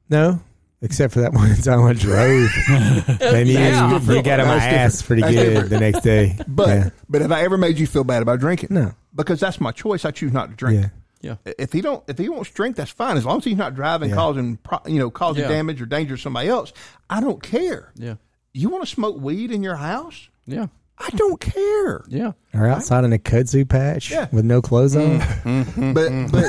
[0.10, 0.42] No.
[0.82, 2.50] Except for that one time I drove.
[3.22, 4.00] and you, Yeah.
[4.00, 4.74] you got on my That's different.
[4.74, 5.70] ass pretty That's good different.
[5.70, 6.38] the next day.
[6.48, 6.90] But yeah.
[7.10, 8.70] but have I ever made you feel bad about drinking?
[8.72, 8.94] No.
[9.14, 10.06] because that's my choice.
[10.06, 10.82] I choose not to drink.
[10.82, 10.90] Yeah.
[11.22, 11.36] Yeah.
[11.46, 13.18] If he don't, if he wants to drink, that's fine.
[13.18, 14.16] As long as he's not driving, Yeah.
[14.16, 15.50] causing pro- you know causing Yeah.
[15.50, 16.74] damage or danger to somebody else,
[17.10, 17.92] I don't care.
[17.96, 18.16] Yeah.
[18.54, 20.30] You want to smoke weed in your house?
[20.46, 20.68] Yeah.
[20.98, 22.04] I don't care.
[22.10, 22.34] Yeah.
[22.54, 24.28] Or outside in a kudzu patch Yeah.
[24.32, 25.20] with no clothes on.
[25.20, 25.94] Mm-hmm.
[25.94, 26.46] But but.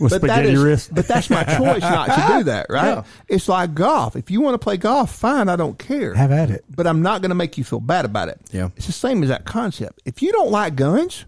[0.00, 0.94] With but that spaghetti is, wrist.
[0.94, 2.98] but that's my choice not to do that, right?
[2.98, 3.02] Yeah.
[3.26, 4.14] It's like golf.
[4.14, 5.48] If you want to play golf, fine.
[5.48, 6.14] I don't care.
[6.14, 6.64] Have at it.
[6.70, 8.40] but I'm not going to make you feel bad about it.
[8.52, 8.68] Yeah.
[8.76, 10.00] It's the same as that concept.
[10.04, 11.24] If you don't like guns,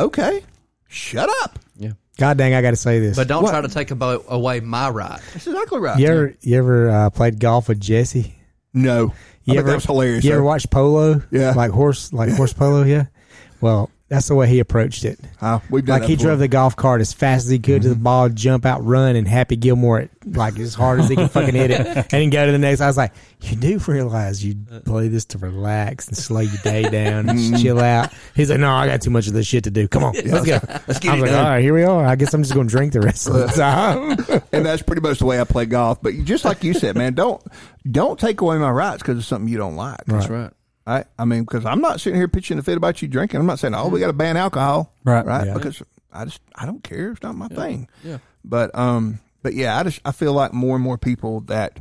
[0.00, 0.42] okay,
[0.88, 1.60] shut up.
[1.76, 1.92] Yeah.
[2.18, 3.16] God dang, I got to say this.
[3.16, 3.50] But don't What?
[3.50, 5.20] try to take abo- away my right.
[5.32, 5.98] That's exactly right.
[5.98, 8.34] you ever you ever uh, played golf with Jesse?
[8.74, 9.14] No.
[9.44, 10.24] You I ever think that was hilarious.
[10.24, 10.46] You ever though.
[10.46, 11.22] watch polo?
[11.30, 11.52] Yeah.
[11.52, 12.82] like horse like horse polo.
[12.82, 13.06] Yeah.
[13.60, 15.20] Well, That's the way he approached it.
[15.38, 16.28] Uh, we've done Like he before.
[16.28, 19.16] drove the golf cart as fast as he could to the ball, jump out, run,
[19.16, 22.30] and Happy Gilmore it like as hard as he could fucking hit it, and then
[22.30, 22.80] go to the next.
[22.80, 23.12] I was like,
[23.42, 24.54] you do realize you
[24.86, 28.10] play this to relax and slow your day down and just chill out.
[28.34, 29.86] He's like, no, I got too much of this shit to do.
[29.88, 30.58] Come on, let's go.
[30.88, 31.44] Let's get I was it like, done.
[31.44, 32.04] all right, here we are.
[32.06, 34.42] I guess I'm just gonna drink the rest of the time.
[34.52, 36.00] and that's pretty much the way I play golf.
[36.00, 37.42] But just like you said, man, don't
[37.90, 40.02] don't take away my rights because it's something you don't like.
[40.06, 40.50] That's right.
[40.88, 43.38] I, I mean, because I'm not sitting here pitching a fit about you drinking.
[43.40, 45.24] I'm not saying, oh, we got to ban alcohol, Right.
[45.26, 45.46] Right?
[45.46, 45.54] Yeah.
[45.54, 45.82] Because
[46.12, 47.12] I just I don't care.
[47.12, 47.88] It's not my thing.
[48.02, 48.18] Yeah.
[48.44, 51.80] But um, but yeah, I just I feel like more and more people that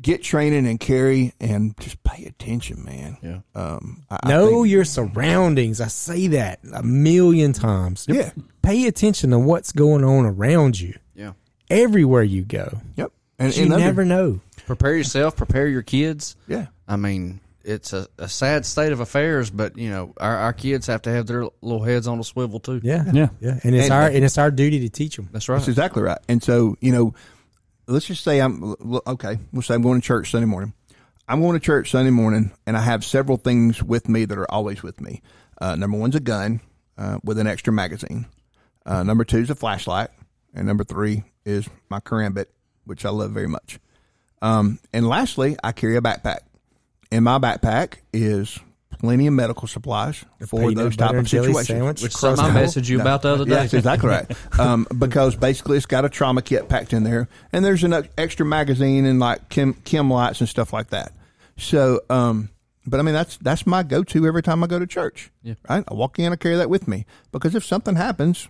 [0.00, 3.16] get training and carry and just pay attention, man.
[3.22, 3.38] Yeah.
[3.54, 5.80] Um, I, I know think- your surroundings.
[5.80, 8.06] I say that a million times.
[8.08, 8.32] Yeah.
[8.62, 11.32] Pay attention to what's going on around you Yeah.
[11.70, 12.80] everywhere you go.
[12.96, 13.12] Yep.
[13.38, 14.40] And, you and under- never know.
[14.66, 15.36] Prepare yourself.
[15.36, 16.34] Prepare your kids.
[16.48, 16.66] Yeah.
[16.88, 20.86] I mean, it's a, a sad state of affairs, but you know, our, our kids
[20.86, 22.80] have to have their little heads on a swivel too.
[22.82, 23.28] Yeah, Yeah.
[23.40, 23.58] yeah.
[23.62, 25.28] And it's And- our and it's our duty to teach them.
[25.32, 25.56] That's right.
[25.56, 26.18] That's exactly right.
[26.28, 27.14] And so, you know,
[27.86, 28.74] let's just say I'm
[29.06, 29.38] okay.
[29.52, 30.72] We'll say I'm going to church Sunday morning.
[31.28, 34.48] I'm going to church Sunday morning, and I have several things with me that are
[34.50, 35.22] always with me.
[35.60, 36.60] Uh, number one's a gun
[36.96, 38.26] uh, with an extra magazine.
[38.84, 40.10] Uh, number two is a flashlight,
[40.54, 42.46] and number three is my karambit,
[42.84, 43.80] which I love very much.
[44.40, 46.40] Um, and lastly, I carry a backpack.
[47.10, 48.58] In my backpack is
[48.98, 51.66] plenty of medical supplies for those type of situations.
[51.66, 52.02] sandwich.
[52.02, 53.50] Which is something I messaged you about the other day.
[53.52, 54.26] Yeah, that's exactly right.
[54.58, 58.46] Um, because basically it's got a trauma kit packed in there, and there's an extra
[58.46, 61.12] magazine and like chem, chem lights and stuff like that.
[61.58, 62.48] So, um,
[62.86, 65.30] but I mean that's that's my go to every time I go to church.
[65.42, 65.54] Yeah.
[65.68, 65.84] Right.
[65.86, 68.48] I walk in, I carry that with me because if something happens,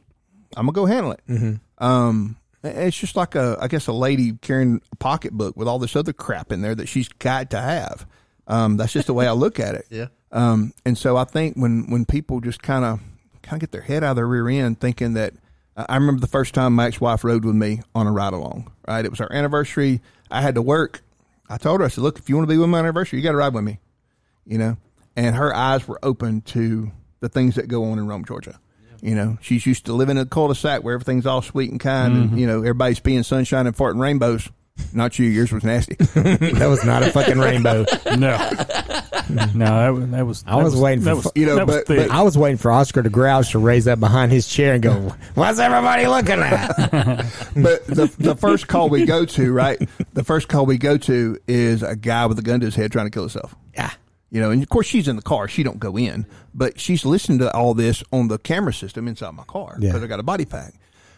[0.56, 1.20] I'm gonna go handle it.
[1.28, 1.84] Mm-hmm.
[1.84, 5.96] Um, it's just like a I guess a lady carrying a pocketbook with all this
[5.96, 8.06] other crap in there that she's got to have.
[8.46, 9.86] Um, that's just the way I look at it.
[9.90, 10.06] Yeah.
[10.32, 13.00] Um, and so I think when, when people just kind of
[13.42, 15.34] kind of get their head out of their rear end, thinking that
[15.76, 18.32] I I remember the first time my ex wife rode with me on a ride
[18.32, 18.70] along.
[18.86, 20.00] Right, it was our anniversary.
[20.30, 21.02] I had to work.
[21.48, 23.22] I told her, I said, "Look, if you want to be with my anniversary, you
[23.22, 23.78] got to ride with me."
[24.44, 24.76] You know,
[25.16, 26.90] and her eyes were open to
[27.20, 28.58] the things that go on in Rome, Georgia.
[29.02, 32.14] You know, she's used to living in a cul-de-sac where everything's all sweet and kind,
[32.16, 34.48] and you know everybody's being sunshine and farting rainbows.
[34.92, 35.26] Not you.
[35.26, 35.96] Yours was nasty.
[36.14, 37.84] That was not a fucking rainbow.
[38.16, 38.50] No,
[39.54, 40.10] no, that was.
[40.10, 42.08] That was I was that waiting that for was, you know, that was but- thick.
[42.08, 44.82] but- I was waiting for Oscar the Grouch to raise that behind his chair and
[44.82, 46.76] go, "What's everybody looking at?"
[47.56, 49.86] but the the first call we go to, right?
[50.14, 52.92] The first call we go to is a guy with a gun to his head
[52.92, 53.54] trying to kill himself.
[53.74, 53.90] yeah,
[54.30, 55.48] You know, and of course she's in the car.
[55.48, 59.32] She don't go in, but she's listening to all this on the camera system inside
[59.34, 59.90] my car Yeah.
[59.90, 60.74] because I got a body pack.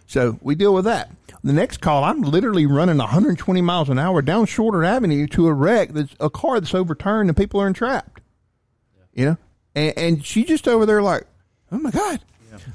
[0.09, 1.11] So we deal with that.
[1.45, 5.53] The next call, I'm literally running 120 miles an hour down Shorter Avenue to a
[5.53, 8.23] wreck that's a car that's overturned and people are entrapped.
[9.13, 9.37] You know,
[9.75, 11.27] and, and she just over there like,
[11.71, 12.21] oh my god.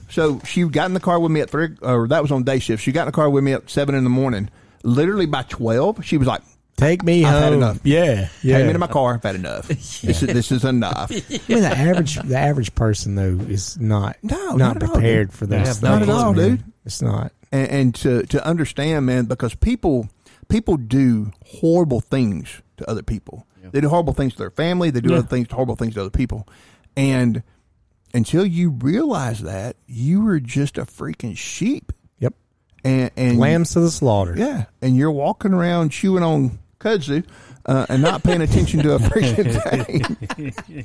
[0.10, 2.60] So she got in the car with me at three, or that was on day
[2.60, 2.84] shift.
[2.84, 4.50] She got in the car with me at seven in the morning.
[4.84, 6.42] Literally by twelve, she was like,
[6.78, 7.44] take me I've home.
[7.44, 7.80] had enough.
[7.84, 8.58] Yeah, yeah.
[8.58, 9.16] "Take me to my car.
[9.16, 9.68] I've had enough.
[9.68, 11.16] This is this is enough." I
[11.48, 15.28] mean, the average the average person though is not No, not, not at all, prepared
[15.30, 15.38] dude.
[15.38, 16.50] for those Yeah, not at all, man.
[16.50, 16.64] dude.
[16.86, 17.32] It's not.
[17.52, 20.10] and, and to to understand, man, because people
[20.50, 23.46] people do horrible things to other people.
[23.72, 24.90] They do horrible things to their family.
[24.92, 25.20] They do Yeah.
[25.20, 26.48] other things, horrible things to other people,
[26.98, 27.42] and
[28.14, 32.34] until you realize that, you are just a freaking sheep, Yep.
[32.84, 34.36] and and Lambs to the slaughter.
[34.38, 37.24] yeah, and you're walking around chewing on kudzu
[37.66, 40.84] uh, and not paying attention to a freaking thing.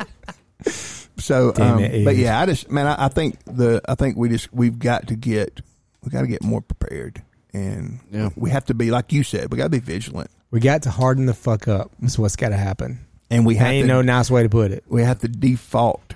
[1.18, 4.52] so, um, but yeah, I just man, I, I think the I think we just
[4.52, 5.60] we've got to get
[6.02, 7.22] we got to get more prepared,
[7.52, 8.30] and Yeah.
[8.36, 10.90] we have to be like you said, we got to be vigilant, We got to
[10.90, 11.90] harden the fuck up.
[12.00, 13.00] That's what's got to happen.
[13.30, 14.84] and we have Ain't to no nice way to put it.
[14.88, 16.14] we have to default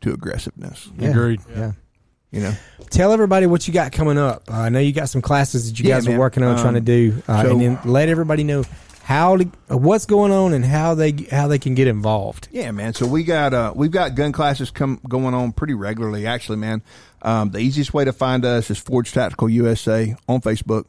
[0.00, 0.88] to aggressiveness.
[0.98, 1.10] Yeah.
[1.10, 1.40] Agreed.
[1.54, 1.72] Yeah.
[2.32, 2.52] You know,
[2.90, 4.44] Tell everybody what you got coming up.
[4.48, 6.16] Uh, I know you got some classes that you Yeah, guys man.
[6.16, 8.62] are working on Um, trying to do, uh, so- and then let everybody know
[9.10, 12.46] how to, what's going on and how they how they can get involved.
[12.52, 12.94] Yeah, man.
[12.94, 16.28] So we got uh we've got gun classes come going on pretty regularly.
[16.28, 16.80] Actually, man,
[17.22, 20.84] um, the easiest way to find us is Forge Tactical USA on Facebook,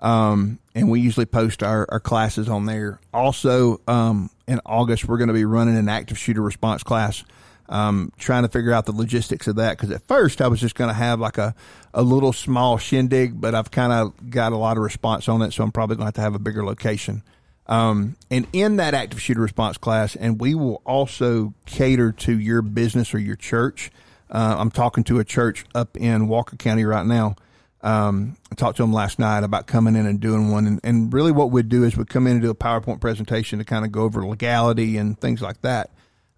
[0.00, 3.00] um, and we usually post our, our classes on there.
[3.12, 7.24] Also, um, in August we're going to be running an active shooter response class.
[7.66, 10.74] Um, trying to figure out the logistics of that because at first I was just
[10.74, 11.54] going to have like a,
[11.94, 15.54] a little small shindig, but I've kind of got a lot of response on it,
[15.54, 17.22] so I'm probably going to have to have a bigger location.
[17.66, 22.62] Um, and in that active shooter response class, and we will also cater to your
[22.62, 23.90] business or your church.
[24.30, 27.36] Uh, I'm talking to a church up in Walker County right now.
[27.82, 30.66] Um, I talked to them last night about coming in and doing one.
[30.66, 33.58] And, and really what we'd do is we'd come in and do a PowerPoint presentation
[33.58, 35.90] to kind of go over legality and things like that.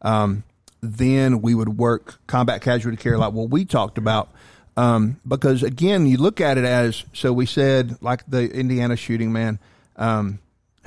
[0.03, 0.43] Um,
[0.83, 4.31] then we would work combat casualty care like what we talked about.
[4.77, 9.33] Um, because again, you look at it as so we said like the Indiana shooting
[9.33, 9.59] man,
[9.97, 10.41] um,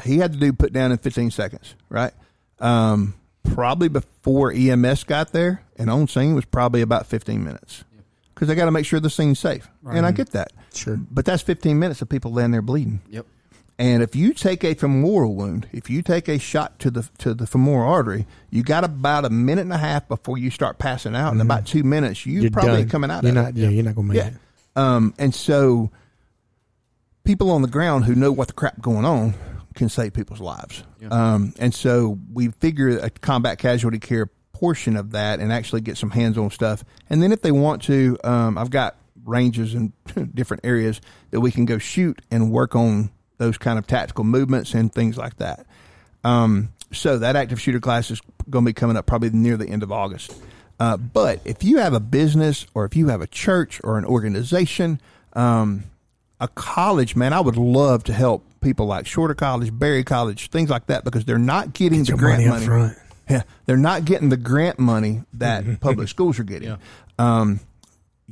[0.04, 2.14] he had to do put down in 15 seconds, right?
[2.60, 3.14] Um,
[3.44, 7.84] probably before EMS got there and on scene was probably about 15 minutes
[8.34, 9.70] because they got to make sure the scene's safe.
[9.90, 10.52] And I get that.
[10.74, 10.98] Sure.
[10.98, 13.02] But that's 15 minutes of people laying there bleeding.
[13.10, 13.26] Yep.
[13.80, 17.34] And if you take a femoral wound, if you take a shot to the to
[17.34, 21.16] the femoral artery, you got about a minute and a half before you start passing
[21.16, 21.34] out.
[21.34, 22.42] In about two minutes, you Mm-hmm.
[22.42, 22.90] You're probably done.
[22.90, 23.24] coming out.
[23.24, 23.48] You're of not.
[23.52, 23.56] it.
[23.56, 24.28] Yeah, you're not gonna make Yeah.
[24.28, 24.34] it.
[24.76, 25.92] Um, and so
[27.24, 29.34] people on the ground who know what the crap going on
[29.76, 30.84] can save people's lives.
[31.12, 35.98] Um, and so we figure a combat casualty care portion of that and actually get
[35.98, 36.84] some hands on stuff.
[37.10, 39.94] And then if they want to, um, I've got ranges in
[40.34, 41.02] different areas
[41.32, 45.18] that we can go shoot and work on those kind of tactical movements and things
[45.18, 45.66] like that.
[46.24, 49.68] Um, so that active shooter class is going to be coming up probably near the
[49.68, 50.34] end of August.
[50.80, 54.06] Uh, but if you have a business or if you have a church or an
[54.06, 55.00] organization,
[55.34, 55.84] um,
[56.40, 60.70] a college, man, I would love to help people like Shorter College, Berry College, things
[60.70, 62.66] like that, because they're not getting the grant money money.
[62.66, 62.98] front.
[63.30, 66.78] Yeah, they're not getting the grant money that public schools are getting.
[67.20, 67.60] Um,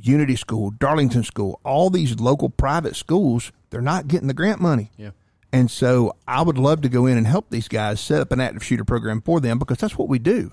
[0.00, 4.90] Unity School, Darlington School, all these local private schools, they're not getting the grant money.
[4.96, 5.10] Yeah.
[5.52, 8.40] And so I would love to go in and help these guys set up an
[8.40, 10.52] active shooter program for them because that's what we do.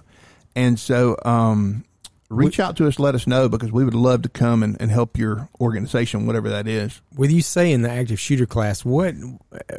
[0.55, 1.83] And so um,
[2.29, 4.89] reach out to us, let us know because we would love to come and, and
[4.91, 7.01] help your organization, whatever that is.
[7.15, 9.13] With you saying the active shooter class, what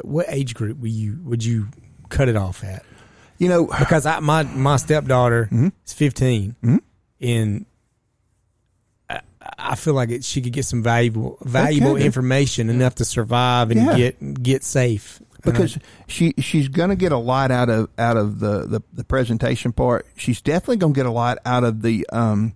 [0.03, 1.67] what age group would you would you
[2.09, 2.83] cut it off at?
[3.37, 5.67] You know, Because I, my my stepdaughter Mm-hmm.
[5.85, 6.55] is 15,
[7.21, 7.65] and
[9.09, 9.19] I,
[9.57, 12.05] I feel like it, she could get some valuable valuable Okay.
[12.05, 13.95] information enough to survive and Yeah.
[13.97, 15.21] get get safe.
[15.51, 19.03] Because she she's going to get a lot out of out of the, the the
[19.03, 20.05] presentation part.
[20.15, 22.53] She's definitely going to get a lot out of the um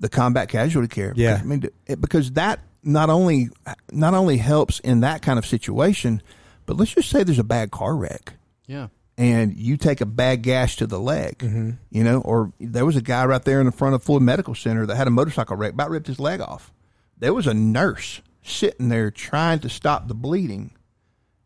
[0.00, 1.12] the combat casualty care.
[1.16, 1.38] Yeah.
[1.40, 3.48] I mean it, because that not only
[3.90, 6.22] not only helps in that kind of situation,
[6.66, 8.34] but let's just say there's a bad car wreck
[8.66, 8.88] Yeah.
[9.16, 11.42] and you take a bad gash to the leg,
[11.90, 14.54] you know, or there was a guy right there in the front of Floyd Medical
[14.54, 16.72] Center that had a motorcycle wreck, about ripped his leg off.
[17.18, 20.70] There was a nurse sitting there trying to stop the bleeding,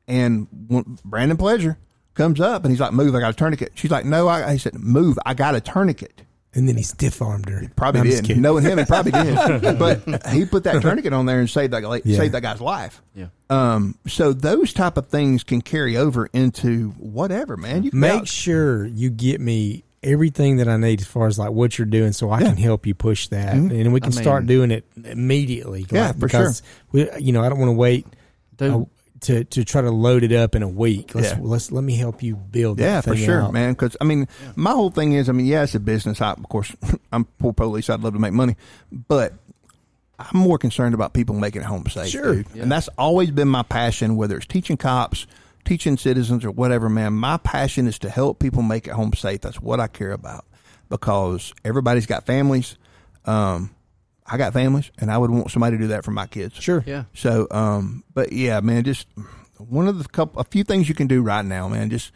[0.08, 1.78] and when Brandon Pleasure
[2.14, 4.58] comes up and he's like, "Move, I got a tourniquet." She's like, "No," I, he
[4.58, 6.22] said, "Move, I got a tourniquet."
[6.54, 7.62] and then he stiff armed her.
[7.76, 8.24] Probably I'm did.
[8.26, 8.42] kidding.
[8.42, 9.34] Knowing him, he probably did.
[9.78, 12.18] but he put that tourniquet on there and saved that guy, Yeah.
[12.18, 13.00] saved that guy's life.
[13.14, 13.28] Yeah.
[13.48, 17.84] Um, so those type of things can carry over into whatever, man.
[17.84, 21.52] You Make out- sure you get me everything that I need as far as like
[21.52, 24.44] what you're doing, so I can help you push that, and we can I start
[24.46, 25.86] doing it immediately.
[25.90, 28.06] Yeah, like, for because We, you know, I don't want to wait
[28.58, 28.84] Dude.
[29.22, 31.14] To to try to load it up in a week.
[31.14, 31.38] Let's Yeah.
[31.40, 32.78] let's let me help you build.
[32.80, 33.52] Yeah, for sure, out.
[33.52, 33.72] man.
[33.72, 36.20] Because I mean, my whole thing is, I mean, yeah, it's a business.
[36.20, 36.74] I, of course,
[37.12, 37.88] I'm poor police.
[37.90, 38.56] I'd love to make money,
[38.90, 39.34] but
[40.18, 42.08] I'm more concerned about people making it home safe.
[42.10, 42.36] Sure.
[42.36, 42.54] dude.
[42.54, 44.16] and that's always been my passion.
[44.16, 45.26] Whether it's teaching cops,
[45.64, 47.12] teaching citizens, or whatever, man.
[47.14, 49.40] My passion is to help people make it home safe.
[49.40, 50.44] That's what I care about
[50.88, 52.76] because everybody's got families.
[53.24, 53.70] Um,
[54.26, 56.56] I got families, and I would want somebody to do that for my kids.
[56.56, 56.84] Sure.
[56.86, 57.04] Yeah.
[57.14, 59.06] So, um, but yeah, man, just
[59.58, 61.90] one of the couple, a few things you can do right now, man.
[61.90, 62.12] Just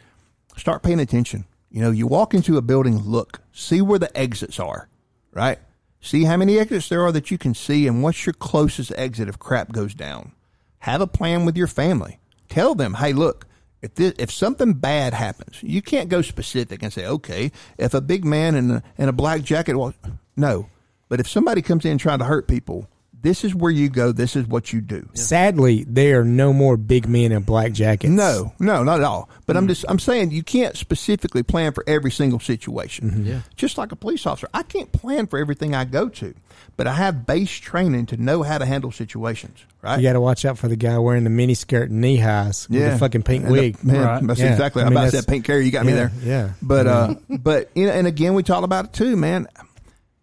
[0.55, 1.45] start paying attention.
[1.69, 4.89] You know, you walk into a building, look, see where the exits are,
[5.31, 5.59] right?
[5.99, 9.27] See how many exits there are that you can see, and what's your closest exit
[9.27, 10.31] if crap goes down.
[10.79, 12.19] Have a plan with your family.
[12.47, 13.45] Tell them, hey, look,
[13.81, 18.01] if this, if something bad happens, you can't go specific and say, okay, if a
[18.01, 19.93] big man in a, in a black jacket, well,
[20.35, 20.69] no.
[21.09, 22.87] But if somebody comes in trying to hurt people,
[23.19, 24.11] this is where you go.
[24.11, 25.09] This is what you do.
[25.15, 28.11] Sadly, there are no more big men in black jackets.
[28.13, 29.27] No, no, not at all.
[29.47, 29.59] But Mm.
[29.59, 33.09] I'm just I'm saying you can't specifically plan for every single situation.
[33.09, 33.25] Mm-hmm.
[33.25, 33.39] Yeah.
[33.55, 36.35] Just like a police officer, I can't plan for everything I go to,
[36.77, 39.65] but I have base training to know how to handle situations.
[39.81, 39.97] Right?
[39.97, 42.67] You got to watch out for the guy wearing the mini skirt and knee highs
[42.69, 43.83] with the fucking pink And the- wig.
[43.83, 44.27] man, Right.
[44.27, 44.51] That's Yeah.
[44.51, 44.83] exactly.
[44.83, 45.63] I I'm mean, about to that's- say pink carrier.
[45.63, 46.11] You got me there.
[46.23, 46.49] yeah.
[46.61, 49.47] But uh, but you know, and again, we talked about it too, man.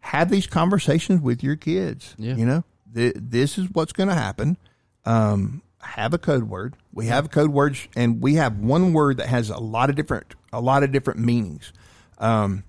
[0.05, 2.15] Have these conversations with your kids.
[2.19, 2.37] Yeah.
[2.37, 2.65] You know,
[2.95, 4.59] Th- this is what's going to happen.
[5.07, 6.77] Um, have a code word.
[6.93, 10.35] We have code words, and we have one word that has a lot of different
[10.53, 11.73] a lot of different meanings.
[12.19, 12.65] Um,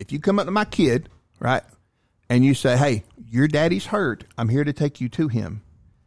[0.00, 1.62] if you come up to my kid, right,
[2.30, 4.24] and you say, "Hey, your daddy's hurt.
[4.38, 5.60] I'm here to take you to him,"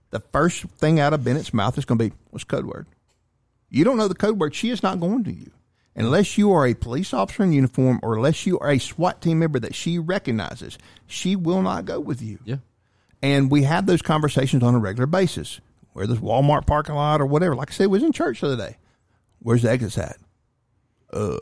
[0.10, 2.88] the first thing out of Bennett's mouth is going to be, "What's code word?"
[3.70, 4.56] You don't know the code word.
[4.56, 5.52] She is not going to you
[5.98, 9.40] unless you are a police officer in uniform or unless you are a SWAT team
[9.40, 10.78] member that she recognizes.
[11.08, 12.40] She will not go with you.
[12.46, 12.58] Yeah.
[13.22, 15.60] And we have those conversations on a regular basis.
[15.94, 17.56] Where there's Walmart parking lot or whatever.
[17.56, 18.78] Like I said, we was in church the other day.
[19.40, 20.18] Where's the exits at?
[21.12, 21.38] Uh,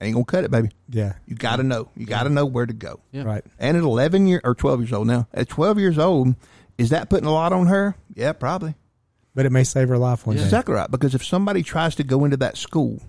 [0.00, 0.70] ain't gonna cut it, baby.
[0.88, 1.14] Yeah.
[1.26, 1.88] You got to know.
[1.96, 3.00] You got to know where to go.
[3.10, 3.24] Yeah.
[3.24, 3.44] Right.
[3.58, 6.36] And at 11 year or 12 years old now, at 12 years old,
[6.78, 7.96] is that putting a lot on her?
[8.14, 8.74] Yeah, probably.
[9.34, 10.48] But it may save her life one That's day.
[10.56, 10.88] exactly right.
[10.90, 13.02] Because if somebody tries to go into that school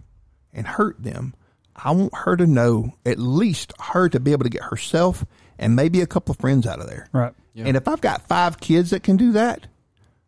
[0.56, 1.36] and hurt them,
[1.76, 5.24] I want her to know at least her to be able to get herself
[5.60, 7.08] and maybe a couple of friends out of there.
[7.12, 7.34] Right.
[7.54, 7.66] Yeah.
[7.68, 9.68] And if I've got five kids that can do that,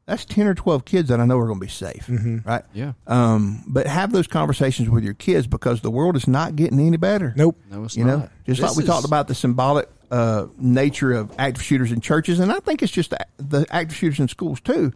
[0.06, 2.10] that's 10 or 12 kids that I know are going to be safe.
[2.46, 2.64] Right.
[2.74, 2.94] Yeah.
[3.08, 6.96] Um, but have those conversations with your kids because the world is not getting any
[6.98, 7.34] better.
[7.36, 7.58] Nope.
[7.70, 8.20] No, it's You not.
[8.20, 11.92] know, just This like we is- talked about the symbolic uh, nature of active shooters
[11.92, 14.94] in churches, and I think it's just the, the active shooters in schools too.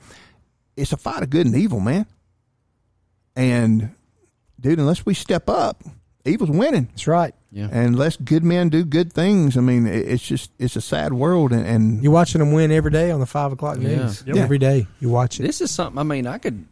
[0.77, 2.05] It's a fight of good and evil, man.
[3.35, 3.93] And
[4.61, 5.83] dude, unless we step up,
[6.25, 6.85] evil's winning.
[6.85, 7.33] That's right.
[7.51, 7.67] Yeah.
[7.71, 11.51] And unless good men do good things, I mean, it's just it's a sad world.
[11.51, 13.95] And, and You're watching them win every day on the five o'clock Yeah.
[14.03, 14.23] news.
[14.25, 14.35] Yep.
[14.37, 15.43] Every day you watch it.
[15.43, 15.99] This is something.
[15.99, 16.65] I mean, I could.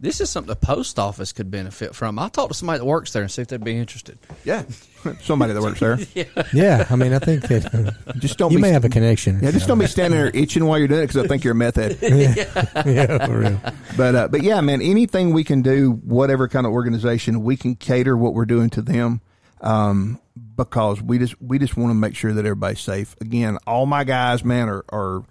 [0.00, 2.18] This is something the post office could benefit from.
[2.18, 4.18] I'll talk to somebody that works there and see if they'd be interested.
[4.44, 4.64] yeah,
[5.22, 5.98] somebody that works there.
[6.14, 6.24] yeah.
[6.52, 8.50] yeah, I mean, I think that Just don't.
[8.50, 9.40] you be, may have a connection.
[9.42, 11.52] Yeah, just don't be standing there itching while you're doing it because I think you're
[11.52, 11.98] a meth head.
[12.02, 13.60] yeah, for real.
[13.96, 17.76] But uh, but yeah, man, anything we can do, whatever kind of organization, we can
[17.76, 19.20] cater what we're doing to them,
[19.60, 20.20] um,
[20.56, 23.16] because we just we just want to make sure that everybody's safe.
[23.20, 25.24] Again, all my guys, man, are are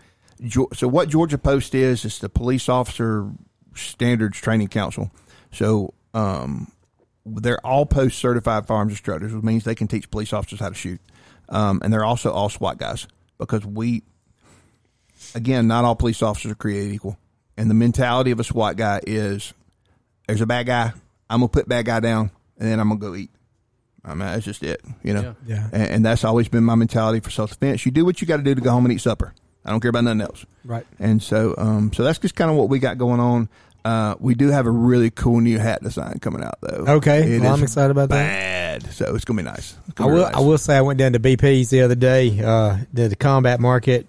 [0.74, 3.30] so what Georgia Post is is the police officer
[3.76, 5.12] standards training council.
[5.52, 6.72] So um,
[7.26, 10.76] they're all post certified firearms instructors, which means they can teach police officers how to
[10.76, 11.00] shoot,
[11.50, 14.04] um, and they're also all SWAT guys because we
[15.36, 17.18] again, not all police officers are created equal.
[17.58, 19.54] And the mentality of a SWAT guy is
[20.28, 20.94] there's a bad guy,
[21.30, 23.30] I'm gonna put bad guy down, and then I'm gonna go eat.
[24.06, 25.36] I mean, that's just it, you know.
[25.48, 25.56] Yeah.
[25.56, 25.70] Yeah.
[25.72, 27.86] And, and that's always been my mentality for self defense.
[27.86, 29.34] You do what you got to do to go home and eat supper.
[29.66, 30.46] I don't care about nothing else.
[30.66, 30.86] Right.
[31.00, 33.50] And so, um, so that's just kind of what we got going on.
[33.86, 36.86] Uh, we do have a really cool new hat design coming out though.
[36.96, 37.40] Okay.
[37.40, 38.82] Well, I'm excited about that.
[38.84, 39.76] bad, so it's gonna be nice.
[39.90, 40.24] I gonna will.
[40.24, 40.36] nice.
[40.36, 42.40] I will say I went down to BP's the other day.
[42.42, 44.08] Uh, to the combat market,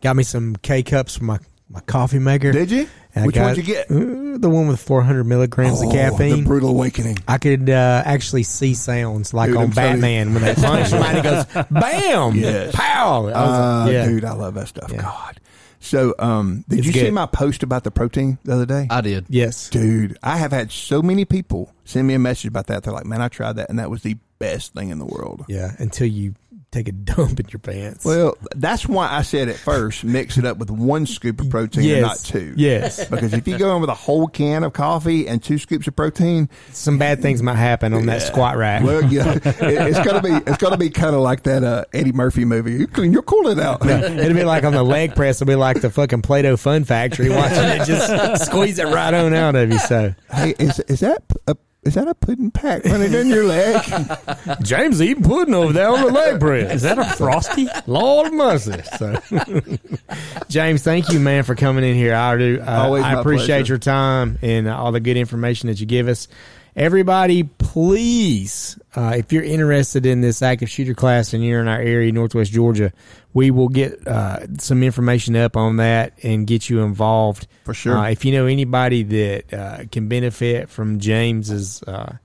[0.00, 1.38] got me some K cups for my
[1.68, 2.52] my coffee maker.
[2.52, 2.88] Did you?
[3.16, 3.90] And I Which got- one'd you get?
[3.90, 6.42] Uh, the one with 400 milligrams of Oh, caffeine.
[6.42, 7.18] The brutal awakening.
[7.26, 10.02] I could uh, actually see sounds like Dude, on I'm telling you.
[10.02, 11.18] Batman when they punch somebody.
[11.20, 12.74] It goes bam, Yes.
[12.74, 13.20] pow.
[13.20, 14.06] I was Uh, like, yeah.
[14.06, 14.90] dude, I love that stuff.
[14.92, 15.00] Yeah.
[15.02, 15.40] God.
[15.80, 17.12] So, um, did It's you see good.
[17.14, 18.86] my post about the protein the other day?
[18.90, 19.26] I did.
[19.28, 19.70] Yes.
[19.70, 22.82] Dude, I have had so many people send me a message about that.
[22.82, 25.44] They're like, "Man, I tried that, and that was the best thing in the world."
[25.48, 25.72] Yeah.
[25.78, 26.34] Until you
[26.76, 28.04] take a dump in your pants.
[28.04, 31.84] Well, that's why I said at first, mix it up with one scoop of protein
[31.84, 31.94] yes.
[31.94, 32.54] and not two.
[32.56, 33.08] Yes.
[33.08, 35.96] Because if you go in with a whole can of coffee and two scoops of
[35.96, 38.82] protein, Some bad things might happen on that squat rack.
[38.82, 42.12] well, yeah, it, it's gonna be it's gonna be kind of like that uh, Eddie
[42.12, 42.72] Murphy movie.
[42.74, 43.84] You clean coolant out.
[43.86, 45.40] It'll be like on the leg press.
[45.40, 49.32] It'll be like the fucking Play-Doh Fun Factory watching it just squeeze it right on
[49.34, 49.78] out of you.
[49.78, 51.56] So hey, is is that a
[51.86, 53.82] is that a pudding pack running down your leg?
[54.62, 56.72] James eating pudding over there on the leg press.
[56.72, 57.68] Is that a frosty?
[57.86, 58.80] Lord mercy.
[58.98, 59.20] So,
[60.48, 62.14] James, thank you, man, for coming in here.
[62.14, 62.60] I do.
[62.60, 63.72] Uh, Always I appreciate pleasure.
[63.74, 66.28] your time and all the good information that you give us.
[66.76, 71.80] Everybody, please, uh, if you're interested in this active shooter class and you're in our
[71.80, 72.92] area, Northwest Georgia,
[73.32, 77.48] we will get uh, some information up on that and get you involved.
[77.64, 77.96] For sure.
[77.96, 82.18] Uh, if you know anybody that uh, can benefit from James's uh,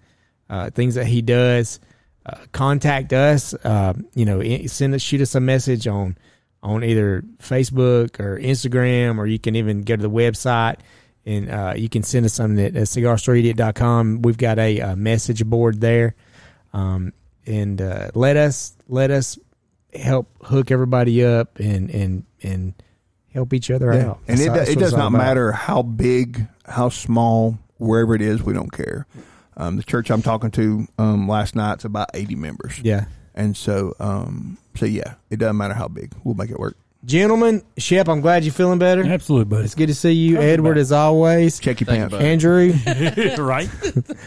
[0.49, 1.79] uh, things that he does,
[2.25, 3.53] uh, contact us.
[3.53, 6.17] Uh, you know, send us, shoot us a message on
[6.61, 10.75] on either Facebook or Instagram, or you can even go to the website
[11.25, 14.21] and uh, you can send us something at uh, cigarstoreidiot.com.
[14.21, 16.15] We've got a, uh message board there,
[16.73, 17.13] um,
[17.45, 19.37] and uh, let us let us
[19.93, 22.73] help hook everybody up and and and
[23.33, 24.09] help each other Yeah.
[24.09, 24.19] out.
[24.27, 28.53] And That's it, it does not matter how big, how small, wherever it is, we
[28.53, 29.05] don't care.
[29.57, 32.79] Um, the church I'm talking to um, last night's about 80 members.
[32.79, 33.05] Yeah.
[33.35, 36.13] And so, um, so yeah, it doesn't matter how big.
[36.23, 36.75] We'll make it work.
[37.03, 39.03] Gentlemen, Shep, I'm glad you're feeling better.
[39.03, 39.65] Absolutely, buddy.
[39.65, 41.59] It's good to see you, Edward, as always.
[41.59, 42.11] Check your Thank pants.
[42.11, 42.21] bud.
[42.21, 42.73] Andrew,
[43.43, 43.69] right?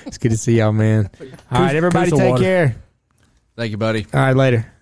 [0.07, 1.09] it's good to see y'all, man.
[1.53, 2.43] All right, everybody, take water.
[2.43, 2.77] care.
[3.57, 4.07] Thank you, buddy.
[4.13, 4.74] All right, later.